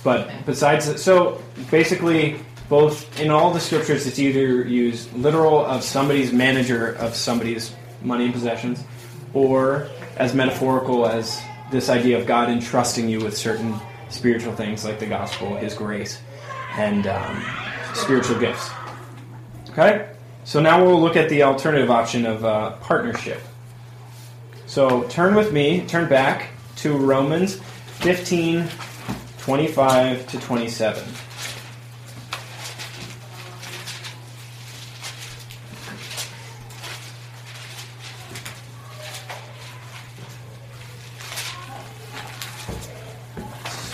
But 0.02 0.30
besides, 0.46 1.02
so 1.02 1.42
basically, 1.70 2.36
both 2.68 3.20
in 3.20 3.30
all 3.30 3.52
the 3.52 3.60
scriptures, 3.60 4.06
it's 4.06 4.18
either 4.18 4.66
used 4.66 5.12
literal 5.14 5.64
of 5.64 5.82
somebody's 5.82 6.32
manager 6.32 6.92
of 6.96 7.14
somebody's 7.14 7.74
money 8.02 8.24
and 8.24 8.34
possessions, 8.34 8.82
or 9.32 9.88
as 10.16 10.34
metaphorical 10.34 11.06
as 11.06 11.40
this 11.70 11.88
idea 11.88 12.18
of 12.18 12.26
God 12.26 12.50
entrusting 12.50 13.08
you 13.08 13.20
with 13.20 13.36
certain 13.36 13.74
spiritual 14.08 14.54
things 14.54 14.84
like 14.84 14.98
the 14.98 15.06
gospel, 15.06 15.56
His 15.56 15.74
grace, 15.74 16.20
and 16.76 17.06
um, 17.06 17.44
spiritual 17.94 18.38
gifts. 18.38 18.70
Okay? 19.70 20.08
So 20.44 20.60
now 20.60 20.84
we'll 20.84 21.00
look 21.00 21.16
at 21.16 21.28
the 21.28 21.42
alternative 21.42 21.90
option 21.90 22.26
of 22.26 22.44
uh, 22.44 22.72
partnership. 22.76 23.40
So 24.66 25.04
turn 25.04 25.34
with 25.34 25.52
me, 25.52 25.86
turn 25.86 26.08
back 26.08 26.50
to 26.76 26.96
Romans 26.96 27.56
15, 28.00 28.68
25 29.38 30.26
to 30.26 30.40
27. 30.40 31.04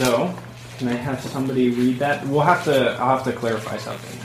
So, 0.00 0.34
can 0.78 0.88
I 0.88 0.96
have 1.10 1.20
somebody 1.20 1.70
read 1.70 1.98
that? 1.98 2.26
We'll 2.26 2.40
have 2.40 2.64
to. 2.64 2.92
I'll 2.92 3.16
have 3.16 3.24
to 3.24 3.32
clarify 3.32 3.76
something. 3.76 4.18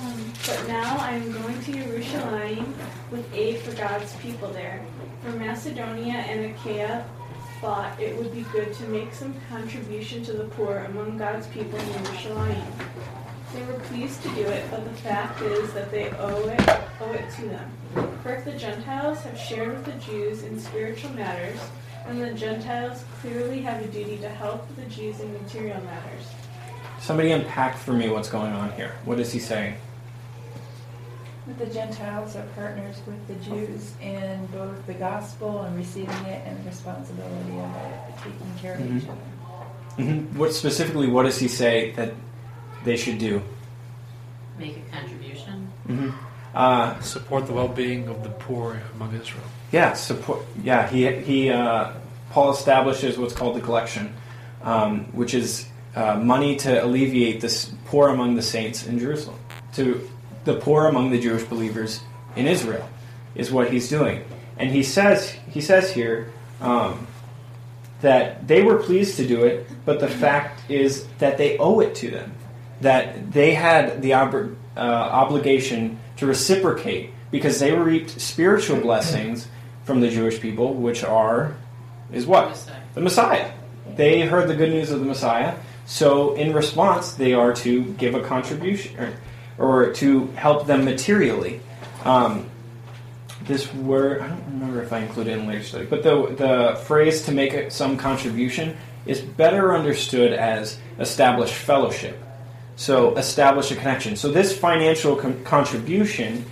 Um, 0.00 0.32
but 0.46 0.68
now 0.68 0.96
I 0.98 1.12
am 1.12 1.32
going 1.32 1.60
to 1.62 1.72
Jerusalem 1.72 2.74
with 3.10 3.34
aid 3.34 3.58
for 3.58 3.74
God's 3.74 4.14
people 4.16 4.48
there. 4.52 4.84
For 5.22 5.30
Macedonia 5.32 6.14
and 6.14 6.54
Achaia 6.54 7.04
thought 7.60 8.00
it 8.00 8.16
would 8.16 8.32
be 8.32 8.42
good 8.52 8.72
to 8.74 8.84
make 8.84 9.12
some 9.12 9.34
contribution 9.50 10.24
to 10.24 10.32
the 10.32 10.44
poor 10.44 10.78
among 10.78 11.18
God's 11.18 11.46
people 11.48 11.78
in 11.78 12.04
Jerusalem. 12.04 12.62
They 13.52 13.62
were 13.64 13.80
pleased 13.80 14.22
to 14.22 14.28
do 14.30 14.42
it, 14.42 14.70
but 14.70 14.84
the 14.84 14.94
fact 15.00 15.40
is 15.42 15.72
that 15.72 15.90
they 15.90 16.10
owe 16.10 16.48
it, 16.48 16.68
owe 17.00 17.12
it 17.12 17.30
to 17.36 17.48
them. 17.48 17.70
For 18.22 18.34
if 18.34 18.44
the 18.44 18.52
Gentiles 18.52 19.20
have 19.22 19.38
shared 19.38 19.70
with 19.74 19.84
the 19.86 20.12
Jews 20.12 20.42
in 20.42 20.60
spiritual 20.60 21.10
matters, 21.14 21.58
then 22.06 22.18
the 22.20 22.34
Gentiles 22.34 23.04
clearly 23.20 23.60
have 23.62 23.82
a 23.82 23.86
duty 23.88 24.16
to 24.18 24.28
help 24.28 24.66
the 24.76 24.82
Jews 24.86 25.20
in 25.20 25.32
material 25.42 25.80
matters. 25.82 26.24
Somebody 27.00 27.30
unpack 27.32 27.76
for 27.76 27.92
me 27.92 28.08
what's 28.08 28.28
going 28.28 28.52
on 28.52 28.72
here. 28.72 28.92
What 29.04 29.20
is 29.20 29.32
he 29.32 29.38
saying? 29.38 29.74
That 31.46 31.58
the 31.58 31.66
Gentiles 31.72 32.36
are 32.36 32.44
partners 32.54 32.96
with 33.06 33.26
the 33.28 33.34
Jews 33.44 33.92
in 34.02 34.46
both 34.46 34.84
the 34.86 34.94
gospel 34.94 35.62
and 35.62 35.76
receiving 35.76 36.14
it 36.26 36.46
and 36.46 36.58
the 36.62 36.68
responsibility 36.68 37.58
of 37.58 37.76
it, 37.76 38.16
taking 38.18 38.54
care 38.60 38.74
of 38.74 38.80
each 38.96 39.04
Mhm. 39.04 39.10
other. 39.10 40.02
hmm 40.04 40.38
What 40.38 40.52
specifically? 40.52 41.08
What 41.08 41.22
does 41.24 41.38
he 41.38 41.48
say 41.48 41.92
that 41.92 42.12
they 42.84 42.96
should 42.96 43.18
do? 43.18 43.42
Make 44.58 44.76
a 44.78 44.96
contribution? 44.96 45.68
hmm 45.86 46.10
Uh, 46.54 46.98
Support 47.00 47.46
the 47.46 47.52
well-being 47.52 48.08
of 48.08 48.22
the 48.22 48.30
poor 48.30 48.80
among 48.94 49.14
Israel. 49.14 49.44
Yeah, 49.72 49.92
support. 49.94 50.44
Yeah, 50.62 50.88
he 50.88 51.10
he. 51.12 51.50
Uh, 51.50 51.92
Paul 52.30 52.52
establishes 52.52 53.18
what's 53.18 53.34
called 53.34 53.56
the 53.56 53.60
collection, 53.60 54.14
um, 54.62 55.04
which 55.12 55.34
is 55.34 55.66
uh, 55.96 56.16
money 56.16 56.56
to 56.56 56.84
alleviate 56.84 57.40
the 57.40 57.68
poor 57.86 58.08
among 58.08 58.34
the 58.36 58.42
saints 58.42 58.86
in 58.86 58.98
Jerusalem, 58.98 59.38
to 59.74 60.08
the 60.44 60.54
poor 60.54 60.86
among 60.86 61.10
the 61.10 61.20
Jewish 61.20 61.44
believers 61.44 62.00
in 62.36 62.46
Israel, 62.46 62.88
is 63.34 63.50
what 63.50 63.70
he's 63.70 63.88
doing. 63.88 64.24
And 64.58 64.70
he 64.70 64.82
says 64.82 65.30
he 65.50 65.60
says 65.60 65.90
here, 65.90 66.32
um, 66.60 67.06
that 68.00 68.46
they 68.46 68.62
were 68.62 68.76
pleased 68.76 69.16
to 69.16 69.26
do 69.26 69.44
it, 69.44 69.66
but 69.84 70.00
the 70.00 70.08
fact 70.08 70.70
is 70.70 71.06
that 71.18 71.38
they 71.38 71.58
owe 71.58 71.80
it 71.80 71.94
to 71.96 72.10
them. 72.10 72.32
That 72.80 73.32
they 73.32 73.54
had 73.54 74.02
the 74.02 74.14
ob- 74.14 74.56
uh, 74.76 74.80
obligation 74.80 75.98
to 76.18 76.26
reciprocate 76.26 77.10
because 77.30 77.58
they 77.58 77.72
reaped 77.72 78.20
spiritual 78.20 78.80
blessings 78.80 79.48
from 79.88 80.00
the 80.00 80.10
Jewish 80.10 80.38
people, 80.38 80.74
which 80.74 81.02
are, 81.02 81.56
is 82.12 82.26
what? 82.26 82.50
Messiah. 82.50 82.82
The 82.92 83.00
Messiah. 83.00 83.52
They 83.96 84.20
heard 84.20 84.46
the 84.46 84.54
good 84.54 84.68
news 84.68 84.90
of 84.90 85.00
the 85.00 85.06
Messiah, 85.06 85.56
so 85.86 86.34
in 86.34 86.52
response, 86.52 87.14
they 87.14 87.32
are 87.32 87.54
to 87.54 87.84
give 87.94 88.14
a 88.14 88.20
contribution 88.20 89.00
or, 89.00 89.14
or 89.56 89.92
to 89.94 90.26
help 90.36 90.66
them 90.66 90.84
materially. 90.84 91.60
Um, 92.04 92.50
this 93.44 93.72
word, 93.72 94.20
I 94.20 94.28
don't 94.28 94.44
remember 94.44 94.82
if 94.82 94.92
I 94.92 94.98
included 94.98 95.38
in 95.38 95.46
later 95.46 95.62
study, 95.62 95.86
but 95.86 96.02
the, 96.02 96.34
the 96.36 96.80
phrase 96.84 97.22
to 97.22 97.32
make 97.32 97.72
some 97.72 97.96
contribution 97.96 98.76
is 99.06 99.22
better 99.22 99.74
understood 99.74 100.34
as 100.34 100.78
establish 100.98 101.50
fellowship. 101.50 102.22
So, 102.76 103.16
establish 103.16 103.70
a 103.70 103.76
connection. 103.76 104.16
So, 104.16 104.30
this 104.30 104.56
financial 104.56 105.16
con- 105.16 105.42
contribution 105.44 106.44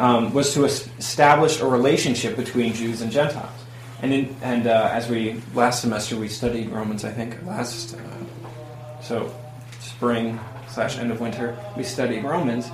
um, 0.00 0.32
was 0.32 0.54
to 0.54 0.64
establish 0.64 1.60
a 1.60 1.66
relationship 1.66 2.34
between 2.34 2.72
Jews 2.72 3.02
and 3.02 3.12
Gentiles. 3.12 3.52
And, 4.00 4.14
in, 4.14 4.36
and 4.40 4.66
uh, 4.66 4.88
as 4.90 5.10
we, 5.10 5.42
last 5.54 5.82
semester, 5.82 6.16
we 6.16 6.26
studied 6.26 6.70
Romans, 6.70 7.04
I 7.04 7.12
think, 7.12 7.36
last, 7.44 7.94
uh, 7.94 9.02
so 9.02 9.32
spring 9.78 10.40
slash 10.68 10.96
end 10.98 11.12
of 11.12 11.20
winter, 11.20 11.56
we 11.76 11.84
studied 11.84 12.24
Romans. 12.24 12.70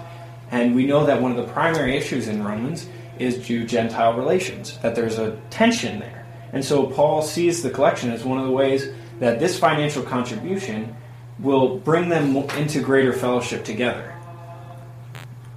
And 0.53 0.77
we 0.77 0.87
know 0.87 1.05
that 1.05 1.20
one 1.20 1.33
of 1.33 1.37
the 1.37 1.53
primary 1.53 1.97
issues 1.97 2.29
in 2.29 2.45
Romans 2.45 2.89
is 3.18 3.45
Jew 3.45 3.66
Gentile 3.66 4.14
relations, 4.14 4.79
that 4.79 4.95
there's 4.95 5.18
a 5.18 5.37
tension 5.51 5.99
there. 5.99 6.24
And 6.53 6.64
so 6.64 6.87
Paul 6.87 7.22
sees 7.22 7.61
the 7.61 7.70
collection 7.70 8.11
as 8.11 8.24
one 8.24 8.39
of 8.39 8.45
the 8.45 8.53
ways 8.53 8.89
that 9.18 9.41
this 9.41 9.59
financial 9.59 10.05
contribution 10.05 10.95
will 11.41 11.79
bring 11.79 12.09
them 12.09 12.37
into 12.37 12.81
greater 12.81 13.12
fellowship 13.12 13.64
together. 13.64 14.15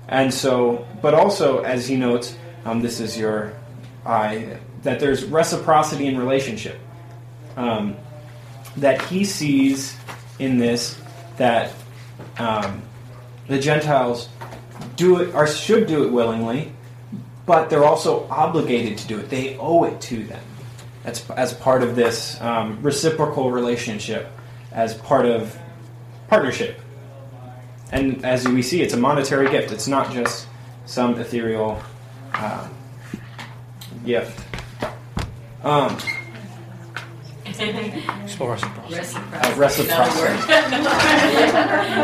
And 0.09 0.33
so, 0.33 0.87
but 1.01 1.13
also, 1.13 1.61
as 1.61 1.87
he 1.87 1.95
notes, 1.95 2.35
um, 2.65 2.81
this 2.81 2.99
is 2.99 3.17
your 3.17 3.53
eye, 4.05 4.57
that 4.83 4.99
there's 4.99 5.23
reciprocity 5.23 6.07
in 6.07 6.17
relationship. 6.17 6.79
Um, 7.55 7.95
that 8.77 9.01
he 9.03 9.23
sees 9.23 9.95
in 10.39 10.57
this 10.57 10.99
that 11.37 11.73
um, 12.37 12.81
the 13.47 13.59
Gentiles 13.59 14.29
do 14.95 15.19
it 15.21 15.33
or 15.33 15.47
should 15.47 15.87
do 15.87 16.03
it 16.03 16.11
willingly, 16.11 16.71
but 17.45 17.69
they're 17.69 17.85
also 17.85 18.27
obligated 18.29 18.97
to 18.99 19.07
do 19.07 19.19
it. 19.19 19.29
They 19.29 19.57
owe 19.57 19.83
it 19.83 20.01
to 20.01 20.23
them. 20.23 20.43
That's 21.03 21.29
as 21.31 21.53
part 21.53 21.83
of 21.83 21.95
this 21.95 22.39
um, 22.41 22.81
reciprocal 22.81 23.51
relationship, 23.51 24.29
as 24.71 24.93
part 24.93 25.25
of 25.25 25.57
partnership. 26.27 26.79
And 27.91 28.23
as 28.23 28.47
we 28.47 28.61
see, 28.61 28.81
it's 28.81 28.93
a 28.93 28.97
monetary 28.97 29.49
gift. 29.49 29.71
It's 29.71 29.87
not 29.87 30.11
just 30.13 30.47
some 30.85 31.19
ethereal 31.19 31.81
uh, 32.33 32.67
gift. 34.05 34.39
Um, 35.63 35.97
Spell 38.27 38.47
reciprocity. 38.47 38.95
Reciprocity. 38.95 39.51
Uh, 39.51 39.55
reciprocity. 39.57 40.21
Word. 40.21 40.39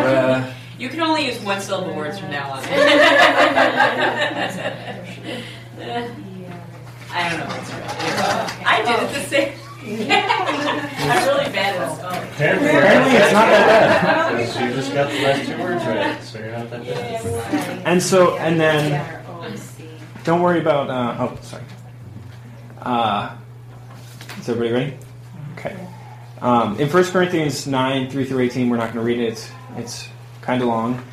uh, 0.05 0.53
You 0.77 0.89
can 0.89 0.99
only 1.01 1.25
use 1.27 1.39
one 1.41 1.61
syllable 1.61 1.93
words 1.95 2.19
from 2.19 2.31
now 2.31 2.51
on. 2.51 2.63
I 7.11 7.29
don't 7.29 7.39
know 7.39 7.45
what's 7.45 7.71
right. 7.71 8.65
I 8.65 8.81
did 8.83 9.03
it 9.03 9.13
the 9.13 9.21
same. 9.29 9.53
I'm 9.85 11.27
really 11.27 11.51
bad 11.51 11.75
at 11.75 11.95
spelling. 11.95 12.23
Apparently 12.29 12.67
it's 12.67 13.33
not 13.33 13.45
that 13.45 13.67
bad. 13.67 14.35
Because 14.35 14.59
you 14.59 14.73
just 14.73 14.93
got 14.93 15.11
the 15.11 15.21
last 15.21 15.47
two 15.47 15.57
words 15.59 15.85
right, 15.85 16.23
so 16.23 16.39
you're 16.39 16.51
not 16.51 16.69
that 16.71 16.83
bad. 16.85 17.81
and 17.85 18.01
so, 18.01 18.37
and 18.37 18.59
then, 18.59 19.23
don't 20.23 20.41
worry 20.41 20.59
about. 20.59 20.89
Uh, 20.89 21.29
oh, 21.31 21.39
sorry. 21.41 21.63
Uh, 22.81 23.35
is 24.39 24.49
everybody 24.49 24.73
ready? 24.73 24.97
Okay. 25.57 25.75
Um, 26.41 26.79
in 26.79 26.89
1 26.89 27.03
Corinthians 27.05 27.65
9, 27.65 28.09
3 28.09 28.25
through 28.25 28.39
18, 28.39 28.69
we're 28.69 28.77
not 28.77 28.93
going 28.93 28.97
to 28.97 29.01
read 29.01 29.19
it. 29.19 29.31
It's, 29.31 29.49
it's 29.77 30.09
kind 30.41 30.61
of 30.61 30.67
long. 30.67 31.03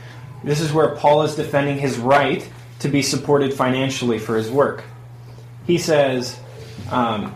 This 0.44 0.60
is 0.60 0.72
where 0.72 0.96
Paul 0.96 1.22
is 1.22 1.34
defending 1.34 1.78
his 1.78 1.98
right 1.98 2.46
to 2.80 2.88
be 2.88 3.02
supported 3.02 3.54
financially 3.54 4.18
for 4.18 4.36
his 4.36 4.50
work. 4.50 4.82
He 5.66 5.78
says, 5.78 6.38
um, 6.90 7.34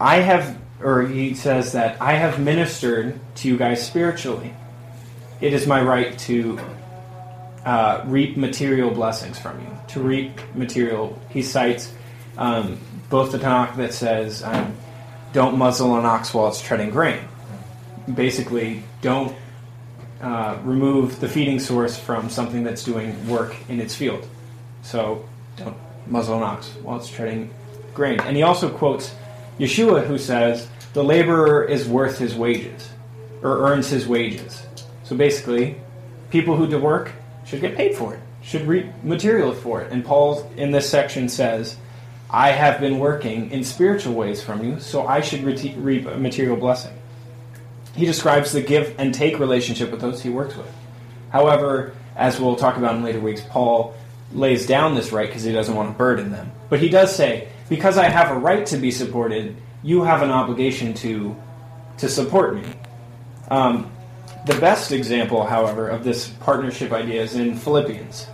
I 0.00 0.16
have, 0.16 0.58
or 0.80 1.02
he 1.02 1.34
says 1.34 1.72
that 1.72 2.00
I 2.00 2.12
have 2.12 2.40
ministered 2.40 3.18
to 3.36 3.48
you 3.48 3.56
guys 3.56 3.84
spiritually. 3.84 4.52
It 5.40 5.52
is 5.52 5.66
my 5.66 5.82
right 5.82 6.18
to 6.20 6.58
uh, 7.64 8.02
reap 8.06 8.36
material 8.36 8.90
blessings 8.90 9.38
from 9.38 9.60
you. 9.60 9.68
To 9.88 10.00
reap 10.00 10.40
material, 10.54 11.18
he 11.30 11.42
cites 11.42 11.92
um, 12.36 12.78
both 13.10 13.32
the 13.32 13.38
Tanakh 13.38 13.76
that 13.76 13.94
says, 13.94 14.42
um, 14.42 14.74
"Don't 15.32 15.56
muzzle 15.56 15.96
an 15.98 16.04
ox 16.04 16.34
while 16.34 16.48
it's 16.48 16.60
treading 16.60 16.90
grain." 16.90 17.20
Basically, 18.12 18.82
don't 19.00 19.34
uh, 20.20 20.58
remove 20.64 21.20
the 21.20 21.28
feeding 21.28 21.60
source 21.60 21.96
from 21.96 22.28
something 22.28 22.64
that's 22.64 22.84
doing 22.84 23.28
work 23.28 23.54
in 23.68 23.80
its 23.80 23.94
field. 23.94 24.26
So, 24.82 25.24
don't 25.56 25.76
muzzle 26.06 26.36
an 26.36 26.42
ox 26.42 26.68
while 26.82 26.98
it's 26.98 27.08
treading 27.08 27.50
grain. 27.94 28.20
And 28.20 28.36
he 28.36 28.42
also 28.42 28.68
quotes 28.68 29.14
Yeshua, 29.58 30.06
who 30.06 30.18
says, 30.18 30.66
"The 30.92 31.04
laborer 31.04 31.64
is 31.64 31.88
worth 31.88 32.18
his 32.18 32.34
wages, 32.34 32.88
or 33.42 33.68
earns 33.68 33.88
his 33.88 34.06
wages." 34.06 34.62
So 35.04 35.16
basically, 35.16 35.76
people 36.30 36.56
who 36.56 36.66
do 36.66 36.78
work 36.78 37.12
should 37.44 37.60
get 37.60 37.76
paid 37.76 37.94
for 37.94 38.14
it, 38.14 38.20
should 38.42 38.66
reap 38.66 38.86
material 39.02 39.52
for 39.52 39.80
it. 39.82 39.92
And 39.92 40.04
Paul 40.04 40.50
in 40.56 40.70
this 40.70 40.88
section 40.88 41.28
says, 41.28 41.76
I 42.30 42.50
have 42.50 42.80
been 42.80 42.98
working 42.98 43.50
in 43.52 43.62
spiritual 43.62 44.14
ways 44.14 44.42
from 44.42 44.64
you, 44.64 44.80
so 44.80 45.06
I 45.06 45.20
should 45.20 45.44
reap 45.44 46.06
a 46.06 46.16
material 46.16 46.56
blessing. 46.56 46.92
He 47.94 48.06
describes 48.06 48.50
the 48.50 48.60
give 48.60 48.94
and 48.98 49.14
take 49.14 49.38
relationship 49.38 49.92
with 49.92 50.00
those 50.00 50.22
he 50.22 50.30
works 50.30 50.56
with. 50.56 50.66
However, 51.30 51.92
as 52.16 52.40
we'll 52.40 52.56
talk 52.56 52.76
about 52.76 52.96
in 52.96 53.04
later 53.04 53.20
weeks, 53.20 53.42
Paul 53.50 53.94
lays 54.32 54.66
down 54.66 54.94
this 54.94 55.12
right 55.12 55.28
because 55.28 55.42
he 55.42 55.52
doesn't 55.52 55.74
want 55.74 55.90
to 55.90 55.98
burden 55.98 56.30
them. 56.30 56.50
But 56.68 56.80
he 56.80 56.88
does 56.88 57.14
say, 57.14 57.48
because 57.68 57.98
I 57.98 58.08
have 58.08 58.30
a 58.30 58.38
right 58.38 58.66
to 58.66 58.76
be 58.76 58.90
supported, 58.90 59.56
you 59.82 60.02
have 60.02 60.22
an 60.22 60.30
obligation 60.30 60.94
to 60.94 61.36
to 61.98 62.08
support 62.08 62.56
me. 62.56 62.64
Um, 63.50 63.90
the 64.46 64.58
best 64.58 64.90
example, 64.90 65.46
however, 65.46 65.88
of 65.88 66.04
this 66.04 66.28
partnership 66.28 66.92
idea 66.92 67.22
is 67.22 67.34
in 67.34 67.56
Philippians. 67.56 68.26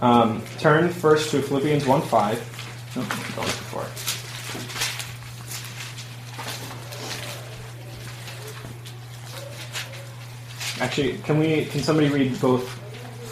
Um, 0.00 0.42
turn 0.58 0.88
first 0.88 1.30
to 1.30 1.42
Philippians 1.42 1.86
1 1.86 2.02
5. 2.02 2.94
Nope, 2.96 3.08
going 3.36 3.48
far. 3.48 3.84
Actually, 10.80 11.18
can 11.18 11.38
we? 11.38 11.66
Can 11.66 11.82
somebody 11.82 12.08
read 12.08 12.40
both 12.40 12.68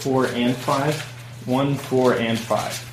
four 0.01 0.27
and 0.29 0.57
five? 0.57 1.12
One, 1.47 1.75
four, 1.75 2.15
and 2.15 2.39
five. 2.39 2.89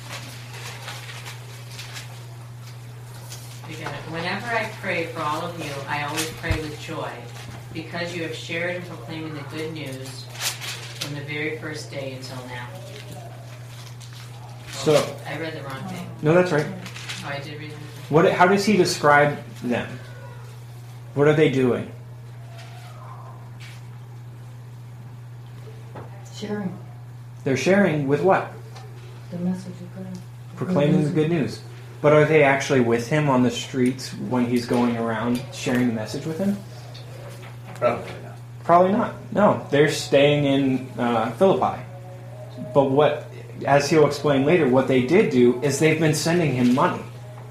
You 3.70 3.76
got 3.76 3.94
it. 3.94 4.00
Whenever 4.10 4.46
I 4.46 4.68
pray 4.80 5.06
for 5.06 5.20
all 5.20 5.42
of 5.42 5.56
you, 5.64 5.70
I 5.86 6.02
always 6.02 6.28
pray 6.32 6.60
with 6.60 6.80
joy, 6.80 7.12
because 7.72 8.12
you 8.14 8.24
have 8.24 8.34
shared 8.34 8.76
in 8.76 8.82
proclaiming 8.82 9.34
the 9.34 9.42
good 9.54 9.72
news 9.72 10.24
from 10.98 11.14
the 11.14 11.20
very 11.20 11.58
first 11.58 11.92
day 11.92 12.14
until 12.14 12.44
now. 12.46 12.66
So, 14.72 15.16
I 15.28 15.38
read 15.38 15.54
the 15.54 15.62
wrong 15.62 15.84
thing. 15.84 16.10
no, 16.22 16.34
that's 16.34 16.50
right. 16.50 16.66
Oh, 17.24 17.28
I 17.28 17.38
did 17.38 17.60
read. 17.60 17.72
What? 18.08 18.32
How 18.32 18.48
does 18.48 18.64
he 18.64 18.76
describe 18.76 19.38
them? 19.62 19.88
What 21.14 21.28
are 21.28 21.34
they 21.34 21.50
doing? 21.50 21.92
Sharing 26.34 26.76
They're 27.44 27.56
sharing 27.56 28.06
with 28.06 28.22
what? 28.22 28.52
the 29.30 29.38
message 29.38 29.72
of 29.80 29.96
God. 29.96 30.18
Proclaiming 30.56 31.04
the 31.04 31.10
good 31.10 31.30
news. 31.30 31.60
But 32.02 32.12
are 32.12 32.24
they 32.24 32.42
actually 32.42 32.80
with 32.80 33.08
him 33.08 33.28
on 33.28 33.42
the 33.42 33.50
streets 33.50 34.12
when 34.14 34.46
he's 34.46 34.66
going 34.66 34.96
around 34.96 35.42
sharing 35.52 35.88
the 35.88 35.94
message 35.94 36.26
with 36.26 36.38
him? 36.38 36.56
Probably 37.74 38.10
not. 38.22 38.36
Probably 38.64 38.92
not. 38.92 39.14
No, 39.32 39.66
they're 39.70 39.90
staying 39.90 40.44
in 40.44 40.88
uh, 40.98 41.30
Philippi. 41.32 41.82
But 42.74 42.90
what, 42.90 43.30
as 43.66 43.88
he'll 43.88 44.06
explain 44.06 44.44
later, 44.44 44.68
what 44.68 44.88
they 44.88 45.06
did 45.06 45.30
do 45.30 45.60
is 45.62 45.78
they've 45.78 46.00
been 46.00 46.14
sending 46.14 46.52
him 46.54 46.74
money. 46.74 47.02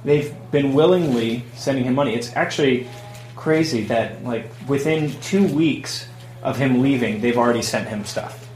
They've 0.04 0.34
been 0.52 0.74
willingly 0.74 1.44
sending 1.56 1.84
him 1.84 1.96
money. 1.96 2.16
It's 2.16 2.36
actually 2.36 2.88
crazy 3.36 3.84
that, 3.86 4.24
like, 4.24 4.46
within 4.68 5.12
two 5.22 5.48
weeks 5.48 6.08
of 6.42 6.58
him 6.58 6.82
leaving, 6.82 7.22
they've 7.22 7.38
already 7.38 7.62
sent 7.62 7.88
him 7.88 8.06
stuff. 8.06 8.49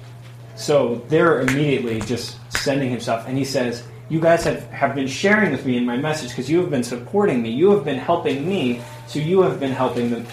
So 0.56 1.04
they're 1.08 1.42
immediately 1.42 2.00
just 2.02 2.38
sending 2.54 2.90
him 2.90 3.00
stuff. 3.00 3.28
And 3.28 3.38
he 3.38 3.46
says, 3.46 3.84
You 4.10 4.20
guys 4.20 4.44
have, 4.44 4.64
have 4.70 4.96
been 4.96 5.08
sharing 5.08 5.52
with 5.52 5.66
me 5.66 5.78
in 5.78 5.86
my 5.86 5.98
message 5.98 6.30
because 6.30 6.50
you 6.50 6.60
have 6.60 6.70
been 6.70 6.84
supporting 6.84 7.42
me. 7.42 7.50
You 7.50 7.72
have 7.72 7.84
been 7.84 8.00
helping 8.00 8.48
me 8.48 8.82
So 9.08 9.20
you 9.20 9.42
have 9.42 9.60
been 9.60 9.72
helping 9.72 10.26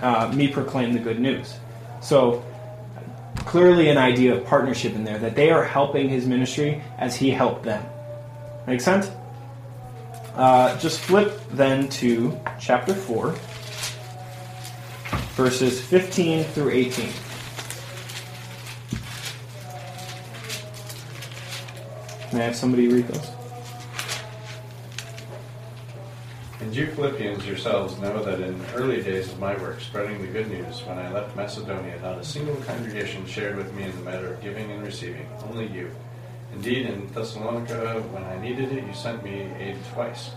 uh, 0.00 0.32
me 0.34 0.48
proclaim 0.48 0.92
the 0.92 0.98
good 0.98 1.20
news. 1.20 1.54
So 2.00 2.44
clearly 3.46 3.88
an 3.88 3.98
idea 3.98 4.34
of 4.34 4.44
partnership 4.44 4.94
in 4.94 5.04
there, 5.04 5.18
that 5.18 5.34
they 5.34 5.50
are 5.50 5.64
helping 5.64 6.08
his 6.08 6.26
ministry 6.26 6.82
as 6.98 7.16
he 7.16 7.30
helped 7.30 7.62
them. 7.62 7.84
Make 8.66 8.80
sense? 8.80 9.10
Uh, 10.34 10.76
just 10.78 11.00
flip 11.00 11.40
then 11.52 11.88
to 11.88 12.38
chapter 12.60 12.94
4, 12.94 13.34
verses 15.36 15.80
15 15.80 16.44
through 16.44 16.70
18. 16.70 17.08
May 22.36 22.42
I 22.42 22.46
have 22.48 22.56
somebody 22.56 22.86
read 22.88 23.08
those? 23.08 23.30
And 26.60 26.76
you 26.76 26.88
Philippians 26.88 27.46
yourselves 27.46 27.98
know 27.98 28.22
that 28.22 28.42
in 28.42 28.58
the 28.58 28.74
early 28.74 29.02
days 29.02 29.32
of 29.32 29.40
my 29.40 29.56
work 29.56 29.80
spreading 29.80 30.20
the 30.20 30.26
good 30.26 30.50
news, 30.50 30.82
when 30.82 30.98
I 30.98 31.10
left 31.10 31.34
Macedonia, 31.34 31.98
not 32.02 32.18
a 32.18 32.24
single 32.24 32.56
congregation 32.56 33.24
shared 33.24 33.56
with 33.56 33.72
me 33.72 33.84
in 33.84 33.96
the 33.96 34.02
matter 34.02 34.34
of 34.34 34.42
giving 34.42 34.70
and 34.70 34.84
receiving, 34.84 35.26
only 35.48 35.66
you. 35.68 35.90
Indeed, 36.52 36.84
in 36.84 37.10
Thessalonica, 37.14 38.02
when 38.12 38.24
I 38.24 38.38
needed 38.38 38.70
it, 38.70 38.84
you 38.84 38.92
sent 38.92 39.24
me 39.24 39.50
aid 39.58 39.78
twice. 39.94 40.32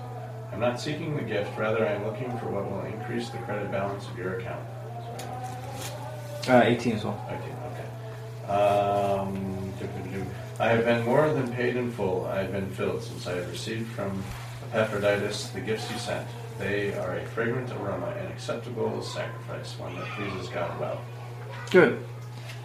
I'm 0.53 0.61
not 0.61 0.79
seeking 0.79 1.17
the 1.17 1.23
gift, 1.23 1.51
rather, 1.57 1.85
I 1.85 1.91
am 1.91 2.05
looking 2.05 2.31
for 2.37 2.45
what 2.45 2.71
will 2.71 2.85
increase 2.85 3.27
the 3.27 3.39
credit 3.39 3.69
balance 3.73 4.07
of 4.07 4.17
your 4.17 4.39
account. 4.39 4.65
Uh, 6.47 6.61
18 6.63 6.95
as 6.95 7.03
well. 7.03 7.27
18, 7.27 7.43
okay. 7.73 8.53
Um. 8.53 9.48
I 10.59 10.67
have 10.69 10.83
been 10.83 11.05
more 11.05 11.31
than 11.33 11.53
paid 11.53 11.77
in 11.77 11.89
full. 11.89 12.25
I 12.25 12.39
have 12.39 12.51
been 12.51 12.69
filled 12.71 13.01
since 13.01 13.27
I 13.27 13.35
have 13.35 13.49
received 13.49 13.89
from 13.93 14.21
Epaphroditus 14.73 15.49
the 15.51 15.61
gifts 15.61 15.89
you 15.89 15.97
sent. 15.97 16.27
They 16.57 16.93
are 16.95 17.15
a 17.15 17.25
fragrant 17.27 17.71
aroma, 17.71 18.07
an 18.07 18.27
acceptable 18.27 19.01
sacrifice, 19.01 19.79
one 19.79 19.95
that 19.95 20.05
pleases 20.17 20.49
God 20.49 20.77
well. 20.77 21.01
Good. 21.71 22.05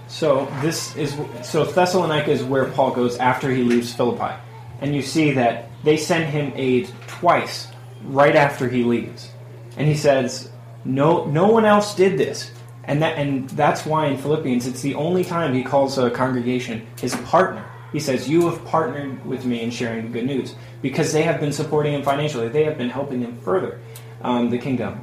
So 0.09 0.49
this 0.61 0.97
is 0.97 1.16
so 1.45 1.64
Thessalonica 1.64 2.32
is 2.32 2.42
where 2.42 2.64
Paul 2.64 2.90
goes 2.90 3.16
after 3.18 3.49
he 3.53 3.62
leaves 3.62 3.95
Philippi, 3.95 4.34
and 4.80 4.92
you 4.92 5.01
see 5.01 5.30
that 5.30 5.70
they 5.84 5.97
send 5.97 6.24
him 6.24 6.53
aid 6.57 6.90
twice 7.07 7.68
right 8.03 8.34
after 8.34 8.68
he 8.68 8.82
leaves, 8.82 9.30
and 9.76 9.86
he 9.86 9.95
says, 9.95 10.51
"No, 10.84 11.26
no 11.26 11.47
one 11.47 11.64
else 11.64 11.95
did 11.95 12.18
this," 12.18 12.51
and 12.82 13.01
that 13.03 13.16
and 13.18 13.49
that's 13.51 13.86
why 13.86 14.07
in 14.07 14.18
Philippians 14.18 14.66
it's 14.66 14.82
the 14.82 14.97
only 14.97 15.22
time 15.22 15.55
he 15.55 15.62
calls 15.62 15.97
a 15.97 16.11
congregation 16.11 16.84
his 17.01 17.14
partner. 17.16 17.64
He 17.95 18.01
says, 18.01 18.28
"You 18.28 18.51
have 18.51 18.62
partnered 18.66 19.24
with 19.24 19.47
me 19.47 19.62
in 19.62 19.70
sharing 19.70 20.03
the 20.03 20.11
good 20.11 20.26
news," 20.26 20.55
because 20.82 21.12
they 21.12 21.22
have 21.22 21.38
been 21.40 21.53
supporting 21.53 21.95
him 21.95 22.03
financially. 22.03 22.49
They 22.49 22.64
have 22.64 22.76
been 22.76 22.90
helping 22.90 23.20
him 23.22 23.38
further 23.38 23.80
um, 24.20 24.51
the 24.51 24.59
kingdom. 24.59 25.01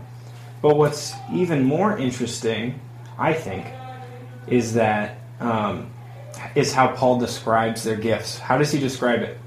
But 0.62 0.76
what's 0.76 1.14
even 1.34 1.64
more 1.64 1.98
interesting, 1.98 2.80
I 3.18 3.34
think, 3.34 3.66
is 4.48 4.74
that 4.74 5.18
um, 5.40 5.90
is 6.54 6.74
how 6.74 6.90
Paul 6.90 7.18
describes 7.18 7.84
their 7.84 7.96
gifts. 7.96 8.38
How 8.38 8.58
does 8.58 8.72
he 8.72 8.80
describe 8.80 9.22
it? 9.22 9.38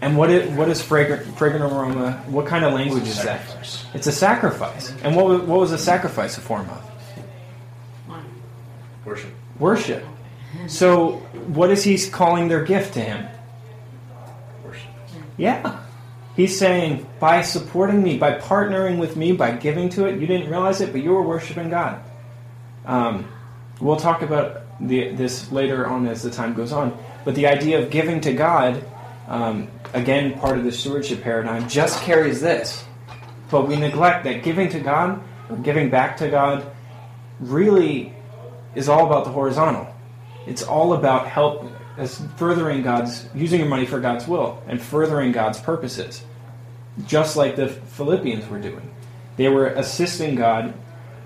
And 0.00 0.16
what 0.16 0.30
is, 0.30 0.48
what 0.56 0.68
is 0.68 0.80
fragrant, 0.82 1.36
fragrant 1.36 1.64
aroma? 1.64 2.22
What 2.28 2.46
kind 2.46 2.64
of 2.64 2.72
language 2.72 3.02
is 3.08 3.16
that? 3.24 3.40
It's 3.94 4.06
a 4.06 4.12
sacrifice. 4.12 4.94
And 5.02 5.16
what 5.16 5.26
what 5.46 5.58
was 5.60 5.72
a 5.72 5.78
sacrifice 5.78 6.38
a 6.38 6.40
form 6.40 6.68
of? 6.70 6.90
Worship. 9.04 9.30
Worship. 9.58 10.04
So 10.66 11.16
what 11.48 11.70
is 11.70 11.84
he 11.84 11.98
calling 12.10 12.48
their 12.48 12.64
gift 12.64 12.94
to 12.94 13.00
him? 13.00 13.26
Worship. 14.64 14.90
Yeah. 15.36 15.80
He's 16.36 16.58
saying, 16.58 17.06
by 17.20 17.42
supporting 17.42 18.02
me, 18.02 18.18
by 18.18 18.38
partnering 18.38 18.98
with 18.98 19.16
me, 19.16 19.32
by 19.32 19.52
giving 19.52 19.88
to 19.90 20.06
it, 20.06 20.20
you 20.20 20.26
didn't 20.26 20.50
realize 20.50 20.80
it, 20.80 20.90
but 20.92 21.02
you 21.02 21.10
were 21.10 21.22
worshiping 21.22 21.70
God. 21.70 22.02
Um, 22.84 23.28
we'll 23.80 23.96
talk 23.96 24.22
about 24.22 24.62
the, 24.80 25.10
this 25.12 25.52
later 25.52 25.86
on 25.86 26.06
as 26.06 26.22
the 26.22 26.30
time 26.30 26.54
goes 26.54 26.72
on. 26.72 26.96
But 27.24 27.36
the 27.36 27.46
idea 27.46 27.82
of 27.82 27.90
giving 27.90 28.20
to 28.22 28.32
God, 28.32 28.84
um, 29.28 29.68
again, 29.92 30.38
part 30.38 30.58
of 30.58 30.64
the 30.64 30.72
stewardship 30.72 31.22
paradigm, 31.22 31.68
just 31.68 32.02
carries 32.02 32.40
this. 32.40 32.84
But 33.50 33.68
we 33.68 33.76
neglect 33.76 34.24
that 34.24 34.42
giving 34.42 34.68
to 34.70 34.80
God, 34.80 35.22
or 35.48 35.56
giving 35.56 35.88
back 35.90 36.16
to 36.16 36.28
God, 36.28 36.66
really 37.38 38.12
is 38.74 38.88
all 38.88 39.06
about 39.06 39.24
the 39.24 39.30
horizontal. 39.30 39.86
It's 40.46 40.62
all 40.62 40.92
about 40.94 41.26
help 41.26 41.70
furthering 42.36 42.82
God's 42.82 43.28
using 43.34 43.60
your 43.60 43.68
money 43.68 43.86
for 43.86 44.00
God's 44.00 44.26
will 44.26 44.62
and 44.66 44.80
furthering 44.80 45.32
God's 45.32 45.60
purposes. 45.60 46.24
Just 47.06 47.36
like 47.36 47.56
the 47.56 47.68
Philippians 47.68 48.48
were 48.48 48.60
doing. 48.60 48.90
They 49.36 49.48
were 49.48 49.66
assisting 49.66 50.34
God 50.34 50.74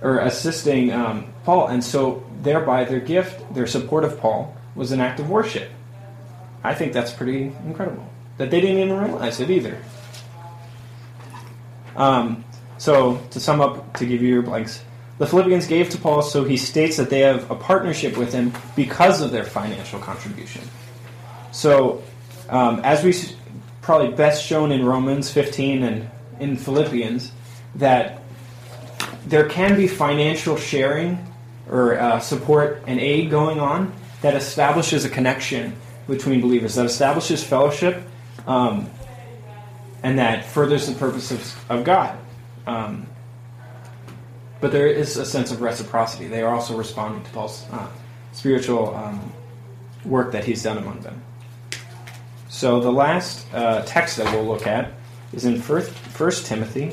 or 0.00 0.18
assisting 0.20 0.92
um, 0.92 1.32
Paul, 1.44 1.68
and 1.68 1.82
so 1.82 2.24
thereby 2.42 2.84
their 2.84 3.00
gift, 3.00 3.54
their 3.54 3.66
support 3.66 4.04
of 4.04 4.18
Paul, 4.20 4.56
was 4.74 4.92
an 4.92 5.00
act 5.00 5.20
of 5.20 5.28
worship. 5.28 5.68
I 6.62 6.74
think 6.74 6.92
that's 6.92 7.12
pretty 7.12 7.52
incredible. 7.64 8.08
That 8.38 8.50
they 8.50 8.60
didn't 8.60 8.78
even 8.78 8.96
realize 8.96 9.40
it 9.40 9.50
either. 9.50 9.78
Um, 11.96 12.44
so, 12.78 13.20
to 13.32 13.40
sum 13.40 13.60
up, 13.60 13.96
to 13.96 14.06
give 14.06 14.22
you 14.22 14.28
your 14.28 14.42
blanks, 14.42 14.84
the 15.18 15.26
Philippians 15.26 15.66
gave 15.66 15.90
to 15.90 15.98
Paul, 15.98 16.22
so 16.22 16.44
he 16.44 16.56
states 16.56 16.96
that 16.96 17.10
they 17.10 17.20
have 17.20 17.50
a 17.50 17.54
partnership 17.56 18.16
with 18.16 18.32
him 18.32 18.52
because 18.76 19.20
of 19.20 19.32
their 19.32 19.44
financial 19.44 19.98
contribution. 19.98 20.62
So, 21.50 22.02
um, 22.48 22.80
as 22.84 23.02
we 23.02 23.14
probably 23.82 24.14
best 24.14 24.44
shown 24.44 24.70
in 24.70 24.84
Romans 24.84 25.30
15 25.30 25.82
and 25.82 26.10
in 26.38 26.56
Philippians, 26.56 27.32
that 27.74 28.22
there 29.26 29.48
can 29.48 29.76
be 29.76 29.88
financial 29.88 30.56
sharing 30.56 31.26
or 31.68 31.98
uh, 31.98 32.20
support 32.20 32.82
and 32.86 33.00
aid 33.00 33.30
going 33.30 33.60
on 33.60 33.92
that 34.22 34.34
establishes 34.34 35.04
a 35.04 35.08
connection 35.08 35.74
between 36.06 36.40
believers, 36.40 36.76
that 36.76 36.86
establishes 36.86 37.42
fellowship, 37.42 38.02
um, 38.46 38.88
and 40.02 40.18
that 40.18 40.46
furthers 40.46 40.86
the 40.86 40.94
purpose 40.94 41.30
of, 41.30 41.70
of 41.70 41.84
God. 41.84 42.16
Um, 42.66 43.06
but 44.60 44.72
there 44.72 44.86
is 44.86 45.16
a 45.16 45.24
sense 45.24 45.50
of 45.50 45.60
reciprocity. 45.60 46.26
They 46.26 46.42
are 46.42 46.54
also 46.54 46.76
responding 46.76 47.22
to 47.24 47.30
Paul's 47.30 47.64
uh, 47.70 47.88
spiritual 48.32 48.94
um, 48.94 49.32
work 50.04 50.32
that 50.32 50.44
he's 50.44 50.62
done 50.62 50.78
among 50.78 51.00
them. 51.00 51.22
So 52.48 52.80
the 52.80 52.90
last 52.90 53.46
uh, 53.54 53.82
text 53.84 54.16
that 54.16 54.32
we'll 54.34 54.44
look 54.46 54.66
at 54.66 54.92
is 55.32 55.44
in 55.44 55.60
First, 55.60 55.90
First 55.90 56.46
Timothy. 56.46 56.90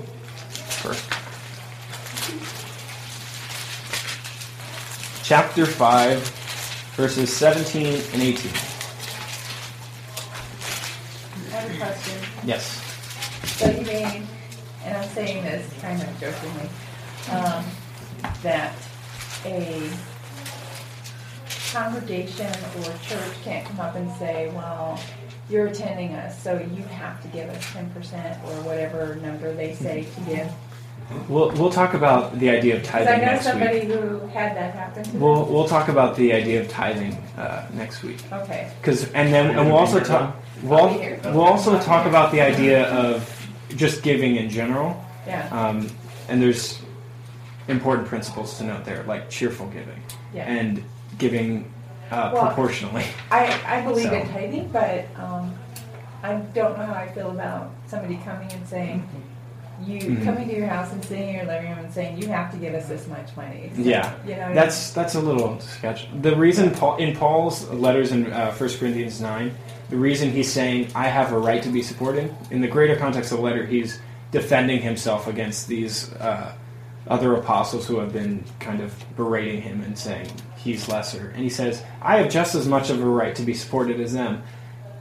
First. 0.48 1.10
Chapter 5.24 5.66
5, 5.66 6.20
verses 6.96 7.36
17 7.36 7.86
and 8.14 8.22
18. 8.22 8.52
I 11.52 11.58
have 11.58 11.72
a 11.72 11.78
question. 11.78 12.22
Yes. 12.44 12.82
So 13.58 13.72
you 13.72 13.82
mean, 13.86 14.28
and 14.84 14.98
I'm 14.98 15.10
saying 15.10 15.44
this 15.44 15.74
kind 15.82 16.00
of 16.00 16.20
jokingly, 16.20 16.70
um, 17.32 17.66
that 18.44 18.76
a 19.46 19.90
congregation 21.72 22.48
or 22.80 22.84
church 23.08 23.34
can't 23.44 23.66
come 23.68 23.80
up 23.80 23.96
and 23.96 24.12
say, 24.14 24.52
well, 24.56 25.00
you're 25.50 25.68
attending 25.68 26.14
us, 26.14 26.42
so 26.42 26.54
you 26.54 26.84
have 26.84 27.22
to 27.22 27.28
give 27.30 27.50
us 27.50 27.74
ten 27.74 27.90
percent 27.92 28.38
or 28.46 28.54
whatever 28.64 29.16
number 29.18 29.54
they 29.54 29.76
say 29.76 30.06
to 30.16 30.22
give. 30.22 30.52
We'll, 31.30 31.52
we'll 31.52 31.70
talk 31.72 31.94
about 31.94 32.40
the 32.40 32.50
idea 32.50 32.78
of 32.78 32.82
Because 32.82 33.06
I 33.06 33.06
tithing 33.06 33.22
know 33.22 33.32
next 33.32 33.46
somebody 33.46 33.80
week. 33.82 33.90
who 33.90 34.20
had 34.28 34.56
that 34.58 34.74
happen. 34.74 35.20
We'll, 35.20 35.46
we'll 35.46 35.68
talk 35.68 35.88
about 35.88 36.16
the 36.16 36.34
idea 36.34 36.62
of 36.62 36.68
tithing 36.68 37.14
uh, 37.38 37.68
next 37.74 38.02
week. 38.02 38.24
Okay. 38.32 38.72
Because 38.82 39.12
and 39.12 39.32
then 39.32 39.56
and 39.56 39.68
we'll 39.68 39.78
also 39.78 40.00
talk 40.00 40.36
we'll, 40.64 40.80
I'll 40.80 40.94
be 40.94 41.00
here. 41.04 41.20
we'll 41.26 41.42
also 41.44 41.80
talk 41.80 42.08
about 42.08 42.32
the 42.32 42.42
idea 42.42 42.90
of 42.92 43.30
just 43.76 44.02
giving 44.02 44.38
in 44.38 44.50
general. 44.50 45.00
Yeah. 45.28 45.48
Um, 45.52 45.92
and 46.28 46.42
there's 46.42 46.82
important 47.68 48.08
principles 48.08 48.58
to 48.58 48.64
note 48.64 48.86
there, 48.86 49.04
like 49.04 49.30
cheerful 49.30 49.68
giving 49.68 50.02
Yeah. 50.34 50.44
and 50.46 50.84
giving 51.18 51.72
uh, 52.12 52.32
Well, 52.34 52.46
proportionally. 52.48 53.04
I, 53.32 53.60
I 53.66 53.82
believe 53.82 54.12
in 54.12 54.26
So. 54.28 54.32
tithing, 54.34 54.68
but 54.70 55.06
um, 55.18 55.54
I 56.22 56.34
don't 56.54 56.78
know 56.78 56.86
how 56.86 56.94
I 56.94 57.08
feel 57.10 57.32
about 57.32 57.72
somebody 57.88 58.20
coming 58.24 58.52
and 58.52 58.68
saying, 58.68 59.08
you 59.84 60.00
Mhm. 60.00 60.24
coming 60.24 60.48
to 60.48 60.56
your 60.56 60.68
house 60.68 60.94
and 60.94 61.04
sitting 61.04 61.28
in 61.30 61.36
your 61.36 61.46
living 61.46 61.70
room 61.70 61.80
and 61.80 61.94
saying 61.94 62.22
you 62.22 62.28
have 62.30 62.50
to 62.52 62.58
give 62.58 62.74
us 62.74 62.88
this 62.88 63.08
much 63.08 63.36
money. 63.36 63.70
So, 63.76 63.82
Yeah, 63.82 64.14
you 64.26 64.36
know, 64.36 64.54
that's 64.54 64.92
that's 64.92 65.16
a 65.16 65.20
little 65.20 65.60
sketch. 65.60 66.08
The 66.22 66.34
reason 66.36 66.72
Paul 66.72 66.96
in 66.98 67.14
Paul's 67.16 67.68
letters 67.72 68.12
in 68.14 68.32
uh, 68.32 68.54
1 68.54 68.70
Corinthians 68.80 69.20
nine, 69.20 69.52
the 69.90 69.98
reason 69.98 70.32
he's 70.32 70.50
saying 70.52 70.88
I 70.96 71.08
have 71.10 71.34
a 71.34 71.38
right 71.38 71.62
to 71.64 71.70
be 71.70 71.82
supported 71.82 72.34
in 72.52 72.62
the 72.62 72.68
greater 72.70 72.96
context 72.96 73.32
of 73.34 73.40
the 73.40 73.44
letter, 73.44 73.66
he's 73.66 74.00
defending 74.32 74.82
himself 74.82 75.28
against 75.28 75.68
these 75.68 76.14
uh, 76.14 76.54
other 77.08 77.36
apostles 77.36 77.86
who 77.88 78.00
have 78.00 78.12
been 78.12 78.44
kind 78.60 78.82
of 78.82 78.94
berating 79.16 79.62
him 79.62 79.82
and 79.82 79.98
saying 79.98 80.30
he's 80.58 80.88
lesser, 80.90 81.30
and 81.30 81.44
he 81.44 81.50
says 81.50 81.84
I 82.02 82.18
have 82.18 82.30
just 82.32 82.56
as 82.56 82.68
much 82.68 82.90
of 82.90 83.02
a 83.02 83.06
right 83.06 83.36
to 83.36 83.44
be 83.44 83.54
supported 83.54 84.00
as 84.00 84.14
them. 84.14 84.42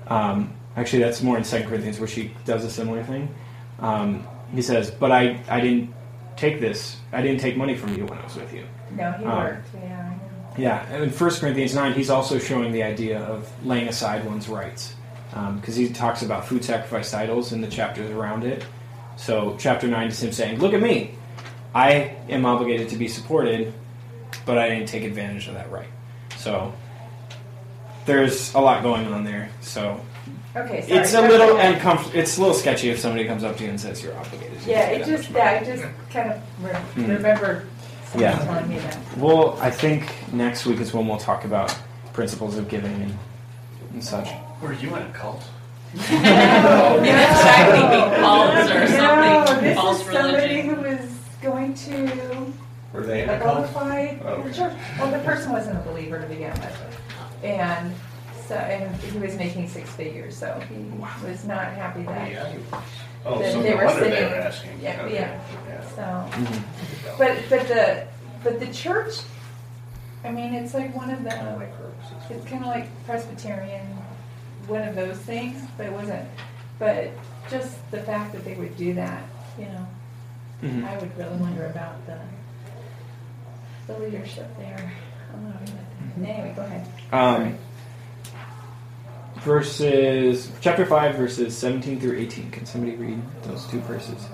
Um, 0.08 0.52
actually, 0.76 1.02
that's 1.02 1.22
more 1.22 1.36
in 1.38 1.44
2 1.44 1.62
Corinthians 1.64 1.98
where 1.98 2.08
she 2.08 2.32
does 2.44 2.64
a 2.64 2.70
similar 2.70 3.02
thing. 3.04 3.34
um, 3.80 4.26
he 4.54 4.62
says, 4.62 4.90
"But 4.90 5.10
I, 5.10 5.40
I 5.48 5.60
didn't 5.60 5.92
take 6.36 6.60
this. 6.60 6.96
I 7.12 7.22
didn't 7.22 7.40
take 7.40 7.56
money 7.56 7.74
from 7.76 7.94
you 7.96 8.04
when 8.04 8.18
I 8.18 8.24
was 8.24 8.36
with 8.36 8.52
you." 8.52 8.64
No, 8.96 9.10
he 9.12 9.24
Um, 9.24 9.36
worked. 9.38 9.68
Yeah, 9.74 9.80
I 9.80 10.10
know. 10.10 10.20
Yeah, 10.56 10.86
and 10.92 11.02
in 11.02 11.10
1 11.10 11.30
Corinthians 11.40 11.74
9, 11.74 11.94
he's 11.94 12.10
also 12.10 12.38
showing 12.38 12.70
the 12.70 12.82
idea 12.84 13.20
of 13.24 13.50
laying 13.66 13.88
aside 13.88 14.24
one's 14.24 14.48
rights. 14.48 14.94
Because 15.56 15.74
he 15.74 15.88
talks 15.88 16.22
about 16.22 16.46
food 16.46 16.64
sacrificed 16.64 17.12
idols 17.12 17.52
in 17.52 17.60
the 17.60 17.66
chapters 17.66 18.08
around 18.12 18.44
it. 18.44 18.64
So, 19.16 19.56
chapter 19.58 19.88
9 19.88 20.06
is 20.08 20.22
him 20.22 20.30
saying, 20.30 20.60
Look 20.60 20.74
at 20.74 20.80
me. 20.80 21.14
I 21.74 22.16
am 22.28 22.46
obligated 22.46 22.88
to 22.90 22.96
be 22.96 23.08
supported, 23.08 23.72
but 24.46 24.58
I 24.58 24.68
didn't 24.68 24.86
take 24.88 25.02
advantage 25.04 25.48
of 25.48 25.54
that 25.54 25.70
right. 25.70 25.88
So, 26.36 26.72
there's 28.06 28.54
a 28.54 28.60
lot 28.60 28.82
going 28.82 29.06
on 29.12 29.24
there. 29.24 29.48
So, 29.60 30.00
Okay, 30.56 30.82
sorry. 30.82 31.00
it's 31.00 31.14
a 31.14 31.20
little 31.22 31.56
uncomf- 31.56 32.14
It's 32.14 32.36
a 32.38 32.40
little 32.40 32.54
sketchy 32.54 32.90
if 32.90 32.98
somebody 33.00 33.24
comes 33.24 33.42
up 33.42 33.56
to 33.56 33.64
you 33.64 33.70
and 33.70 33.80
says 33.80 34.02
you're 34.02 34.16
obligated. 34.16 34.60
to 34.62 34.70
Yeah, 34.70 34.80
it 34.90 34.98
just 35.04 35.30
much 35.30 35.32
money. 35.32 35.44
yeah, 35.44 35.60
I 35.60 35.64
just 35.64 35.84
kind 36.10 36.30
of 36.30 36.40
re- 36.62 36.72
Hmm. 36.94 37.10
remember 37.10 37.64
someone 38.12 38.30
Yeah. 38.30 38.38
telling 38.38 38.68
me 38.68 38.78
that. 38.78 38.96
Well, 39.16 39.58
I 39.60 39.70
think 39.70 40.12
next 40.32 40.64
week 40.66 40.80
is 40.80 40.94
when 40.94 41.08
we'll 41.08 41.18
talk 41.18 41.44
about 41.44 41.74
principles 42.12 42.56
of 42.56 42.68
giving 42.68 42.92
and, 42.92 43.18
and 43.94 44.04
such. 44.04 44.28
Were 44.62 44.72
you 44.74 44.94
in 44.94 45.02
a 45.02 45.08
cult? 45.10 45.42
Exactly, 45.94 47.80
cults 48.20 48.70
or 48.70 48.80
No, 48.80 49.44
something, 49.44 49.64
this 49.64 49.76
false 49.76 50.00
is 50.00 50.04
somebody 50.06 50.62
religion. 50.62 50.74
who 50.74 50.80
was 50.82 51.00
going 51.44 51.74
to 51.74 52.52
Were 52.92 53.02
they 53.02 53.22
in 53.22 53.28
a 53.28 53.34
a 53.34 53.38
cult? 53.38 53.70
qualified 53.70 54.20
Oh, 54.24 54.28
okay. 54.28 54.52
church. 54.52 54.72
Well, 54.98 55.10
the 55.10 55.18
person 55.20 55.52
wasn't 55.52 55.78
a 55.78 55.82
believer 55.82 56.20
to 56.20 56.26
begin 56.26 56.50
with, 56.52 57.00
and 57.44 57.92
so 58.48 58.54
and 58.56 58.94
he 58.96 59.18
was 59.18 59.36
making 59.36 59.68
six 59.68 59.90
figures, 59.90 60.36
so 60.36 60.60
he 60.68 60.76
was 61.26 61.44
not 61.44 61.66
happy 61.66 62.02
that. 62.04 62.30
Yeah. 62.30 62.52
Oh, 63.26 63.38
that 63.38 63.52
so 63.52 63.62
they 63.62 63.70
no 63.70 63.76
were 63.76 63.84
wonder 63.86 64.04
they 64.04 64.10
sitting- 64.10 64.30
were 64.30 64.36
asking. 64.36 64.70
Yeah, 64.82 65.00
Okay. 65.02 65.14
yeah. 65.14 65.40
Yeah. 65.68 65.84
So, 65.96 66.38
Mhm. 66.38 66.62
but 67.18 67.36
but 67.48 67.68
the 67.68 68.06
but 68.42 68.60
the 68.60 68.66
church, 68.66 69.14
I 70.24 70.30
mean, 70.30 70.54
it's 70.54 70.74
like 70.74 70.94
one 70.94 71.10
of 71.10 71.24
the. 71.24 71.30
Kinda 71.30 71.56
like 71.56 71.72
purposes. 71.76 72.16
It's 72.30 72.50
kind 72.50 72.62
of 72.64 72.70
like 72.70 72.86
Presbyterian, 73.06 73.86
one 74.66 74.82
of 74.82 74.94
those 74.94 75.16
things, 75.18 75.62
but 75.76 75.86
it 75.86 75.92
wasn't. 75.92 76.28
But 76.78 77.10
just 77.50 77.76
the 77.90 78.00
fact 78.00 78.32
that 78.32 78.44
they 78.44 78.54
would 78.54 78.76
do 78.76 78.92
that, 78.94 79.22
you 79.58 79.66
know, 79.66 79.86
Mhm. 80.64 80.84
I 80.84 80.98
would 80.98 81.16
really 81.18 81.36
wonder 81.36 81.66
about 81.66 82.04
the 82.06 82.18
the 83.86 83.98
leadership 83.98 84.48
there. 84.58 84.92
I'm 85.32 85.44
not 85.44 85.60
even, 85.62 86.24
anyway, 86.24 86.52
go 86.56 86.62
ahead. 86.62 86.86
Um, 87.12 87.58
verses 89.40 90.50
chapter 90.62 90.86
five, 90.86 91.16
verses 91.16 91.56
seventeen 91.56 92.00
through 92.00 92.16
eighteen. 92.18 92.50
Can 92.50 92.64
somebody 92.64 92.96
read 92.96 93.20
those 93.42 93.66
two 93.66 93.80
verses? 93.80 94.26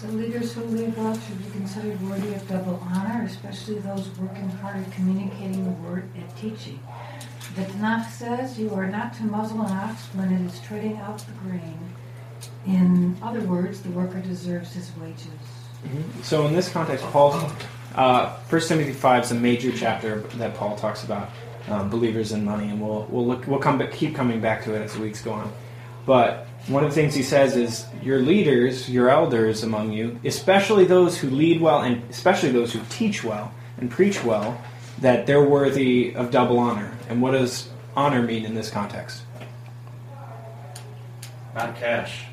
The 0.00 0.12
leaders 0.12 0.52
who 0.52 0.62
lead 0.62 0.96
well 0.96 1.18
should 1.18 1.44
be 1.44 1.50
considered 1.50 2.00
worthy 2.08 2.32
of 2.32 2.46
double 2.48 2.80
honor, 2.94 3.24
especially 3.24 3.80
those 3.80 4.08
working 4.20 4.48
hard 4.48 4.76
at 4.76 4.92
communicating 4.92 5.64
the 5.64 5.70
word 5.88 6.08
and 6.14 6.36
teaching. 6.36 6.78
The 7.56 7.62
Tanakh 7.62 8.08
says 8.12 8.56
you 8.60 8.72
are 8.74 8.86
not 8.86 9.14
to 9.14 9.24
muzzle 9.24 9.62
an 9.62 9.72
ox 9.72 10.02
when 10.14 10.32
it 10.32 10.42
is 10.46 10.60
treading 10.60 10.96
out 10.98 11.18
the 11.18 11.32
grain. 11.44 11.80
In 12.66 13.16
other 13.22 13.40
words, 13.40 13.80
the 13.82 13.90
worker 13.90 14.20
deserves 14.20 14.72
his 14.72 14.90
wages. 15.00 15.26
So 16.22 16.46
in 16.46 16.52
this 16.52 16.68
context, 16.68 17.04
Paul, 17.06 17.50
uh, 17.94 18.34
First 18.48 18.68
Timothy 18.68 18.92
five 18.92 19.24
is 19.24 19.30
a 19.30 19.34
major 19.34 19.72
chapter 19.72 20.20
that 20.36 20.54
Paul 20.54 20.76
talks 20.76 21.04
about 21.04 21.30
um, 21.68 21.88
believers 21.88 22.32
and 22.32 22.44
money, 22.44 22.68
and 22.68 22.80
we'll 22.80 23.06
we'll 23.10 23.26
look 23.26 23.46
we'll 23.46 23.60
come 23.60 23.78
back, 23.78 23.92
keep 23.92 24.14
coming 24.14 24.40
back 24.40 24.64
to 24.64 24.74
it 24.74 24.82
as 24.82 24.94
the 24.94 25.00
weeks 25.00 25.22
go 25.22 25.32
on. 25.32 25.52
But 26.04 26.46
one 26.66 26.84
of 26.84 26.90
the 26.90 26.94
things 26.94 27.14
he 27.14 27.22
says 27.22 27.56
is 27.56 27.86
your 28.02 28.18
leaders, 28.18 28.88
your 28.90 29.08
elders 29.08 29.62
among 29.62 29.92
you, 29.92 30.18
especially 30.24 30.84
those 30.84 31.16
who 31.18 31.30
lead 31.30 31.60
well 31.60 31.82
and 31.82 32.02
especially 32.10 32.50
those 32.50 32.72
who 32.72 32.80
teach 32.88 33.22
well 33.22 33.52
and 33.78 33.90
preach 33.90 34.24
well, 34.24 34.60
that 35.00 35.26
they're 35.26 35.44
worthy 35.44 36.14
of 36.14 36.30
double 36.30 36.58
honor. 36.58 36.96
And 37.08 37.22
what 37.22 37.32
does 37.32 37.68
honor 37.94 38.22
mean 38.22 38.44
in 38.44 38.54
this 38.54 38.70
context? 38.70 39.22
Not 41.54 41.76
cash. 41.76 42.27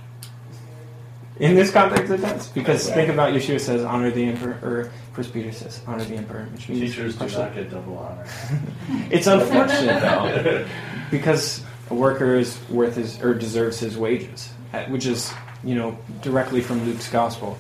In 1.37 1.53
this 1.53 1.69
context, 1.69 2.11
it 2.11 2.21
does 2.21 2.47
because 2.49 2.89
think 2.89 3.09
about 3.09 3.33
Yeshua 3.33 3.59
says 3.59 3.83
honor 3.83 4.09
the 4.09 4.23
emperor, 4.23 4.57
or 4.63 4.91
First 5.11 5.33
Peter 5.33 5.51
says 5.51 5.81
honor 5.85 6.05
the 6.05 6.15
emperor, 6.15 6.47
which 6.53 6.69
means 6.69 6.81
Teachers 6.81 7.17
do 7.17 7.27
not 7.27 7.53
get 7.53 7.69
double 7.69 7.97
honor. 7.97 8.25
It's 9.11 9.27
unfortunate 9.27 10.01
though, 10.01 10.65
because 11.11 11.61
a 11.89 11.93
worker 11.93 12.35
is 12.35 12.57
worth 12.69 12.95
his 12.95 13.21
or 13.21 13.33
deserves 13.33 13.79
his 13.79 13.97
wages, 13.97 14.49
uh, 14.73 14.85
which 14.85 15.05
is 15.05 15.33
you 15.61 15.75
know 15.75 15.97
directly 16.21 16.61
from 16.61 16.85
Luke's 16.85 17.09
gospel. 17.09 17.57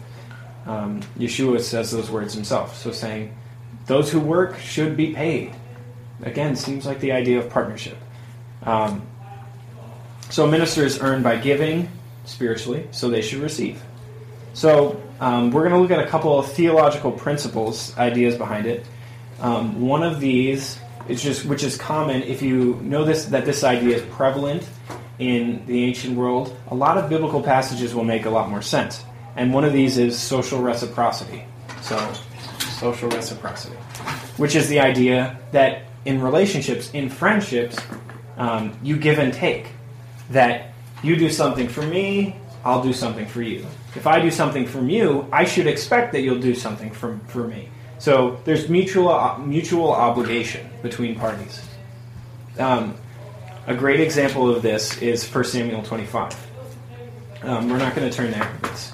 Um, 0.65 1.01
Yeshua 1.19 1.59
says 1.59 1.91
those 1.91 2.09
words 2.09 2.33
himself, 2.33 2.77
so 2.77 2.93
saying 2.93 3.35
those 3.87 4.09
who 4.09 4.21
work 4.21 4.57
should 4.57 4.95
be 4.95 5.13
paid. 5.13 5.53
Again, 6.23 6.55
seems 6.55 6.85
like 6.85 7.01
the 7.01 7.11
idea 7.11 7.39
of 7.39 7.49
partnership. 7.49 7.97
Um, 8.63 9.05
so 10.29 10.47
ministers 10.47 10.99
earn 11.01 11.21
by 11.21 11.35
giving 11.35 11.89
spiritually, 12.25 12.87
so 12.91 13.09
they 13.09 13.21
should 13.21 13.39
receive. 13.39 13.81
So 14.53 15.01
um, 15.19 15.51
we're 15.51 15.67
going 15.67 15.73
to 15.73 15.79
look 15.79 15.91
at 15.91 16.05
a 16.05 16.09
couple 16.09 16.37
of 16.37 16.51
theological 16.51 17.11
principles, 17.11 17.95
ideas 17.97 18.35
behind 18.35 18.65
it. 18.65 18.85
Um, 19.41 19.81
one 19.81 20.03
of 20.03 20.19
these 20.19 20.79
is 21.07 21.21
just, 21.21 21.45
which 21.45 21.63
is 21.63 21.77
common 21.77 22.23
if 22.23 22.41
you 22.41 22.79
know 22.81 23.03
this 23.03 23.25
that 23.25 23.45
this 23.45 23.63
idea 23.63 23.97
is 23.97 24.03
prevalent 24.13 24.67
in 25.19 25.65
the 25.65 25.83
ancient 25.83 26.15
world. 26.15 26.55
A 26.69 26.75
lot 26.75 26.97
of 26.97 27.09
biblical 27.09 27.41
passages 27.41 27.93
will 27.93 28.03
make 28.03 28.25
a 28.25 28.29
lot 28.29 28.49
more 28.49 28.61
sense, 28.61 29.03
and 29.35 29.53
one 29.53 29.65
of 29.65 29.73
these 29.73 29.97
is 29.97 30.17
social 30.17 30.61
reciprocity. 30.61 31.43
So, 31.81 31.97
social 32.79 33.09
reciprocity, 33.09 33.75
which 34.37 34.55
is 34.55 34.69
the 34.69 34.79
idea 34.79 35.37
that 35.51 35.83
in 36.05 36.21
relationships, 36.21 36.91
in 36.91 37.09
friendships, 37.09 37.77
um, 38.37 38.77
you 38.83 38.97
give 38.97 39.19
and 39.19 39.33
take. 39.33 39.67
That 40.31 40.73
you 41.05 41.15
do 41.15 41.29
something 41.29 41.67
for 41.67 41.83
me, 41.83 42.35
I'll 42.63 42.81
do 42.81 42.93
something 42.93 43.27
for 43.27 43.41
you. 43.41 43.65
If 43.95 44.07
I 44.07 44.19
do 44.19 44.31
something 44.31 44.65
from 44.65 44.89
you, 44.89 45.27
I 45.31 45.45
should 45.45 45.67
expect 45.67 46.11
that 46.13 46.21
you'll 46.21 46.39
do 46.39 46.55
something 46.55 46.91
from 46.91 47.19
for 47.27 47.47
me. 47.47 47.69
So 47.99 48.39
there's 48.43 48.67
mutual 48.69 49.09
uh, 49.09 49.37
mutual 49.37 49.91
obligation 49.91 50.67
between 50.81 51.15
parties. 51.15 51.61
Um, 52.57 52.95
a 53.67 53.75
great 53.75 53.99
example 53.99 54.49
of 54.53 54.61
this 54.61 55.01
is 55.01 55.27
1 55.27 55.43
Samuel 55.43 55.83
25. 55.83 56.35
Um, 57.43 57.69
we're 57.69 57.77
not 57.77 57.95
going 57.95 58.09
to 58.09 58.15
turn 58.15 58.31
there 58.31 58.49
because 58.61 58.93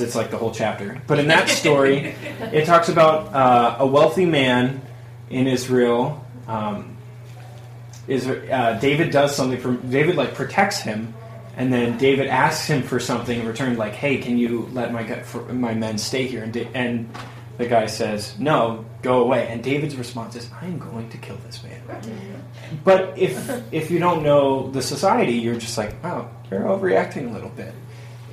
it's 0.00 0.14
like 0.14 0.30
the 0.30 0.36
whole 0.36 0.52
chapter. 0.52 1.00
But 1.06 1.18
in 1.18 1.28
that 1.28 1.48
story, 1.60 2.14
it 2.52 2.64
talks 2.64 2.88
about 2.88 3.34
uh, 3.34 3.76
a 3.80 3.86
wealthy 3.86 4.26
man 4.26 4.82
in 5.30 5.46
Israel. 5.46 6.24
Um, 6.46 6.96
is 8.06 8.26
uh, 8.26 8.78
David 8.80 9.10
does 9.10 9.36
something 9.36 9.60
for 9.60 9.74
David 9.76 10.16
like 10.16 10.34
protects 10.34 10.80
him, 10.80 11.12
and 11.58 11.72
then 11.72 11.98
David 11.98 12.28
asks 12.28 12.68
him 12.68 12.84
for 12.84 13.00
something 13.00 13.40
in 13.40 13.44
return, 13.44 13.76
like, 13.76 13.92
"Hey, 13.92 14.18
can 14.18 14.38
you 14.38 14.68
let 14.72 14.92
my 14.92 15.02
my 15.52 15.74
men 15.74 15.98
stay 15.98 16.24
here?" 16.28 16.44
And 16.44 16.56
and 16.72 17.10
the 17.58 17.66
guy 17.66 17.86
says, 17.86 18.38
"No, 18.38 18.84
go 19.02 19.24
away." 19.24 19.48
And 19.48 19.60
David's 19.60 19.96
response 19.96 20.36
is, 20.36 20.48
"I 20.62 20.66
am 20.66 20.78
going 20.78 21.10
to 21.10 21.18
kill 21.18 21.36
this 21.44 21.60
man." 21.64 21.80
But 22.84 23.18
if 23.18 23.34
if 23.72 23.90
you 23.90 23.98
don't 23.98 24.22
know 24.22 24.70
the 24.70 24.80
society, 24.80 25.32
you're 25.32 25.56
just 25.56 25.76
like, 25.76 26.00
"Wow, 26.04 26.30
you're 26.48 26.60
overreacting 26.60 27.28
a 27.28 27.32
little 27.32 27.50
bit." 27.50 27.74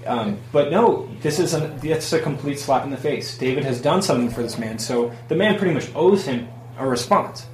Um, 0.05 0.38
but 0.51 0.69
no, 0.69 1.09
this 1.21 1.39
is 1.39 1.55
a, 1.55 1.76
it's 1.82 2.13
a 2.13 2.19
complete 2.19 2.59
slap 2.59 2.84
in 2.84 2.91
the 2.91 2.97
face. 2.97 3.36
David 3.39 3.63
has 3.63 3.82
done 3.82 4.03
something 4.03 4.30
for 4.30 4.43
this 4.43 4.59
man, 4.59 4.78
so 4.78 5.11
the 5.30 5.36
man 5.36 5.57
pretty 5.57 5.73
much 5.73 5.89
owes 5.95 6.26
him 6.26 6.47
a 6.78 6.88
response. 6.88 7.47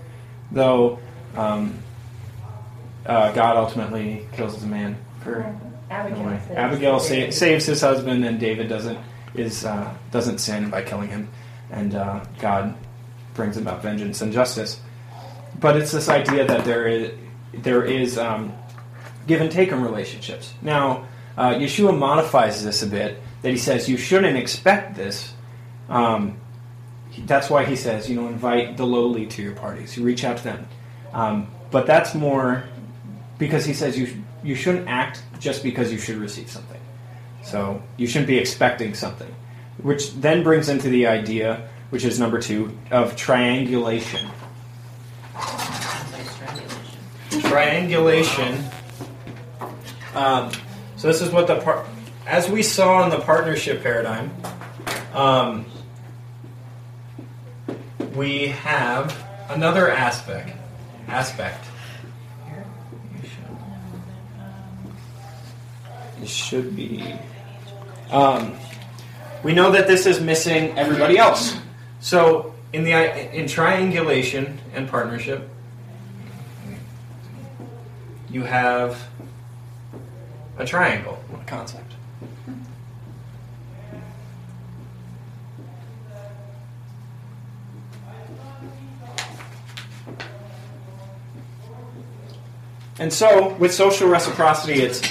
Though 0.52 1.00
um, 1.38 1.80
uh, 3.06 3.32
God 3.32 3.56
ultimately 3.56 4.28
kills 4.34 4.60
the 4.60 4.68
man 4.68 4.98
for 5.24 5.56
Abigail. 5.90 6.20
Anyway, 6.20 6.40
says- 6.48 6.58
Abigail 6.58 7.00
sa- 7.00 7.30
saves 7.32 7.66
his 7.66 7.82
husband, 7.82 8.26
and 8.26 8.40
David 8.40 8.68
doesn't 8.70 9.00
is 9.36 9.66
uh, 9.66 9.94
doesn't 10.12 10.40
sin 10.40 10.70
by 10.70 10.82
killing 10.82 11.10
him, 11.10 11.30
and 11.72 11.96
uh, 11.96 12.24
God 12.40 12.76
brings 13.34 13.58
about 13.58 13.82
vengeance 13.82 14.22
and 14.22 14.34
justice. 14.34 14.80
But 15.60 15.78
it's 15.78 15.92
this 15.92 16.10
idea 16.10 16.46
that 16.46 16.66
there 16.66 16.88
is 16.88 17.12
there 17.54 17.84
is 17.84 18.18
um, 18.18 18.54
give 19.28 19.42
and 19.42 19.52
take 19.52 19.72
in 19.72 19.82
relationships. 19.82 20.54
Now, 20.62 21.06
uh, 21.38 21.52
Yeshua 21.54 21.98
modifies 21.98 22.64
this 22.64 22.84
a 22.84 22.88
bit. 22.88 23.20
That 23.42 23.50
he 23.52 23.58
says 23.58 23.90
you 23.90 23.98
shouldn't 23.98 24.38
expect 24.38 24.96
this. 24.96 25.34
Um, 25.90 26.38
that's 27.26 27.50
why 27.50 27.66
he 27.66 27.76
says 27.76 28.10
you 28.10 28.16
know 28.16 28.28
invite 28.28 28.78
the 28.78 28.86
lowly 28.86 29.26
to 29.28 29.42
your 29.42 29.56
parties. 29.56 29.98
You 29.98 30.04
reach 30.04 30.24
out 30.24 30.38
to 30.38 30.44
them. 30.44 30.68
Um, 31.14 31.48
but 31.72 31.86
that's 31.88 32.14
more 32.14 32.64
because 33.38 33.66
he 33.66 33.74
says 33.74 33.98
you 33.98 34.24
you 34.44 34.56
shouldn't 34.56 34.88
act 34.88 35.24
just 35.40 35.64
because 35.64 35.92
you 35.92 35.98
should 35.98 36.18
receive 36.18 36.50
something. 36.50 36.80
So 37.44 37.82
you 37.98 38.08
shouldn't 38.08 38.28
be 38.28 38.38
expecting 38.38 38.94
something, 38.94 39.34
which 39.82 40.14
then 40.16 40.44
brings 40.44 40.70
into 40.70 40.90
the 40.90 41.08
idea, 41.08 41.70
which 41.90 42.06
is 42.06 42.20
number 42.20 42.40
two, 42.40 42.78
of 42.92 43.16
triangulation. 43.16 44.30
Triangulation. 47.42 48.64
Um, 50.14 50.52
so 50.98 51.08
this 51.08 51.22
is 51.22 51.32
what 51.32 51.48
the 51.48 51.60
par- 51.62 51.86
as 52.28 52.50
we 52.50 52.64
saw 52.64 53.04
in 53.04 53.10
the 53.10 53.20
partnership 53.20 53.82
paradigm, 53.82 54.32
um, 55.14 55.66
we 58.16 58.48
have 58.48 59.18
another 59.50 59.90
aspect. 59.90 60.56
Aspect. 61.08 61.66
Should 66.26 66.76
be. 66.76 67.16
Um, 68.12 68.56
we 69.44 69.54
know 69.54 69.72
that 69.72 69.88
this 69.88 70.06
is 70.06 70.20
missing 70.20 70.78
everybody 70.78 71.18
else. 71.18 71.56
So 72.00 72.54
in 72.74 72.84
the 72.84 73.36
in 73.36 73.48
triangulation 73.48 74.60
and 74.74 74.88
partnership, 74.88 75.50
you 78.30 78.44
have 78.44 79.08
a 80.58 80.66
triangle 80.66 81.22
a 81.42 81.46
concept. 81.46 81.94
And 93.00 93.12
so, 93.12 93.56
with 93.56 93.74
social 93.74 94.08
reciprocity, 94.08 94.82
it's 94.82 95.02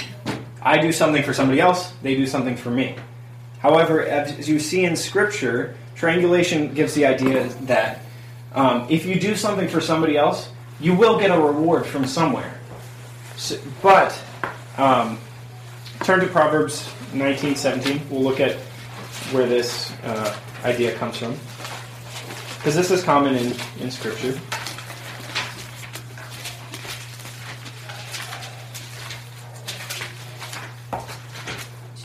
I 0.61 0.77
do 0.77 0.91
something 0.91 1.23
for 1.23 1.33
somebody 1.33 1.59
else, 1.59 1.91
they 2.01 2.15
do 2.15 2.27
something 2.27 2.55
for 2.55 2.69
me. 2.69 2.95
However, 3.59 4.03
as 4.03 4.47
you 4.47 4.59
see 4.59 4.85
in 4.85 4.95
Scripture, 4.95 5.75
triangulation 5.95 6.73
gives 6.73 6.93
the 6.93 7.05
idea 7.05 7.47
that 7.61 7.99
um, 8.53 8.87
if 8.89 9.05
you 9.05 9.19
do 9.19 9.35
something 9.35 9.67
for 9.67 9.81
somebody 9.81 10.17
else, 10.17 10.49
you 10.79 10.95
will 10.95 11.19
get 11.19 11.31
a 11.31 11.39
reward 11.39 11.85
from 11.85 12.05
somewhere. 12.05 12.53
So, 13.37 13.57
but 13.81 14.19
um, 14.77 15.19
turn 16.03 16.19
to 16.19 16.27
Proverbs 16.27 16.87
19:17. 17.13 18.09
We'll 18.09 18.23
look 18.23 18.39
at 18.39 18.55
where 19.31 19.47
this 19.47 19.91
uh, 20.03 20.35
idea 20.63 20.95
comes 20.95 21.17
from, 21.17 21.35
because 22.57 22.75
this 22.75 22.91
is 22.91 23.03
common 23.03 23.35
in, 23.35 23.53
in 23.79 23.91
Scripture. 23.91 24.39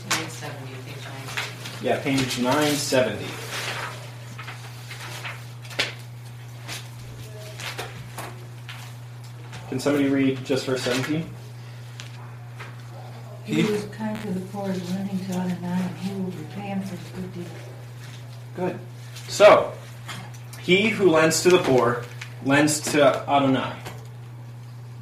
Nine 0.09 0.29
seventy, 0.29 0.73
page 0.85 1.03
nine 1.03 1.27
seventy. 1.27 1.76
Yeah, 1.87 2.01
page 2.01 2.37
970. 2.39 3.25
Can 9.69 9.79
somebody 9.79 10.09
read 10.09 10.43
just 10.43 10.65
verse 10.65 10.81
17? 10.81 11.25
He 13.45 13.61
who 13.61 13.73
is 13.73 13.85
kind 13.85 14.21
to 14.21 14.31
the 14.31 14.41
poor 14.47 14.69
is 14.69 14.91
lending 14.91 15.17
to 15.27 15.31
Adonai, 15.31 15.81
and 15.81 15.97
he 15.99 16.13
will 16.15 16.29
repay 16.31 16.59
him 16.59 16.81
for 16.81 16.97
his 16.97 17.07
good 17.11 17.33
deeds. 17.33 17.49
Good. 18.57 18.79
So, 19.29 19.71
he 20.59 20.89
who 20.89 21.09
lends 21.09 21.41
to 21.43 21.49
the 21.49 21.59
poor 21.59 22.03
lends 22.43 22.81
to 22.91 23.01
Adonai. 23.29 23.77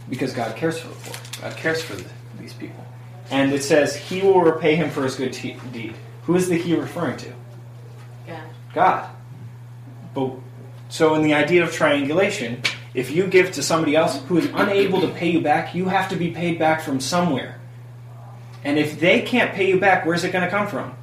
Because 0.08 0.34
God 0.34 0.56
cares 0.56 0.78
for 0.78 0.90
the 0.90 0.94
poor. 0.94 1.50
God 1.50 1.58
cares 1.58 1.82
for 1.82 1.96
the, 1.96 2.08
these 2.40 2.54
people. 2.54 2.86
And 3.32 3.54
it 3.54 3.64
says, 3.64 3.96
he 3.96 4.22
will 4.22 4.42
repay 4.42 4.76
him 4.76 4.92
for 4.92 5.04
his 5.04 5.16
good 5.16 5.34
te- 5.34 5.58
deed. 5.74 5.96
Who 6.26 6.36
is 6.36 6.50
the 6.50 6.58
he 6.58 6.76
referring 6.76 7.18
to? 7.18 7.34
Yeah. 8.28 8.42
God. 8.74 9.10
But 10.14 10.32
so 10.90 11.16
in 11.16 11.24
the 11.24 11.34
idea 11.34 11.64
of 11.64 11.72
triangulation, 11.72 12.62
if 12.94 13.12
you 13.12 13.28
give 13.28 13.52
to 13.54 13.64
somebody 13.64 13.96
else 13.96 14.22
who 14.24 14.38
is 14.38 14.50
unable 14.54 15.02
to 15.02 15.10
pay 15.10 15.30
you 15.30 15.42
back, 15.42 15.76
you 15.76 15.86
have 15.86 16.10
to 16.10 16.16
be 16.16 16.32
paid 16.32 16.58
back 16.58 16.82
from 16.82 17.00
somewhere. 17.00 17.60
And 18.64 18.80
if 18.80 19.00
they 19.00 19.22
can't 19.22 19.54
pay 19.54 19.68
you 19.70 19.80
back, 19.80 20.06
where's 20.06 20.24
it 20.24 20.32
going 20.32 20.44
to 20.44 20.50
come 20.50 20.68
from? 20.68 20.96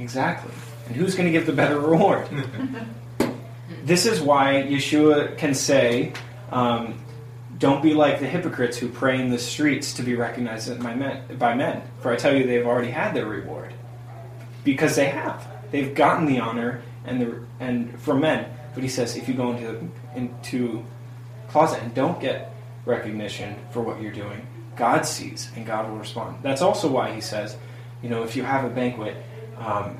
Exactly. 0.00 0.52
And 0.86 0.96
who's 0.96 1.14
going 1.14 1.26
to 1.26 1.32
give 1.32 1.46
the 1.46 1.52
better 1.52 1.78
reward? 1.78 2.26
this 3.84 4.04
is 4.04 4.20
why 4.20 4.66
Yeshua 4.68 5.38
can 5.38 5.54
say, 5.54 6.12
um, 6.50 6.98
"Don't 7.62 7.82
be 7.82 7.94
like 7.94 8.18
the 8.18 8.26
hypocrites 8.26 8.76
who 8.76 8.88
pray 8.88 9.20
in 9.22 9.30
the 9.30 9.38
streets 9.38 9.94
to 9.94 10.02
be 10.02 10.14
recognized 10.16 10.82
by 10.82 10.94
men, 10.94 11.16
by 11.38 11.54
men. 11.54 11.82
For 12.00 12.12
I 12.12 12.16
tell 12.16 12.34
you, 12.34 12.44
they've 12.44 12.66
already 12.66 12.90
had 12.90 13.14
their 13.14 13.26
reward, 13.26 13.72
because 14.64 14.96
they 14.96 15.06
have. 15.06 15.46
They've 15.70 15.94
gotten 15.94 16.26
the 16.26 16.40
honor 16.40 16.82
and 17.06 17.20
the 17.20 17.28
and 17.60 17.76
from 18.00 18.20
men. 18.20 18.40
But 18.74 18.82
he 18.82 18.88
says, 18.88 19.16
if 19.16 19.28
you 19.28 19.34
go 19.34 19.52
into 19.52 19.88
into 20.16 20.84
closet 21.48 21.80
and 21.82 21.94
don't 21.94 22.18
get 22.20 22.52
recognition 22.84 23.54
for 23.70 23.80
what 23.80 24.00
you're 24.02 24.18
doing, 24.24 24.40
God 24.74 25.06
sees 25.06 25.50
and 25.54 25.64
God 25.64 25.88
will 25.88 25.98
respond. 25.98 26.38
That's 26.42 26.62
also 26.62 26.88
why 26.90 27.12
he 27.14 27.20
says, 27.20 27.56
you 28.02 28.08
know, 28.08 28.24
if 28.24 28.34
you 28.34 28.42
have 28.42 28.64
a 28.64 28.70
banquet, 28.70 29.16
um, 29.58 29.98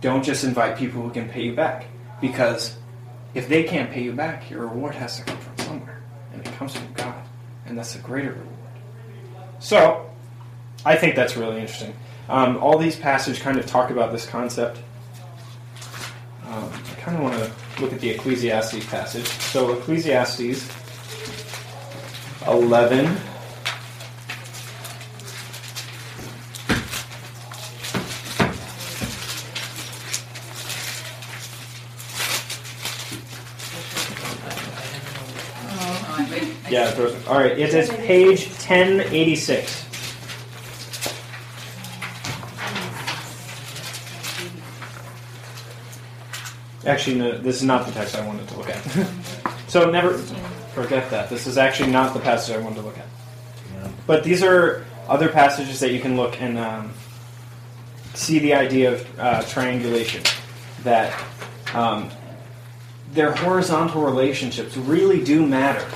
don't 0.00 0.22
just 0.22 0.44
invite 0.44 0.78
people 0.78 1.02
who 1.02 1.10
can 1.10 1.28
pay 1.28 1.42
you 1.42 1.54
back, 1.54 1.86
because 2.20 2.76
if 3.34 3.48
they 3.48 3.64
can't 3.64 3.90
pay 3.90 4.02
you 4.02 4.12
back, 4.12 4.50
your 4.50 4.60
reward 4.68 4.94
has 4.94 5.16
to 5.16 5.24
come 5.24 5.38
from 5.38 5.58
somewhere, 5.58 5.81
comes 6.52 6.74
from 6.74 6.92
God, 6.94 7.22
and 7.66 7.76
that's 7.76 7.94
a 7.94 7.98
greater 7.98 8.30
reward. 8.30 8.48
So, 9.58 10.10
I 10.84 10.96
think 10.96 11.14
that's 11.14 11.36
really 11.36 11.60
interesting. 11.60 11.94
Um, 12.28 12.56
all 12.58 12.78
these 12.78 12.96
passages 12.96 13.40
kind 13.40 13.58
of 13.58 13.66
talk 13.66 13.90
about 13.90 14.12
this 14.12 14.26
concept. 14.26 14.78
Um, 16.46 16.70
I 16.72 17.00
kind 17.00 17.16
of 17.16 17.22
want 17.22 17.34
to 17.36 17.82
look 17.82 17.92
at 17.92 18.00
the 18.00 18.10
Ecclesiastes 18.10 18.86
passage. 18.86 19.26
So, 19.26 19.72
Ecclesiastes 19.78 20.70
11. 22.46 23.16
I 36.72 36.98
wait, 36.98 36.98
I- 36.98 37.08
Yeah, 37.08 37.28
all 37.28 37.38
right. 37.38 37.58
It 37.58 37.74
is 37.74 37.90
page 37.90 38.46
1086. 38.46 39.84
Actually, 46.84 47.16
no, 47.18 47.38
this 47.38 47.56
is 47.56 47.62
not 47.62 47.86
the 47.86 47.92
text 47.92 48.16
I 48.16 48.26
wanted 48.26 48.48
to 48.48 48.56
look 48.56 48.68
at. 48.68 48.82
so 49.68 49.90
never 49.90 50.18
forget 50.74 51.10
that. 51.10 51.30
This 51.30 51.46
is 51.46 51.56
actually 51.56 51.92
not 51.92 52.12
the 52.12 52.20
passage 52.20 52.56
I 52.56 52.58
wanted 52.58 52.76
to 52.76 52.82
look 52.82 52.98
at. 52.98 53.06
But 54.06 54.24
these 54.24 54.42
are 54.42 54.84
other 55.08 55.28
passages 55.28 55.78
that 55.80 55.92
you 55.92 56.00
can 56.00 56.16
look 56.16 56.40
and 56.40 56.58
um, 56.58 56.92
see 58.14 58.38
the 58.40 58.54
idea 58.54 58.92
of 58.92 59.18
uh, 59.18 59.42
triangulation. 59.42 60.22
That 60.82 61.14
um, 61.74 62.10
their 63.12 63.32
horizontal 63.32 64.02
relationships 64.02 64.76
really 64.76 65.22
do 65.22 65.46
matter 65.46 65.86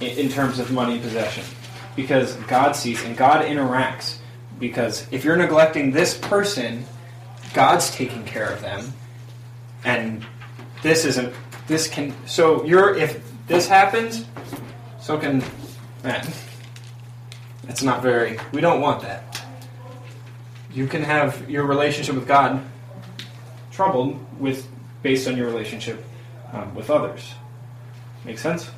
in, 0.00 0.28
terms 0.28 0.58
of 0.58 0.70
money 0.70 0.98
possession 0.98 1.44
because 1.96 2.34
God 2.48 2.72
sees 2.72 3.02
and 3.04 3.16
God 3.16 3.44
interacts. 3.44 4.16
Because 4.58 5.06
if 5.10 5.24
you're 5.24 5.36
neglecting 5.36 5.90
this 5.90 6.16
person, 6.16 6.84
God's 7.54 7.90
taking 7.90 8.24
care 8.24 8.50
of 8.50 8.60
them, 8.60 8.92
and 9.84 10.24
this 10.82 11.04
isn't. 11.04 11.34
This 11.66 11.88
can. 11.88 12.14
So 12.26 12.64
you're 12.64 12.94
if 12.94 13.22
this 13.46 13.66
happens, 13.66 14.26
so 15.00 15.18
can 15.18 15.42
man. 16.02 16.26
It's 17.68 17.82
not 17.82 18.02
very. 18.02 18.38
We 18.52 18.60
don't 18.60 18.80
want 18.80 19.02
that. 19.02 19.42
You 20.72 20.86
can 20.86 21.02
have 21.02 21.48
your 21.48 21.64
relationship 21.64 22.14
with 22.14 22.28
God 22.28 22.62
troubled 23.70 24.18
with 24.38 24.68
based 25.02 25.26
on 25.26 25.36
your 25.36 25.46
relationship 25.46 26.04
um, 26.52 26.74
with 26.74 26.90
others. 26.90 27.34
Make 28.24 28.38
sense? 28.38 28.70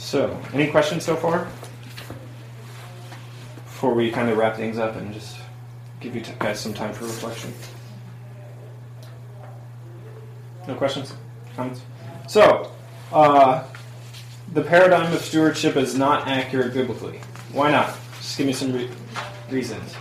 So, 0.00 0.40
any 0.54 0.66
questions 0.66 1.04
so 1.04 1.14
far? 1.14 1.46
Before 3.64 3.94
we 3.94 4.10
kind 4.10 4.30
of 4.30 4.38
wrap 4.38 4.56
things 4.56 4.78
up 4.78 4.96
and 4.96 5.12
just 5.12 5.38
give 6.00 6.16
you 6.16 6.22
guys 6.38 6.58
some 6.58 6.72
time 6.72 6.94
for 6.94 7.04
reflection. 7.04 7.52
No 10.66 10.74
questions? 10.74 11.12
Comments? 11.54 11.82
So, 12.28 12.72
uh, 13.12 13.62
the 14.54 14.62
paradigm 14.62 15.12
of 15.12 15.20
stewardship 15.20 15.76
is 15.76 15.96
not 15.96 16.26
accurate 16.26 16.72
biblically. 16.72 17.20
Why 17.52 17.70
not? 17.70 17.94
Just 18.16 18.38
give 18.38 18.46
me 18.46 18.54
some 18.54 18.72
re- 18.72 18.90
reasons. 19.50 19.94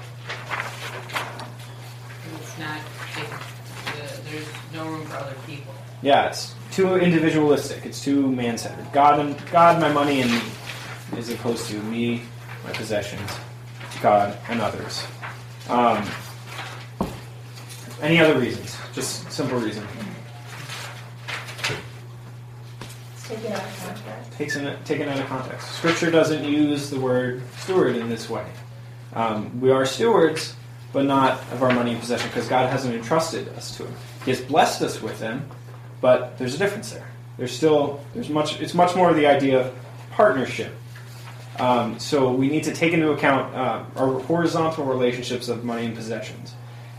It's 2.36 2.58
not, 2.58 2.80
it, 3.18 3.30
the, 3.97 4.32
there's 4.32 4.47
no 4.74 4.88
room 4.88 5.06
for 5.06 5.18
other 5.18 5.36
people. 5.45 5.74
Yeah, 6.02 6.28
it's 6.28 6.56
too 6.72 6.96
individualistic. 6.96 7.86
It's 7.86 8.04
too 8.04 8.32
man-centered. 8.32 8.92
God 8.94 9.20
and 9.20 9.36
God, 9.52 9.82
my 9.82 9.92
money, 9.92 10.22
and 10.22 10.32
me, 10.32 10.42
as 11.18 11.30
opposed 11.30 11.70
to 11.70 11.82
me, 11.84 12.22
my 12.64 12.72
possessions, 12.72 13.30
God, 14.02 14.38
and 14.50 14.62
others. 14.62 15.04
Um, 15.70 16.06
any 18.02 18.20
other 18.20 18.40
reasons? 18.40 18.78
Just 18.94 19.32
simple 19.32 19.60
reason. 19.60 19.86
It's 23.14 23.28
taken 23.28 23.52
out 23.52 23.60
of 23.60 23.84
context. 23.86 24.32
Takes 24.34 24.56
in, 24.56 24.84
taken 24.84 25.10
out 25.10 25.20
of 25.20 25.26
context. 25.28 25.72
Scripture 25.74 26.10
doesn't 26.10 26.44
use 26.44 26.90
the 26.90 27.00
word 27.00 27.44
steward 27.58 27.96
in 27.96 28.10
this 28.10 28.30
way. 28.30 28.46
Um, 29.14 29.60
we 29.60 29.72
are 29.72 29.86
stewards, 29.86 30.56
but 30.94 31.06
not 31.06 31.40
of 31.52 31.62
our 31.62 31.74
money 31.74 31.92
and 31.92 32.00
possession 32.00 32.30
because 32.30 32.48
God 32.48 32.70
hasn't 32.70 32.96
entrusted 32.96 33.50
us 33.50 33.76
to 33.78 33.86
Him. 33.86 33.96
He 34.26 34.32
has 34.32 34.42
blessed 34.42 34.82
us 34.82 35.02
with 35.02 35.20
them, 35.20 35.50
but 36.02 36.38
there's 36.38 36.56
a 36.56 36.58
difference 36.58 36.91
there. 36.91 37.08
There's 37.38 37.52
still 37.52 38.02
there's 38.14 38.30
much. 38.30 38.60
It's 38.60 38.74
much 38.74 38.95
more 38.95 39.14
the 39.14 39.28
idea 39.28 39.62
of 39.62 39.76
partnership. 40.12 40.74
Um, 41.58 42.00
so 42.00 42.32
we 42.32 42.47
need 42.47 42.64
to 42.66 42.74
take 42.74 42.93
into 42.93 43.12
account 43.12 43.54
uh, 43.54 43.84
our 43.95 44.20
horizontal 44.20 44.86
relationships 44.86 45.50
of 45.50 45.64
money 45.64 45.86
and 45.86 45.95
possessions, 45.95 46.54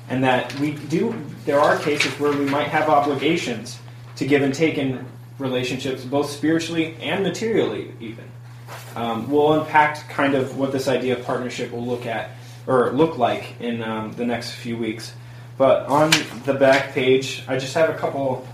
and 0.08 0.24
that 0.24 0.54
we 0.60 0.72
do. 0.72 1.14
There 1.44 1.60
are 1.60 1.78
cases 1.78 2.12
where 2.18 2.32
we 2.32 2.44
might 2.46 2.68
have 2.68 2.88
obligations 2.88 3.78
to 4.16 4.26
give 4.26 4.42
and 4.42 4.54
take 4.54 4.78
in 4.78 5.04
relationships, 5.38 6.04
both 6.04 6.30
spiritually 6.30 6.96
and 7.00 7.22
materially, 7.22 7.92
even. 8.00 8.24
Um, 8.94 9.30
we'll 9.30 9.60
unpack 9.60 10.08
kind 10.08 10.34
of 10.34 10.58
what 10.58 10.72
this 10.72 10.88
idea 10.88 11.18
of 11.18 11.24
partnership 11.24 11.72
will 11.72 11.86
look 11.86 12.06
at 12.06 12.30
or 12.66 12.92
look 12.92 13.18
like 13.18 13.60
in 13.60 13.82
um, 13.82 14.12
the 14.12 14.24
next 14.24 14.52
few 14.52 14.76
weeks. 14.76 15.12
But 15.56 15.86
on 15.86 16.10
the 16.44 16.54
back 16.54 16.92
page, 16.92 17.42
I 17.48 17.58
just 17.58 17.74
have 17.74 17.90
a 17.90 17.94
couple 17.94 18.46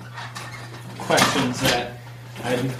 questions 0.99 1.61
that 1.61 1.99
I'd 2.45 2.71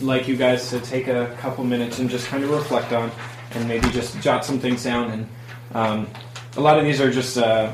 like 0.00 0.28
you 0.28 0.36
guys 0.36 0.70
to 0.70 0.80
take 0.80 1.08
a 1.08 1.34
couple 1.40 1.64
minutes 1.64 1.98
and 1.98 2.10
just 2.10 2.26
kind 2.28 2.44
of 2.44 2.50
reflect 2.50 2.92
on, 2.92 3.10
and 3.52 3.68
maybe 3.68 3.88
just 3.90 4.20
jot 4.20 4.44
some 4.44 4.58
things 4.58 4.84
down. 4.84 5.10
And 5.10 5.28
um, 5.74 6.08
a 6.56 6.60
lot 6.60 6.78
of 6.78 6.84
these 6.84 7.00
are 7.00 7.10
just 7.10 7.38
uh, 7.38 7.72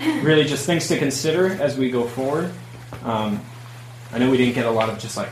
really 0.00 0.44
just 0.44 0.66
things 0.66 0.88
to 0.88 0.98
consider 0.98 1.52
as 1.60 1.76
we 1.76 1.90
go 1.90 2.06
forward. 2.06 2.52
Um, 3.04 3.40
I 4.12 4.18
know 4.18 4.30
we 4.30 4.36
didn't 4.36 4.54
get 4.54 4.66
a 4.66 4.70
lot 4.70 4.88
of 4.88 4.98
just 4.98 5.16
like 5.16 5.30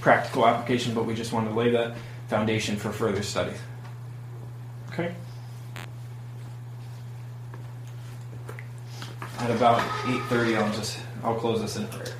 practical 0.00 0.46
application, 0.46 0.94
but 0.94 1.06
we 1.06 1.14
just 1.14 1.32
wanted 1.32 1.50
to 1.50 1.54
lay 1.54 1.70
the 1.70 1.94
foundation 2.28 2.76
for 2.76 2.92
further 2.92 3.22
study. 3.22 3.52
Okay. 4.92 5.14
At 9.38 9.50
about 9.50 9.80
8:30, 10.04 10.56
I'll 10.56 10.72
just 10.72 10.98
I'll 11.24 11.34
close 11.34 11.60
this 11.60 11.76
in 11.76 11.86
prayer. 11.88 12.14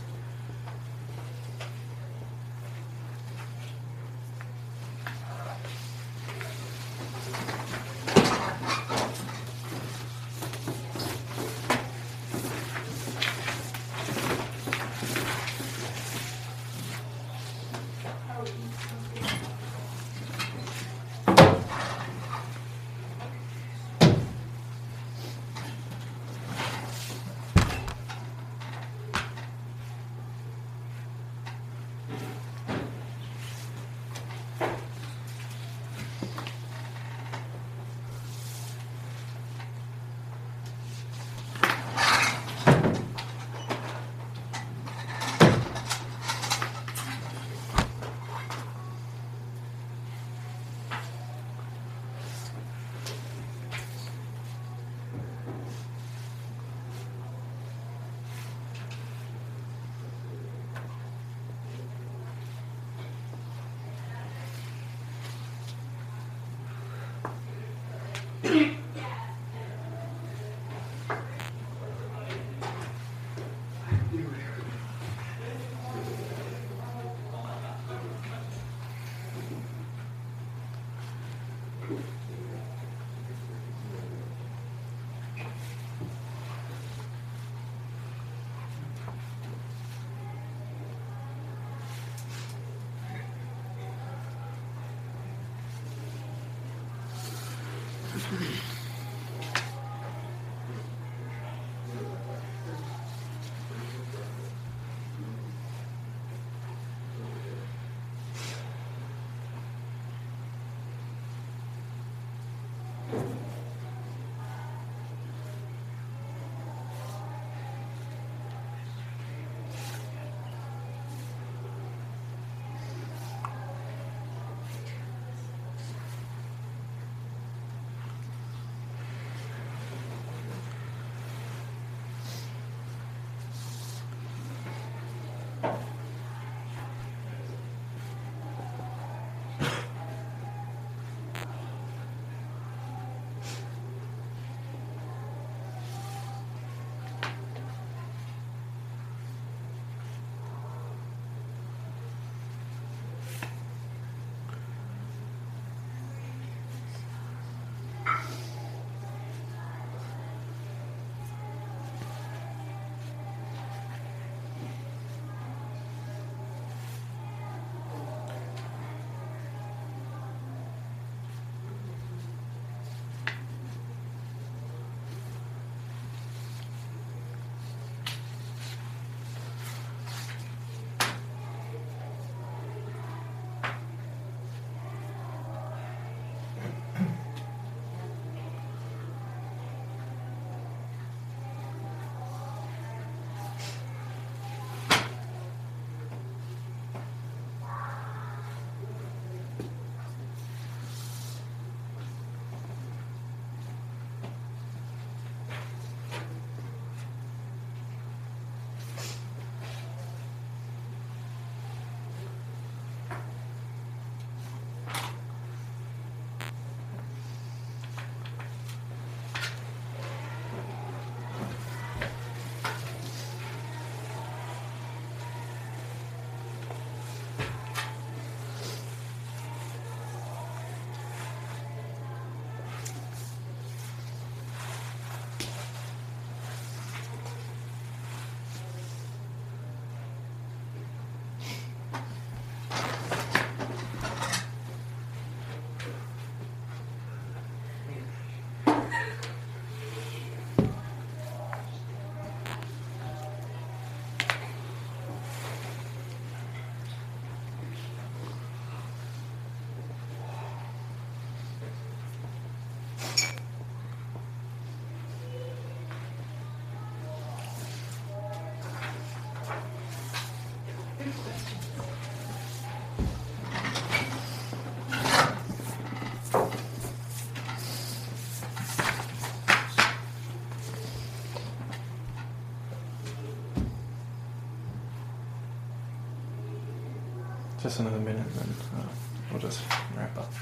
Us 287.67 287.79
another 287.79 287.99
minute, 287.99 288.27
and 288.27 288.35
then 288.35 288.55
uh, 288.77 288.89
we'll 289.31 289.41
just 289.41 289.63
wrap 289.97 290.17
up. 290.19 290.33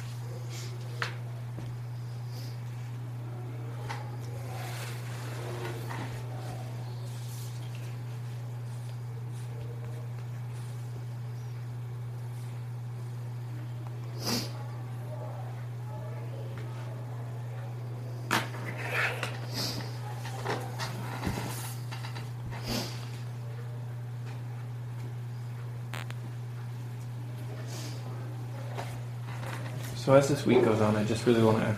So 30.11 30.17
as 30.17 30.29
this 30.29 30.45
week 30.45 30.65
goes 30.65 30.81
on, 30.81 30.97
I 30.97 31.05
just 31.05 31.25
really 31.25 31.41
want 31.41 31.59
to 31.59 31.77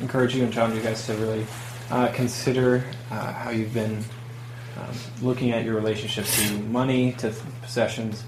encourage 0.00 0.34
you 0.34 0.42
and 0.42 0.50
challenge 0.50 0.74
you 0.76 0.80
guys 0.80 1.04
to 1.04 1.12
really 1.16 1.46
uh, 1.90 2.08
consider 2.12 2.82
uh, 3.10 3.30
how 3.30 3.50
you've 3.50 3.74
been 3.74 4.02
um, 4.78 4.96
looking 5.20 5.50
at 5.50 5.66
your 5.66 5.74
relationship 5.74 6.24
to 6.24 6.58
money, 6.60 7.12
to 7.18 7.30
possessions. 7.60 8.24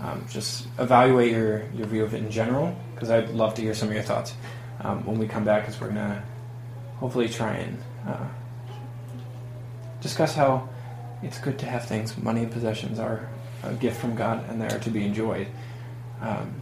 Um, 0.00 0.24
just 0.30 0.68
evaluate 0.78 1.32
your, 1.32 1.68
your 1.72 1.88
view 1.88 2.04
of 2.04 2.14
it 2.14 2.18
in 2.18 2.30
general, 2.30 2.72
because 2.94 3.10
I'd 3.10 3.30
love 3.30 3.54
to 3.54 3.62
hear 3.62 3.74
some 3.74 3.88
of 3.88 3.94
your 3.94 4.04
thoughts 4.04 4.34
um, 4.82 5.04
when 5.04 5.18
we 5.18 5.26
come 5.26 5.44
back, 5.44 5.62
because 5.62 5.80
we're 5.80 5.88
going 5.88 5.96
to 5.96 6.22
hopefully 6.98 7.28
try 7.28 7.54
and 7.54 7.76
uh, 8.06 8.28
discuss 10.00 10.36
how 10.36 10.68
it's 11.20 11.38
good 11.38 11.58
to 11.58 11.66
have 11.66 11.84
things. 11.84 12.16
Money 12.16 12.44
and 12.44 12.52
possessions 12.52 13.00
are 13.00 13.28
a 13.64 13.74
gift 13.74 14.00
from 14.00 14.14
God, 14.14 14.48
and 14.48 14.62
they 14.62 14.68
are 14.68 14.78
to 14.78 14.90
be 14.90 15.04
enjoyed. 15.04 15.48
Um, 16.20 16.60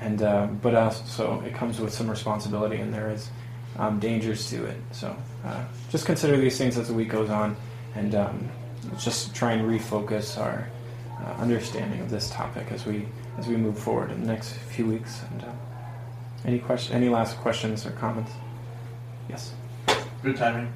and 0.00 0.22
uh, 0.22 0.46
but 0.46 0.74
also 0.74 1.40
it 1.42 1.54
comes 1.54 1.80
with 1.80 1.92
some 1.92 2.08
responsibility, 2.08 2.76
and 2.76 2.92
there 2.92 3.10
is 3.10 3.30
um, 3.78 3.98
dangers 3.98 4.48
to 4.50 4.64
it. 4.64 4.76
So 4.92 5.16
uh, 5.44 5.64
just 5.90 6.06
consider 6.06 6.36
these 6.36 6.58
things 6.58 6.78
as 6.78 6.88
the 6.88 6.94
week 6.94 7.08
goes 7.08 7.30
on, 7.30 7.56
and 7.94 8.14
um, 8.14 8.48
just 8.98 9.34
try 9.34 9.52
and 9.52 9.68
refocus 9.68 10.38
our 10.38 10.68
uh, 11.20 11.40
understanding 11.40 12.00
of 12.00 12.10
this 12.10 12.30
topic 12.30 12.70
as 12.70 12.86
we 12.86 13.06
as 13.38 13.46
we 13.46 13.56
move 13.56 13.78
forward 13.78 14.10
in 14.10 14.20
the 14.20 14.26
next 14.26 14.52
few 14.52 14.86
weeks. 14.86 15.22
And 15.30 15.42
uh, 15.42 15.52
any 16.44 16.58
question, 16.58 16.94
any 16.94 17.08
last 17.08 17.36
questions 17.38 17.86
or 17.86 17.90
comments? 17.92 18.32
Yes. 19.28 19.52
Good 20.22 20.36
timing. 20.36 20.72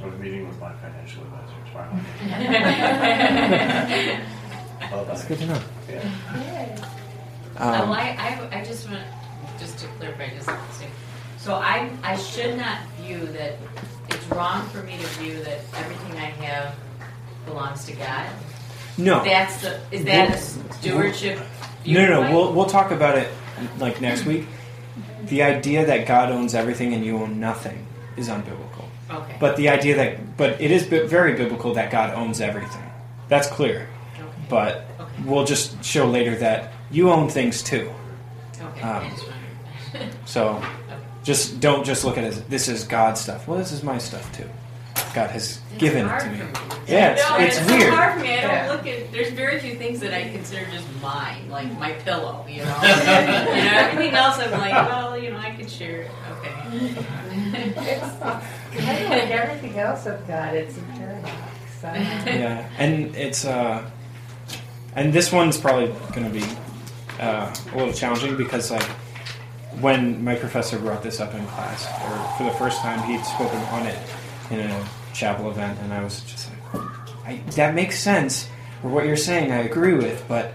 I 0.00 0.06
was 0.06 0.18
meeting 0.18 0.48
with 0.48 0.58
my 0.58 0.72
financial 0.74 1.22
advisor 1.22 1.54
tomorrow. 1.70 2.00
well, 4.90 5.04
That's 5.04 5.24
good 5.24 5.38
to 5.38 5.46
know. 5.46 5.60
Yeah. 5.88 6.88
Um, 7.58 7.82
Um, 7.82 7.92
I, 7.92 8.16
I, 8.50 8.60
I 8.60 8.64
just 8.64 8.88
want, 8.88 9.02
just 9.58 9.78
to 9.78 9.86
clarify, 9.98 10.28
just 10.34 10.48
to 10.48 10.58
say, 10.72 10.88
so 11.38 11.54
I, 11.54 11.90
I 12.02 12.16
should 12.16 12.56
not 12.56 12.78
view 13.00 13.26
that, 13.26 13.54
it's 14.08 14.26
wrong 14.28 14.66
for 14.68 14.82
me 14.82 14.92
to 14.98 15.06
view 15.18 15.42
that 15.44 15.60
everything 15.74 16.12
I 16.18 16.30
have 16.44 16.74
belongs 17.46 17.84
to 17.86 17.92
God? 17.92 18.26
No. 18.98 19.24
That's 19.24 19.62
the, 19.62 19.80
is 19.90 20.04
that 20.04 20.34
a 20.34 20.38
stewardship 20.74 21.40
No, 21.86 22.06
no, 22.06 22.22
no. 22.22 22.32
We'll 22.32 22.52
we'll 22.52 22.66
talk 22.66 22.90
about 22.90 23.18
it 23.18 23.28
like 23.78 24.00
next 24.00 24.24
week. 24.24 24.46
The 25.24 25.42
idea 25.42 25.86
that 25.86 26.06
God 26.06 26.30
owns 26.30 26.54
everything 26.54 26.92
and 26.94 27.04
you 27.04 27.16
own 27.16 27.40
nothing 27.40 27.86
is 28.16 28.28
unbiblical. 28.28 28.84
Okay. 29.10 29.36
But 29.40 29.56
the 29.56 29.68
idea 29.68 29.96
that, 29.96 30.36
but 30.36 30.60
it 30.60 30.70
is 30.70 30.84
very 30.84 31.34
biblical 31.34 31.74
that 31.74 31.90
God 31.90 32.14
owns 32.14 32.40
everything. 32.40 32.82
That's 33.28 33.48
clear. 33.48 33.88
Okay. 34.18 34.28
But 34.48 34.86
we'll 35.24 35.44
just 35.44 35.82
show 35.84 36.06
later 36.06 36.36
that 36.36 36.71
you 36.92 37.10
own 37.10 37.28
things 37.28 37.62
too. 37.62 37.90
Okay, 38.60 38.80
Um, 38.82 39.04
I 39.04 39.10
just. 39.10 39.24
So 40.24 40.62
just 41.22 41.60
don't 41.60 41.84
just 41.84 42.04
look 42.04 42.16
at 42.18 42.24
it 42.24 42.28
as 42.28 42.42
this 42.44 42.68
is 42.68 42.84
God's 42.84 43.20
stuff. 43.20 43.46
Well, 43.46 43.58
this 43.58 43.72
is 43.72 43.82
my 43.82 43.98
stuff 43.98 44.30
too. 44.34 44.48
God 45.14 45.30
has 45.30 45.60
given 45.78 46.06
it 46.08 46.20
to 46.20 46.30
me. 46.30 46.38
Yeah, 46.88 47.10
it's, 47.12 47.28
no, 47.28 47.36
it's 47.38 47.58
it's 47.58 47.70
weird. 47.70 47.82
so 47.92 47.96
hard 47.96 48.14
for 48.14 48.20
me. 48.20 48.32
I 48.38 48.40
don't 48.40 48.50
Yeah. 48.50 48.72
look 48.72 48.86
at. 48.86 49.12
There's 49.12 49.30
very 49.32 49.58
few 49.60 49.74
things 49.76 50.00
that 50.00 50.14
I 50.14 50.30
consider 50.30 50.64
just 50.70 50.86
mine, 51.02 51.50
like 51.50 51.70
my 51.78 51.92
pillow. 51.92 52.44
You 52.48 52.64
know, 52.64 52.78
you 52.82 53.64
know 53.64 53.72
everything 53.74 54.14
else. 54.14 54.38
I'm 54.38 54.50
like, 54.52 54.72
well, 54.72 55.18
you 55.18 55.30
know, 55.30 55.36
I 55.38 55.50
could 55.50 55.68
share 55.70 56.02
it. 56.02 56.10
Okay. 56.38 56.94
It's 57.76 58.84
kind 58.84 59.04
of 59.04 59.10
like 59.10 59.30
everything 59.30 59.78
else 59.78 60.06
of 60.06 60.26
God. 60.26 60.54
It's 60.54 60.76
a 60.78 60.82
paradox. 60.82 61.30
Uh, 61.84 61.88
yeah, 62.26 62.68
and 62.78 63.14
it's 63.16 63.44
uh, 63.44 63.84
and 64.94 65.12
this 65.12 65.32
one's 65.32 65.58
probably 65.58 65.88
going 66.14 66.22
to 66.24 66.30
be 66.30 66.44
uh, 67.22 67.54
a 67.72 67.76
little 67.76 67.92
challenging 67.92 68.36
because 68.36 68.70
like 68.70 68.82
when 69.80 70.22
my 70.22 70.34
professor 70.34 70.78
brought 70.78 71.02
this 71.02 71.20
up 71.20 71.32
in 71.34 71.46
class, 71.46 71.86
or 72.04 72.36
for 72.36 72.44
the 72.44 72.56
first 72.58 72.80
time, 72.80 72.98
he'd 73.08 73.24
spoken 73.24 73.58
on 73.70 73.86
it 73.86 73.98
in 74.50 74.60
a 74.60 74.88
chapel 75.14 75.50
event, 75.50 75.78
and 75.80 75.94
I 75.94 76.02
was 76.02 76.20
just 76.20 76.50
like, 76.50 76.82
I, 77.24 77.36
that 77.52 77.74
makes 77.74 77.98
sense. 77.98 78.48
Or 78.82 78.90
what 78.90 79.06
you're 79.06 79.16
saying, 79.16 79.52
I 79.52 79.58
agree 79.58 79.94
with, 79.94 80.24
but 80.28 80.52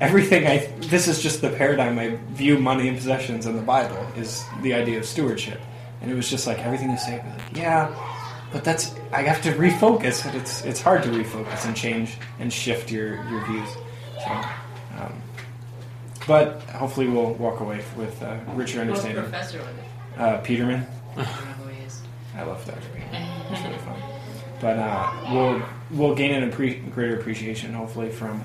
everything 0.00 0.46
I 0.46 0.66
this 0.88 1.08
is 1.08 1.22
just 1.22 1.40
the 1.40 1.50
paradigm 1.50 1.98
I 1.98 2.16
view 2.32 2.58
money 2.58 2.88
and 2.88 2.96
possessions 2.96 3.46
in 3.46 3.56
the 3.56 3.62
Bible 3.62 4.06
is 4.16 4.44
the 4.62 4.74
idea 4.74 4.98
of 4.98 5.06
stewardship, 5.06 5.60
and 6.02 6.10
it 6.10 6.14
was 6.14 6.28
just 6.28 6.46
like 6.46 6.58
everything 6.58 6.90
you 6.90 6.98
say, 6.98 7.16
was 7.16 7.38
like, 7.38 7.56
yeah, 7.56 7.94
but 8.52 8.62
that's 8.62 8.94
I 9.12 9.22
have 9.22 9.42
to 9.42 9.52
refocus, 9.52 10.26
and 10.26 10.34
it's 10.36 10.64
it's 10.64 10.80
hard 10.80 11.02
to 11.04 11.08
refocus 11.08 11.66
and 11.66 11.74
change 11.74 12.18
and 12.38 12.52
shift 12.52 12.90
your 12.90 13.16
your 13.30 13.44
views. 13.46 13.68
So, 14.22 14.30
um, 14.98 15.22
but 16.26 16.62
hopefully 16.62 17.08
we'll 17.08 17.34
walk 17.34 17.60
away 17.60 17.84
with 17.96 18.22
uh, 18.22 18.36
richer 18.54 18.78
Who's 18.84 18.88
understanding. 18.88 19.22
professor 19.24 19.58
with 19.58 19.68
it? 19.68 20.20
Uh, 20.20 20.38
Peterman. 20.38 20.86
I 21.12 21.14
don't 21.16 21.26
know 21.26 21.32
who 21.32 21.68
he 21.70 21.84
is. 21.84 22.02
I 22.36 22.42
love 22.42 22.64
that. 22.66 22.78
It's 22.78 23.62
really 23.64 23.78
fun. 23.78 24.00
But 24.60 24.78
uh, 24.78 25.10
we'll 25.32 25.62
we'll 25.90 26.14
gain 26.14 26.32
an 26.32 26.50
appre- 26.50 26.92
greater 26.92 27.18
appreciation, 27.18 27.72
hopefully, 27.72 28.10
from 28.10 28.44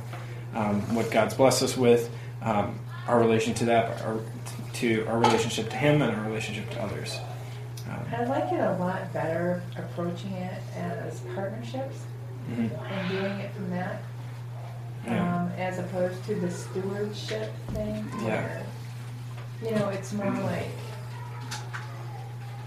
um, 0.53 0.95
what 0.95 1.11
God's 1.11 1.33
blessed 1.33 1.63
us 1.63 1.77
with, 1.77 2.09
um, 2.41 2.79
our 3.07 3.19
relation 3.19 3.53
to 3.55 3.65
that, 3.65 4.01
our, 4.01 4.19
to 4.73 5.05
our 5.07 5.19
relationship 5.19 5.69
to 5.69 5.75
Him, 5.75 6.01
and 6.01 6.15
our 6.15 6.25
relationship 6.25 6.69
to 6.71 6.81
others. 6.81 7.19
Um, 7.89 7.99
I 8.15 8.23
like 8.25 8.51
it 8.51 8.59
a 8.59 8.77
lot 8.77 9.11
better 9.13 9.61
approaching 9.77 10.31
it 10.31 10.61
as 10.75 11.19
partnerships 11.35 11.97
mhm. 12.49 12.71
and 12.91 13.09
doing 13.09 13.39
it 13.39 13.53
from 13.53 13.69
that, 13.71 14.01
Yeah. 15.05 15.41
um, 15.41 15.51
as 15.57 15.79
opposed 15.79 16.23
to 16.25 16.35
the 16.35 16.49
stewardship 16.49 17.51
thing. 17.73 18.03
Where, 18.23 18.65
you 19.63 19.71
know, 19.71 19.89
it's 19.89 20.13
more 20.13 20.31
like 20.31 20.67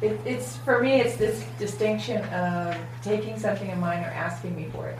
it, 0.00 0.20
it's 0.24 0.56
for 0.58 0.80
me. 0.80 1.00
It's 1.00 1.16
this 1.16 1.44
distinction 1.58 2.22
of 2.26 2.76
taking 3.02 3.38
something 3.38 3.70
of 3.70 3.78
mine 3.78 4.04
or 4.04 4.08
asking 4.08 4.54
me 4.56 4.68
for 4.72 4.88
it. 4.88 4.98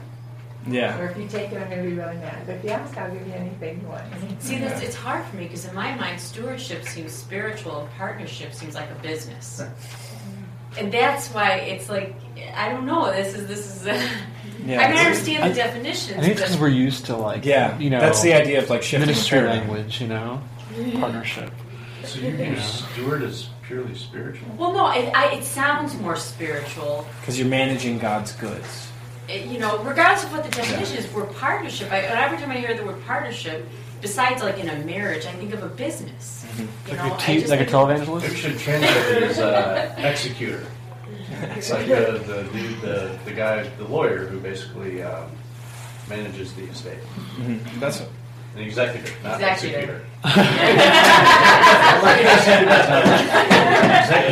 Yeah. 0.66 0.98
Or 1.00 1.08
if 1.08 1.16
you 1.16 1.28
take 1.28 1.52
it, 1.52 1.56
I'm 1.56 1.68
going 1.70 1.82
to 1.82 1.88
be 1.88 1.96
really 1.96 2.16
mad. 2.16 2.44
But 2.44 2.56
if 2.56 2.64
you 2.64 2.70
ask, 2.70 2.96
I'll 2.98 3.10
give 3.10 3.26
you 3.26 3.32
anything 3.32 3.80
you 3.80 3.88
want. 3.88 4.04
See, 4.42 4.58
this, 4.58 4.82
it's 4.82 4.96
hard 4.96 5.24
for 5.26 5.36
me 5.36 5.44
because 5.44 5.64
in 5.64 5.74
my 5.74 5.94
mind, 5.94 6.20
stewardship 6.20 6.84
seems 6.84 7.12
spiritual 7.12 7.82
and 7.82 7.90
partnership 7.92 8.52
seems 8.52 8.74
like 8.74 8.90
a 8.90 9.02
business. 9.02 9.62
And 10.76 10.92
that's 10.92 11.28
why 11.28 11.54
it's 11.54 11.88
like 11.88 12.14
I 12.54 12.68
don't 12.68 12.84
know. 12.86 13.10
This 13.10 13.34
is 13.34 13.48
this 13.48 13.86
is. 13.86 14.10
Yeah. 14.66 14.80
I 14.80 14.88
mean, 14.88 14.98
I 14.98 15.04
understand 15.04 15.42
the 15.54 15.62
I- 15.62 15.66
definitions. 15.66 16.18
I 16.18 16.20
think 16.22 16.32
it's 16.32 16.40
because 16.42 16.58
we're 16.58 16.68
used 16.68 17.06
to 17.06 17.16
like, 17.16 17.44
Yeah, 17.44 17.78
you 17.78 17.90
know, 17.90 18.00
that's 18.00 18.22
the 18.22 18.34
idea 18.34 18.62
of, 18.62 18.68
like, 18.70 18.82
shifting 18.82 19.06
ministry 19.08 19.40
language, 19.42 20.00
you 20.00 20.08
know, 20.08 20.40
partnership. 21.00 21.52
So 22.04 22.20
you 22.20 22.32
view 22.36 22.56
steward 22.58 23.22
as 23.22 23.48
purely 23.62 23.94
spiritual? 23.94 24.48
Well, 24.56 24.72
no, 24.72 24.90
it, 24.90 25.14
I, 25.14 25.34
it 25.34 25.44
sounds 25.44 25.94
more 26.00 26.16
spiritual. 26.16 27.06
Because 27.20 27.38
you're 27.38 27.48
managing 27.48 27.98
God's 27.98 28.32
goods. 28.32 28.88
It- 29.28 29.46
you 29.46 29.58
know, 29.58 29.78
regardless 29.84 30.24
of 30.24 30.32
what 30.32 30.42
the 30.44 30.50
definition 30.50 30.96
is, 30.96 31.12
we're 31.12 31.26
partnership. 31.26 31.92
I, 31.92 31.98
and 31.98 32.18
every 32.18 32.38
time 32.38 32.50
I 32.50 32.56
hear 32.58 32.74
the 32.74 32.84
word 32.84 33.04
partnership, 33.04 33.66
besides 34.00 34.42
like 34.42 34.58
in 34.58 34.68
a 34.70 34.76
marriage, 34.84 35.26
I 35.26 35.32
think 35.32 35.52
of 35.52 35.62
a 35.62 35.68
business. 35.68 36.46
You 36.88 36.96
know, 36.96 37.08
Like 37.08 37.18
te- 37.20 37.46
like 37.46 37.60
a 37.60 37.64
think- 37.64 37.70
televangelist? 37.70 38.22
Maybe 38.22 38.32
we 38.34 38.36
should 38.40 38.58
translate 38.58 38.90
it 39.16 39.22
as 39.24 39.38
uh, 39.38 39.94
executor. 39.98 40.64
It's 41.56 41.70
like 41.70 41.86
the, 41.86 42.20
the 42.26 42.42
dude, 42.52 42.80
the, 42.80 43.18
the 43.24 43.32
guy, 43.32 43.62
the 43.78 43.84
lawyer 43.84 44.26
who 44.26 44.38
basically 44.40 45.02
um, 45.02 45.30
manages 46.08 46.52
the 46.54 46.64
estate. 46.64 46.98
Mhm. 47.36 47.60
That's 47.80 48.00
An 48.00 48.06
executor, 48.62 49.12
not 49.22 49.40
Executor. 49.40 50.04
executor. 50.24 50.58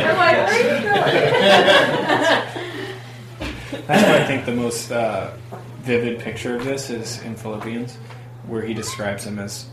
I'm 0.09 0.17
like, 0.17 0.47
where 0.47 0.47
are 0.47 0.77
you 0.77 0.83
going? 0.83 0.97
That's 3.87 4.03
why 4.03 4.17
I 4.17 4.23
think 4.25 4.45
the 4.45 4.53
most 4.53 4.91
uh, 4.91 5.31
vivid 5.81 6.19
picture 6.19 6.55
of 6.57 6.65
this 6.65 6.89
is 6.89 7.21
in 7.21 7.35
Philippians, 7.35 7.95
where 8.47 8.61
he 8.63 8.73
describes 8.73 9.23
them 9.25 9.39
as 9.39 9.65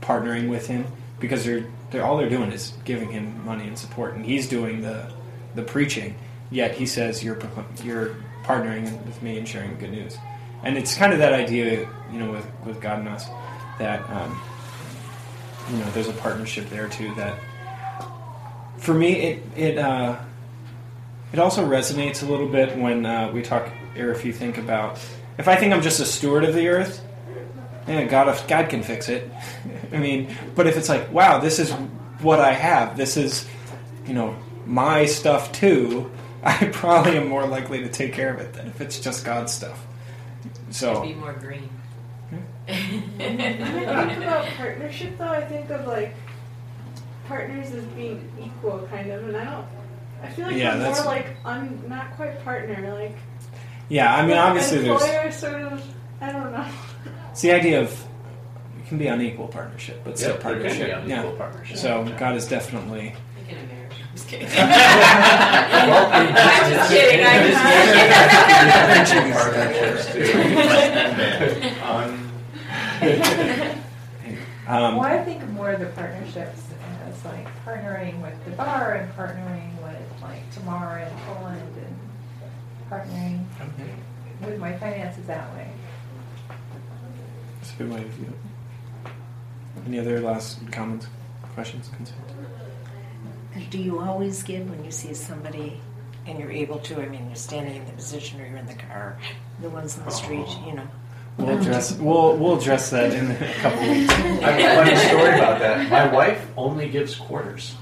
partnering 0.00 0.48
with 0.48 0.66
him 0.66 0.86
because 1.18 1.44
they're, 1.44 1.66
they're 1.90 2.04
all 2.04 2.16
they're 2.16 2.30
doing 2.30 2.50
is 2.52 2.72
giving 2.84 3.10
him 3.10 3.44
money 3.44 3.66
and 3.66 3.78
support, 3.78 4.14
and 4.14 4.24
he's 4.24 4.48
doing 4.48 4.80
the 4.80 5.12
the 5.54 5.62
preaching. 5.62 6.14
Yet 6.50 6.74
he 6.74 6.86
says 6.86 7.22
you're 7.22 7.38
you're 7.82 8.16
partnering 8.44 9.04
with 9.06 9.22
me 9.22 9.38
and 9.38 9.46
sharing 9.46 9.78
good 9.78 9.92
news, 9.92 10.16
and 10.62 10.76
it's 10.76 10.96
kind 10.96 11.12
of 11.12 11.18
that 11.20 11.32
idea, 11.32 11.88
you 12.12 12.18
know, 12.18 12.32
with 12.32 12.46
with 12.64 12.80
God 12.80 13.00
and 13.00 13.08
us 13.08 13.26
that 13.78 14.08
um, 14.10 14.40
you 15.70 15.78
know, 15.78 15.90
there's 15.92 16.08
a 16.08 16.12
partnership 16.14 16.68
there 16.68 16.88
too. 16.88 17.14
That 17.14 17.38
for 18.78 18.94
me, 18.94 19.12
it 19.14 19.42
it 19.56 19.78
uh, 19.78 20.18
it 21.32 21.38
also 21.38 21.64
resonates 21.64 22.22
a 22.22 22.26
little 22.26 22.48
bit 22.48 22.76
when 22.76 23.06
uh, 23.06 23.30
we 23.32 23.42
talk, 23.42 23.70
or 23.96 24.10
if 24.10 24.24
you 24.24 24.32
think 24.32 24.58
about, 24.58 24.98
if 25.38 25.46
I 25.46 25.56
think 25.56 25.72
I'm 25.72 25.82
just 25.82 26.00
a 26.00 26.04
steward 26.04 26.44
of 26.44 26.54
the 26.54 26.68
earth, 26.68 27.04
yeah, 27.86 28.04
God, 28.04 28.42
God 28.48 28.68
can 28.68 28.82
fix 28.82 29.08
it. 29.08 29.30
I 29.92 29.98
mean, 29.98 30.34
but 30.54 30.66
if 30.66 30.76
it's 30.76 30.88
like, 30.88 31.12
wow, 31.12 31.38
this 31.38 31.58
is 31.58 31.70
what 32.20 32.40
I 32.40 32.52
have, 32.52 32.96
this 32.96 33.16
is, 33.16 33.46
you 34.06 34.14
know, 34.14 34.36
my 34.66 35.06
stuff 35.06 35.52
too. 35.52 36.10
I 36.44 36.66
probably 36.72 37.16
am 37.18 37.28
more 37.28 37.46
likely 37.46 37.80
to 37.82 37.88
take 37.88 38.12
care 38.12 38.32
of 38.32 38.40
it 38.40 38.52
than 38.54 38.66
if 38.68 38.80
it's 38.80 38.98
just 38.98 39.24
God's 39.24 39.52
stuff. 39.52 39.84
So 40.70 41.02
Be 41.02 41.14
more 41.14 41.32
green. 41.34 41.68
When 42.66 43.40
I 43.40 44.06
think 44.06 44.22
about 44.24 44.46
partnership, 44.56 45.18
though, 45.18 45.28
I 45.28 45.42
think 45.44 45.68
of 45.70 45.86
like 45.86 46.14
partners 47.26 47.70
as 47.72 47.84
being 47.86 48.30
equal, 48.40 48.86
kind 48.90 49.10
of, 49.10 49.26
and 49.28 49.36
I 49.36 49.44
don't. 49.44 49.66
I 50.22 50.28
feel 50.28 50.46
like 50.46 50.56
Yeah, 50.56 50.72
I'm 50.72 50.78
that's- 50.80 50.98
more 51.04 51.12
like 51.14 51.26
un, 51.44 51.82
not 51.88 52.14
quite 52.16 52.42
partner, 52.44 52.94
like. 52.94 53.16
yeah, 53.88 54.14
I 54.14 54.24
mean, 54.26 54.36
obviously 54.36 54.78
there's 54.78 55.02
employer 55.02 55.30
sort 55.32 55.54
of. 55.62 55.82
I 56.20 56.32
don't 56.32 56.52
know. 56.52 56.66
it's 57.30 57.40
the 57.40 57.52
idea 57.52 57.80
of 57.80 57.90
it 58.78 58.86
can 58.88 58.98
be 58.98 59.06
unequal 59.08 59.48
partnership, 59.48 60.02
but 60.04 60.18
still 60.18 60.36
Yeah, 60.36 60.36
there 60.36 60.52
can 60.52 60.62
be 60.62 60.68
partnership. 60.68 61.04
unequal 61.04 61.32
yeah. 61.32 61.38
partnership. 61.38 61.76
So 61.78 62.04
God 62.18 62.36
is 62.36 62.46
definitely. 62.46 63.14
Like 64.24 64.32
in 64.34 64.42
a 64.42 64.44
marriage. 64.50 66.42
I'm 66.42 66.72
just 66.72 66.90
kidding. 66.90 67.26
I'm 67.26 67.42
just 69.90 70.12
kidding, 70.12 70.40
Um, 74.70 74.94
well, 74.96 75.06
I 75.06 75.24
think 75.24 75.44
more 75.48 75.72
of 75.72 75.80
the 75.80 75.86
partnerships 75.86 76.62
as 77.04 77.24
like 77.24 77.48
partnering 77.64 78.22
with 78.22 78.44
the 78.44 78.52
bar 78.52 78.92
and 78.94 79.12
partnering 79.14 79.76
with 79.82 80.22
like 80.22 80.48
Tamara 80.52 81.06
and 81.06 81.18
Poland 81.22 81.74
and 81.76 81.98
partnering 82.88 83.46
with 84.46 84.60
my 84.60 84.76
finances 84.78 85.26
that 85.26 85.52
way. 85.54 85.72
That's 87.58 87.72
a 87.74 87.78
good 87.78 87.90
way 87.90 88.04
to 88.04 88.08
view 88.10 88.26
it. 88.28 88.38
Any 89.86 89.98
other 89.98 90.20
last 90.20 90.60
comments, 90.70 91.08
questions, 91.54 91.88
concerns? 91.88 92.20
Do 93.70 93.78
you 93.78 94.00
always 94.00 94.42
give 94.42 94.68
when 94.70 94.84
you 94.84 94.90
see 94.90 95.14
somebody 95.14 95.80
and 96.26 96.38
you're 96.38 96.50
able 96.50 96.78
to? 96.80 97.00
I 97.00 97.08
mean, 97.08 97.26
you're 97.26 97.34
standing 97.34 97.76
in 97.76 97.86
the 97.86 97.92
position 97.92 98.40
or 98.40 98.46
you're 98.46 98.58
in 98.58 98.66
the 98.66 98.74
car, 98.74 99.18
the 99.60 99.70
ones 99.70 99.98
in 99.98 100.04
the 100.04 100.10
street, 100.10 100.46
oh. 100.46 100.64
you 100.66 100.74
know. 100.74 100.86
We'll 101.36 101.50
um, 101.50 101.60
address 101.60 101.92
we'll 101.98 102.36
we'll 102.36 102.58
address 102.58 102.90
that 102.90 103.12
in 103.12 103.30
a 103.30 103.54
couple 103.54 103.80
weeks. 103.88 104.12
I 104.14 104.50
have 104.52 104.60
a 104.60 104.84
funny 104.84 104.96
story 104.96 105.38
about 105.38 105.58
that. 105.60 105.90
My 105.90 106.12
wife 106.12 106.46
only 106.56 106.88
gives 106.88 107.14
quarters. 107.14 107.74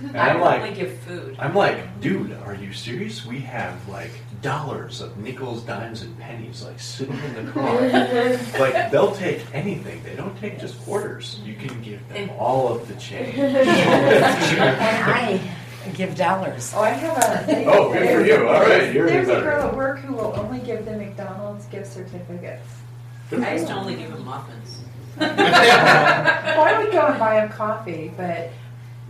And 0.10 0.16
I 0.16 0.30
I'm 0.30 0.40
like, 0.40 0.62
only 0.62 0.74
give 0.74 0.98
food. 1.00 1.36
I'm 1.38 1.54
like, 1.54 2.00
dude, 2.00 2.32
are 2.44 2.54
you 2.54 2.72
serious? 2.72 3.26
We 3.26 3.40
have 3.40 3.86
like 3.88 4.10
dollars 4.40 5.00
of 5.02 5.16
nickels, 5.18 5.62
dimes, 5.62 6.00
and 6.02 6.18
pennies 6.18 6.62
like 6.62 6.80
sitting 6.80 7.18
in 7.36 7.46
the 7.46 7.52
car. 7.52 7.80
like 8.58 8.90
they'll 8.90 9.14
take 9.14 9.42
anything. 9.54 10.02
They 10.02 10.16
don't 10.16 10.36
take 10.38 10.58
just 10.58 10.78
quarters. 10.84 11.38
You 11.44 11.54
can 11.54 11.82
give 11.82 12.06
them 12.08 12.30
all 12.38 12.68
of 12.74 12.88
the 12.88 12.94
change. 12.94 13.34
and 13.38 15.10
I 15.12 15.40
give 15.94 16.14
dollars. 16.16 16.72
Oh, 16.74 16.80
I 16.80 16.90
have 16.90 17.48
a. 17.48 17.64
Oh, 17.66 17.92
good 17.92 18.08
for 18.08 18.24
you. 18.24 18.48
All 18.48 18.60
right, 18.62 18.92
you're 18.94 19.06
There's 19.06 19.28
a 19.28 19.32
better. 19.32 19.42
girl 19.44 19.68
at 19.68 19.76
work 19.76 19.98
who 20.00 20.14
will 20.14 20.32
only 20.38 20.60
give 20.60 20.86
the 20.86 20.92
McDonald's 20.96 21.66
gift 21.66 21.92
certificates. 21.92 22.66
I 23.32 23.52
used 23.54 23.66
to 23.66 23.74
only 23.74 23.96
give 23.96 24.10
them 24.12 24.24
muffins. 24.24 24.78
well, 25.18 25.30
I 25.38 26.82
would 26.82 26.90
go 26.92 27.06
and 27.06 27.18
buy 27.18 27.40
him 27.42 27.50
coffee, 27.50 28.12
but 28.16 28.50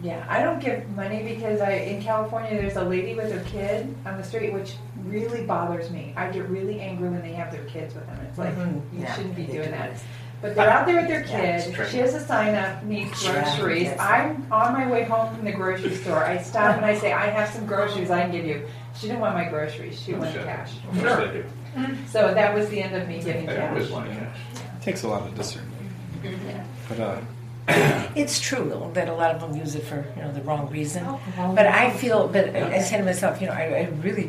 yeah, 0.03 0.25
I 0.29 0.43
don't 0.43 0.61
give 0.61 0.89
money 0.91 1.23
because 1.23 1.61
I 1.61 1.73
in 1.73 2.03
California 2.03 2.51
there's 2.61 2.77
a 2.77 2.85
lady 2.85 3.15
with 3.15 3.33
her 3.33 3.41
kid 3.51 3.95
on 4.07 4.17
the 4.17 4.25
street, 4.25 4.53
which 4.53 4.75
really 5.05 5.45
bothers 5.45 5.91
me. 5.91 6.13
I 6.17 6.29
get 6.31 6.49
really 6.49 6.81
angry 6.81 7.09
when 7.09 7.23
they 7.23 7.33
have 7.33 7.51
their 7.53 7.65
kids 7.65 7.95
with 7.95 8.07
them. 8.07 8.19
It's 8.29 8.39
like 8.39 8.55
Mhm. 8.57 8.75
you 8.93 9.01
Yeah, 9.03 9.15
shouldn't 9.15 9.37
be 9.37 9.45
doing 9.45 9.65
do 9.65 9.71
that. 9.71 9.93
this. 9.93 10.05
But 10.43 10.55
they're 10.55 10.71
out 10.71 10.87
there 10.87 10.97
with 10.97 11.09
their 11.09 11.23
kid. 11.23 11.75
true. 11.75 11.85
She 11.87 11.99
has 11.99 12.15
a 12.15 12.21
sign 12.21 12.55
up, 12.55 12.83
needs 12.85 13.23
Yeah, 13.23 13.43
groceries. 13.43 13.83
yes. 13.83 14.01
I'm 14.01 14.47
on 14.51 14.73
my 14.73 14.87
way 14.91 15.03
home 15.05 15.35
from 15.35 15.45
the 15.45 15.53
grocery 15.53 15.95
store. 15.97 16.25
I 16.25 16.39
stop 16.39 16.77
and 16.77 16.85
I 16.87 16.97
say, 16.97 17.13
I 17.13 17.27
have 17.27 17.51
some 17.51 17.67
groceries 17.67 18.11
I 18.11 18.23
can 18.23 18.33
give 18.33 18.47
you. 18.47 18.63
She 18.95 19.07
didn't 19.09 19.21
want 19.21 19.35
my 19.35 19.45
groceries. 19.45 20.01
She 20.01 20.15
wanted 20.15 20.33
Sure. 20.33 20.45
cash. 20.45 20.73
Of 20.91 20.99
course 20.99 21.17
they 21.17 21.43
do. 21.83 21.97
So 22.09 22.33
that 22.33 22.55
was 22.55 22.71
the 22.71 22.83
end 22.83 22.97
of 22.97 23.07
me 23.07 23.21
giving 23.23 23.45
They 23.45 23.55
cash. 23.57 23.69
always 23.71 23.91
want 23.91 24.11
cash. 24.11 24.37
It 24.55 24.83
takes 24.83 25.03
a 25.03 25.09
lot 25.09 25.23
of 25.23 25.35
discernment. 25.35 25.75
But 26.89 27.01
uh, 27.01 27.17
It's 28.17 28.41
true 28.41 28.91
that 28.95 29.09
a 29.09 29.15
lot 29.15 29.35
of 29.35 29.41
them 29.41 29.57
use 29.57 29.75
it 29.75 29.85
for 29.85 30.05
you 30.17 30.23
know 30.23 30.33
the 30.33 30.43
wrong 30.43 30.69
reason. 30.71 31.05
But 31.37 31.67
I 31.67 31.91
feel, 31.91 32.29
but 32.29 32.55
I 32.55 32.81
say 32.81 32.99
to 32.99 33.05
myself, 33.05 33.41
you 33.41 33.47
know, 33.47 33.53
I, 33.53 33.63
I 33.63 33.89
really 34.03 34.27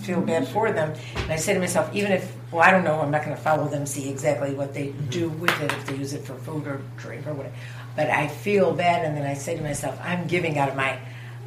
feel 0.00 0.20
bad 0.22 0.48
for 0.48 0.72
them, 0.72 0.94
and 1.16 1.32
I 1.32 1.36
say 1.36 1.54
to 1.54 1.60
myself, 1.60 1.94
even 1.94 2.12
if 2.12 2.32
well, 2.50 2.62
I 2.62 2.70
don't 2.70 2.82
know, 2.82 3.00
I'm 3.00 3.10
not 3.10 3.24
going 3.24 3.36
to 3.36 3.42
follow 3.42 3.68
them, 3.68 3.86
see 3.86 4.08
exactly 4.08 4.54
what 4.54 4.74
they 4.74 4.88
mm-hmm. 4.88 5.10
do 5.10 5.28
with 5.28 5.60
it 5.62 5.72
if 5.72 5.86
they 5.86 5.96
use 5.96 6.12
it 6.12 6.24
for 6.24 6.34
food 6.34 6.66
or 6.66 6.80
drink 6.96 7.26
or 7.26 7.34
whatever. 7.34 7.54
But 7.94 8.10
I 8.10 8.28
feel 8.28 8.72
bad, 8.72 9.04
and 9.04 9.16
then 9.16 9.26
I 9.26 9.34
say 9.34 9.56
to 9.56 9.62
myself, 9.62 9.98
I'm 10.02 10.26
giving 10.26 10.58
out 10.58 10.68
of 10.68 10.76
my, 10.76 10.98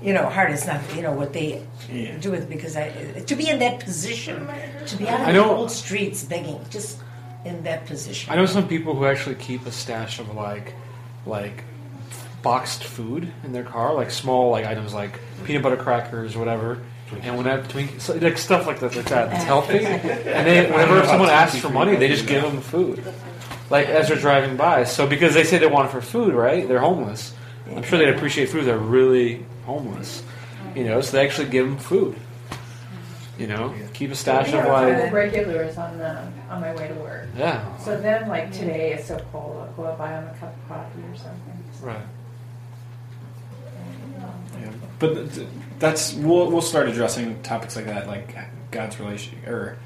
you 0.02 0.14
know, 0.14 0.30
heart. 0.30 0.52
It's 0.52 0.68
not 0.68 0.80
you 0.96 1.02
know 1.02 1.12
what 1.12 1.34
they 1.34 1.66
Yeah. 1.92 2.18
do 2.18 2.32
with 2.32 2.44
it 2.44 2.50
because 2.50 2.78
I 2.78 2.90
to 3.26 3.36
be 3.36 3.50
in 3.50 3.60
that 3.60 3.80
position, 3.80 4.48
to 4.86 4.96
be 4.96 5.08
out 5.08 5.22
on 5.22 5.34
the 5.34 5.44
old 5.44 5.72
streets 5.72 6.24
begging, 6.24 6.60
just 6.70 7.00
in 7.46 7.64
that 7.64 7.86
position. 7.86 8.32
I 8.32 8.36
know 8.36 8.46
some 8.46 8.68
people 8.68 8.96
who 8.96 9.06
actually 9.06 9.36
keep 9.36 9.66
a 9.66 9.72
stash 9.72 10.20
of 10.20 10.34
like, 10.36 10.74
like 11.26 11.64
boxed 12.42 12.84
food 12.84 13.32
in 13.44 13.54
their 13.54 13.64
car, 13.64 13.94
like 13.94 14.12
small 14.12 14.52
like 14.52 14.66
items 14.66 14.94
like 14.94 15.20
peanut 15.46 15.64
butter 15.64 15.78
crackers, 15.78 16.36
whatever. 16.36 16.82
And 17.22 17.36
when 17.36 17.46
that 17.46 17.70
twink, 17.70 18.02
so, 18.02 18.16
like 18.16 18.38
stuff 18.40 18.66
like 18.66 18.80
that, 18.80 18.96
like 18.96 19.06
that, 19.06 19.30
that's 19.30 19.44
healthy. 19.44 19.86
And 19.86 20.48
they, 20.48 20.70
whenever 20.72 21.06
someone 21.06 21.30
asks 21.30 21.60
for 21.60 21.70
money, 21.70 21.96
they 21.96 22.08
just 22.08 22.26
give 22.26 22.42
them 22.42 22.60
food, 22.60 23.04
like 23.70 23.88
as 23.88 24.08
they're 24.08 24.18
driving 24.18 24.58
by. 24.58 24.84
So 24.84 25.06
because 25.06 25.34
they 25.36 25.44
say 25.44 25.60
they 25.60 25.68
want 25.68 25.90
it 25.90 25.92
for 25.92 26.02
food, 26.02 26.34
right? 26.34 26.68
They're 26.68 26.80
homeless. 26.80 27.34
I'm 27.70 27.84
sure 27.84 28.00
they'd 28.00 28.10
appreciate 28.16 28.50
food. 28.50 28.66
They're 28.66 28.78
really 28.78 29.46
homeless, 29.66 30.24
you 30.76 30.86
know. 30.86 31.02
So 31.02 31.18
they 31.18 31.26
actually 31.26 31.50
give 31.50 31.68
them 31.68 31.78
food. 31.78 32.16
You 33.38 33.48
know, 33.48 33.74
keep 33.94 34.12
a 34.12 34.16
stash 34.16 34.54
of 34.54 34.66
like, 34.66 35.12
regulars 35.12 35.78
on 35.78 35.98
the 35.98 36.28
on 36.54 36.62
my 36.62 36.74
way 36.76 36.88
to 36.88 36.94
work. 36.96 37.28
yeah, 37.38 37.78
So 37.78 38.00
then, 38.00 38.28
like 38.28 38.52
today, 38.52 38.94
it's 38.94 39.08
so 39.08 39.20
cold. 39.32 39.58
I'll 39.58 39.74
go 39.74 39.86
out 39.86 39.98
buy 39.98 40.12
them 40.12 40.28
a 40.28 40.38
cup 40.38 40.56
of 40.56 40.68
coffee 40.68 41.02
or 41.02 41.16
something. 41.16 41.64
right. 41.82 41.98
yeah. 44.60 44.72
but 45.00 45.14
th- 45.14 45.34
th- 45.34 45.48
that's 45.80 46.14
we'll 46.14 46.50
we'll 46.52 46.62
start 46.62 46.88
addressing 46.88 47.42
topics 47.44 47.76
like 47.76 47.86
that, 47.86 48.08
like 48.08 48.36
God's 48.72 49.00
relation 49.00 49.38
or 49.48 49.78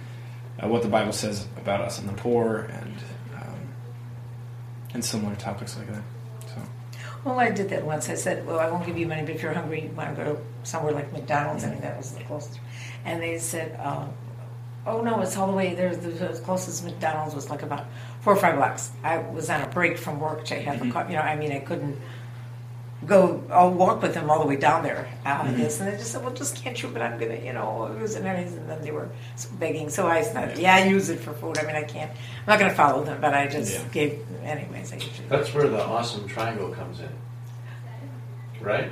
uh, 0.61 0.67
what 0.67 0.81
the 0.83 0.89
Bible 0.89 1.13
says 1.13 1.47
about 1.57 1.81
us 1.81 1.99
and 1.99 2.07
the 2.09 2.13
poor, 2.13 2.67
and 2.71 2.93
um, 3.35 3.59
and 4.93 5.03
similar 5.03 5.35
topics 5.35 5.77
like 5.77 5.87
that. 5.87 6.03
So 6.47 6.61
Well, 7.23 7.39
I 7.39 7.49
did 7.49 7.69
that 7.69 7.83
once. 7.85 8.09
I 8.09 8.15
said, 8.15 8.45
"Well, 8.45 8.59
I 8.59 8.69
won't 8.69 8.85
give 8.85 8.97
you 8.97 9.07
money, 9.07 9.21
but 9.21 9.31
if 9.35 9.41
you're 9.41 9.53
hungry, 9.53 9.83
you 9.83 9.89
want 9.89 10.15
to 10.17 10.23
go 10.23 10.39
somewhere 10.63 10.91
like 10.91 11.11
McDonald's." 11.13 11.63
I 11.63 11.69
mean, 11.69 11.81
that 11.81 11.97
was 11.97 12.11
the 12.11 12.23
closest. 12.25 12.59
And 13.05 13.21
they 13.21 13.37
said, 13.39 13.79
uh, 13.81 14.07
"Oh 14.87 15.01
no, 15.01 15.21
it's 15.21 15.35
all 15.37 15.47
the 15.47 15.53
way 15.57 15.73
there. 15.75 15.95
The 15.95 16.39
closest 16.43 16.83
McDonald's 16.85 17.35
was 17.35 17.49
like 17.49 17.61
about 17.63 17.85
four 18.21 18.33
or 18.33 18.37
five 18.37 18.55
blocks." 18.55 18.91
I 19.03 19.17
was 19.17 19.49
on 19.49 19.61
a 19.61 19.67
break 19.67 19.97
from 19.97 20.19
work 20.19 20.45
to 20.45 20.55
have 20.55 20.81
a, 20.81 20.89
car. 20.91 21.05
you 21.09 21.15
know, 21.15 21.21
I 21.21 21.35
mean, 21.35 21.51
I 21.51 21.59
couldn't 21.59 21.97
go. 23.05 23.43
I'll 23.51 23.71
walk 23.71 24.01
with 24.01 24.13
them 24.15 24.29
all 24.29 24.39
the 24.39 24.47
way 24.47 24.55
down 24.55 24.81
there. 24.83 25.07
Uh, 25.25 25.51
This 25.51 25.79
and 25.79 25.91
they 25.91 25.97
just 25.97 26.11
said, 26.11 26.23
"Well, 26.23 26.33
just 26.33 26.55
can't 26.55 26.81
you?" 26.81 26.89
But 26.89 27.01
I'm 27.01 27.19
gonna, 27.19 27.35
you 27.35 27.53
know, 27.53 27.85
it. 27.99 28.15
And 28.15 28.25
then 28.69 28.81
they 28.81 28.91
were 28.91 29.09
begging, 29.59 29.89
so 29.89 30.07
I 30.07 30.21
said, 30.23 30.57
"Yeah, 30.57 30.75
I 30.75 30.85
use 30.85 31.09
it 31.09 31.19
for 31.19 31.33
food." 31.33 31.57
I 31.59 31.63
mean, 31.67 31.75
I 31.75 31.83
can't. 31.83 32.11
I'm 32.11 32.47
not 32.47 32.59
gonna 32.59 32.73
follow 32.73 33.03
them, 33.03 33.19
but 33.21 33.33
I 33.33 33.47
just 33.47 33.73
Yeah. 33.79 33.83
gave, 33.91 34.25
anyways. 34.43 34.93
I. 34.93 34.99
That's 35.29 35.53
where 35.53 35.67
the 35.67 35.83
awesome 35.85 36.27
triangle 36.27 36.69
comes 36.69 36.99
in. 37.01 37.09
Right? 38.61 38.91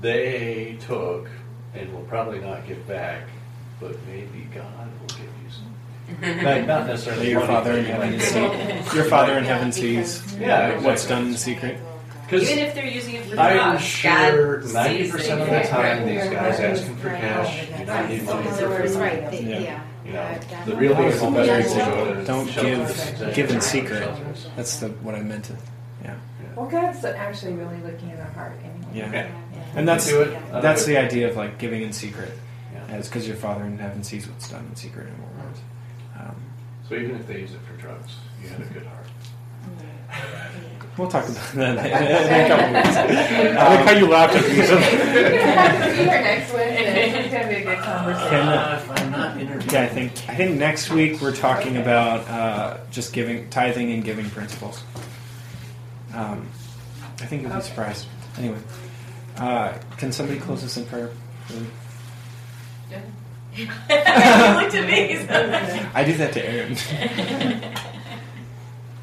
They 0.00 0.76
took 0.86 1.28
and 1.74 1.92
will 1.92 2.02
probably 2.02 2.38
not 2.40 2.66
give 2.66 2.86
back, 2.86 3.22
but 3.80 3.96
maybe 4.06 4.48
God 4.54 4.88
will 5.00 5.06
give 5.08 5.18
you 5.20 5.50
some. 5.50 6.44
Like, 6.44 6.66
not 6.66 6.86
necessarily 6.86 7.30
your 7.30 7.40
money, 7.40 7.52
Father 7.52 7.72
in 7.78 7.84
but 7.84 7.90
heaven 7.94 8.12
you 8.14 8.20
sees 8.20 8.94
your 8.94 9.04
Father 9.04 9.38
in 9.38 9.44
heaven 9.44 9.72
sees 9.72 10.34
Yeah, 10.38 10.74
what's 10.80 11.02
exactly. 11.04 11.14
done 11.16 11.26
in 11.32 11.36
secret. 11.36 11.78
Because 12.24 12.50
Even 12.50 12.64
if 12.66 12.74
they're 12.74 12.86
using 12.86 13.14
it 13.14 13.24
for 13.24 13.36
the 13.36 13.40
I'm 13.42 13.76
cause, 13.76 13.82
sure 13.84 14.60
God 14.60 14.72
ninety 14.74 15.02
sees 15.04 15.12
percent 15.12 15.40
it. 15.40 15.44
of 15.44 15.62
the 15.62 15.68
time 15.68 16.06
these 16.06 16.24
guys 16.24 16.60
asking 16.60 16.96
for 16.96 17.08
cash, 17.08 17.68
don't 17.86 18.08
need 18.10 18.22
money 18.24 18.42
That's 18.44 18.60
food. 18.92 19.00
right. 19.00 19.30
They- 19.30 19.42
Yeah. 19.44 19.58
Yeah. 19.60 19.80
You 20.04 20.12
know, 20.14 20.64
the 20.66 20.76
real 20.76 20.94
that- 20.94 21.14
evil 21.14 21.38
is 21.38 21.72
to 21.72 21.78
to 21.78 21.84
go 21.84 22.14
to 22.14 22.24
don't 22.24 22.48
shelters, 22.50 23.04
give 23.18 23.34
give 23.34 23.50
in 23.50 23.56
exactly, 23.56 23.60
secret. 23.60 24.04
shelters. 24.04 24.46
That's 24.56 24.76
the 24.78 24.88
what 24.88 25.14
I 25.14 25.20
meant 25.20 25.44
to. 25.46 25.56
Yeah, 26.04 26.14
Well, 26.56 26.66
God's 26.66 27.04
actually 27.04 27.52
really 27.54 27.78
looking 27.82 28.10
in 28.10 28.18
our 28.20 28.30
heart 28.32 28.52
anyway. 28.62 28.86
yeah. 28.94 29.08
Okay. 29.08 29.30
And 29.74 29.86
that's 29.88 30.08
Do 30.08 30.22
it. 30.22 30.38
That's 30.52 30.84
the 30.86 30.96
idea 30.96 31.28
of 31.28 31.36
like 31.36 31.58
giving 31.58 31.82
in 31.82 31.92
secret, 31.92 32.30
Yeah. 32.30 32.38
As 32.88 33.08
because 33.08 33.26
your 33.26 33.36
Father 33.36 33.64
in 33.64 33.78
heaven 33.78 34.02
sees 34.02 34.26
what's 34.28 34.48
done 34.50 34.64
in 34.66 34.76
secret 34.76 35.06
and 35.08 35.18
what 35.22 35.32
won't. 35.44 35.56
Um, 36.18 36.36
So 36.88 36.94
even 36.96 37.16
if 37.16 37.26
they 37.26 37.40
use 37.40 37.52
it 37.52 37.60
for 37.70 37.80
drugs, 37.80 38.14
you 38.42 38.48
had 38.48 38.60
a 38.60 38.64
good 38.64 38.86
heart. 38.86 39.06
We'll 40.96 41.06
talk 41.08 41.28
about 41.28 41.52
that 41.54 41.78
in 41.86 42.40
a 42.44 42.48
couple 42.48 42.74
weeks. 42.74 42.96
I 43.56 43.74
like 43.76 43.86
how 43.86 43.92
you 43.92 44.08
laughed 44.08 44.34
at 44.34 44.48
me. 44.48 44.56
You're 44.56 44.66
gonna 44.66 44.80
have 44.80 45.84
to 45.84 45.90
be 45.90 45.96
here 45.96 46.06
next 46.22 46.52
Wednesday. 46.52 47.20
It's 47.20 47.32
gonna 47.32 47.48
be 47.48 47.54
a 47.54 47.64
good 47.64 47.78
conversation. 47.78 48.28
Can, 48.30 48.48
Uh, 48.48 48.94
I'm 48.96 49.10
not 49.12 49.36
interviewed. 49.40 49.72
Yeah, 49.72 49.82
I 49.82 49.88
think 49.88 50.12
I 50.28 50.34
think 50.34 50.58
next 50.58 50.90
week 50.90 51.20
we're 51.20 51.36
talking 51.36 51.76
about 51.76 52.26
uh, 52.28 52.78
just 52.90 53.12
giving, 53.12 53.48
tithing 53.50 53.92
and 53.92 54.02
giving 54.02 54.28
principles. 54.30 54.82
Um, 56.14 56.48
I 57.20 57.26
think 57.26 57.42
you'll 57.42 57.50
be 57.52 57.56
Okay. 57.58 57.68
surprised. 57.68 58.06
Anyway, 58.38 58.58
uh, 59.36 59.74
can 59.98 60.10
somebody 60.10 60.40
close 60.40 60.62
this 60.62 60.76
in 60.78 60.86
prayer? 60.86 61.10
looked 63.58 64.74
at 64.74 64.86
me. 64.86 65.16
so- 65.26 65.88
I 65.94 66.04
do 66.04 66.16
that 66.16 66.32
to 66.34 66.48
Aaron. 66.48 66.74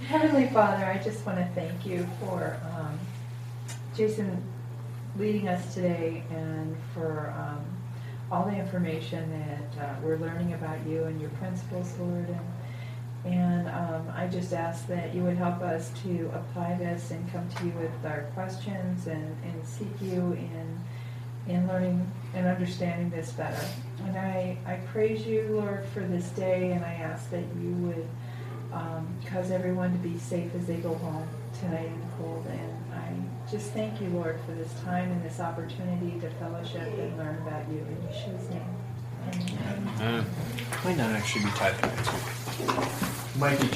Heavenly 0.07 0.47
Father, 0.49 0.85
I 0.85 0.97
just 1.03 1.25
want 1.25 1.39
to 1.39 1.45
thank 1.55 1.85
you 1.85 2.07
for 2.19 2.57
um, 2.77 2.99
Jason 3.95 4.41
leading 5.17 5.47
us 5.47 5.73
today 5.73 6.23
and 6.29 6.75
for 6.93 7.33
um, 7.37 7.65
all 8.31 8.45
the 8.45 8.55
information 8.55 9.29
that 9.31 9.83
uh, 9.83 9.95
we're 10.03 10.17
learning 10.17 10.53
about 10.53 10.85
you 10.87 11.03
and 11.05 11.19
your 11.19 11.31
principles, 11.31 11.93
Lord. 11.99 12.27
And, 12.29 13.33
and 13.33 13.67
um, 13.69 14.07
I 14.15 14.27
just 14.27 14.53
ask 14.53 14.87
that 14.87 15.13
you 15.15 15.23
would 15.23 15.37
help 15.37 15.61
us 15.61 15.89
to 16.03 16.31
apply 16.33 16.75
this 16.75 17.11
and 17.11 17.31
come 17.31 17.47
to 17.49 17.65
you 17.65 17.71
with 17.71 18.05
our 18.05 18.21
questions 18.35 19.07
and, 19.07 19.35
and 19.43 19.65
seek 19.67 19.89
you 20.01 20.33
in, 20.33 20.79
in 21.47 21.67
learning 21.67 22.09
and 22.33 22.47
understanding 22.47 23.09
this 23.09 23.31
better. 23.31 23.65
And 24.05 24.17
I, 24.17 24.57
I 24.65 24.75
praise 24.91 25.25
you, 25.25 25.47
Lord, 25.51 25.85
for 25.93 26.01
this 26.01 26.29
day, 26.29 26.71
and 26.71 26.83
I 26.83 26.93
ask 26.93 27.29
that 27.31 27.43
you 27.61 27.71
would 27.71 28.07
um, 28.73 29.07
cause 29.25 29.51
everyone 29.51 29.91
to 29.91 29.97
be 29.99 30.17
safe 30.17 30.53
as 30.55 30.65
they 30.65 30.77
go 30.77 30.93
home 30.95 31.27
tonight 31.59 31.87
in 31.87 31.99
the 31.99 32.07
cold. 32.17 32.45
And 32.49 32.93
I 32.93 33.49
just 33.51 33.71
thank 33.71 34.01
you, 34.01 34.09
Lord, 34.09 34.39
for 34.45 34.51
this 34.53 34.73
time 34.83 35.11
and 35.11 35.23
this 35.23 35.39
opportunity 35.39 36.19
to 36.19 36.29
fellowship 36.31 36.81
and 36.81 37.17
learn 37.17 37.37
about 37.47 37.69
you 37.69 37.77
in 37.77 37.97
Yeshua's 38.07 38.49
name. 38.49 38.75
Amen. 39.33 40.25
Might 40.83 40.97
not 40.97 41.11
actually 41.11 41.45
be 41.45 41.51
week. 42.59 43.37
Might 43.37 43.59
be 43.59 43.75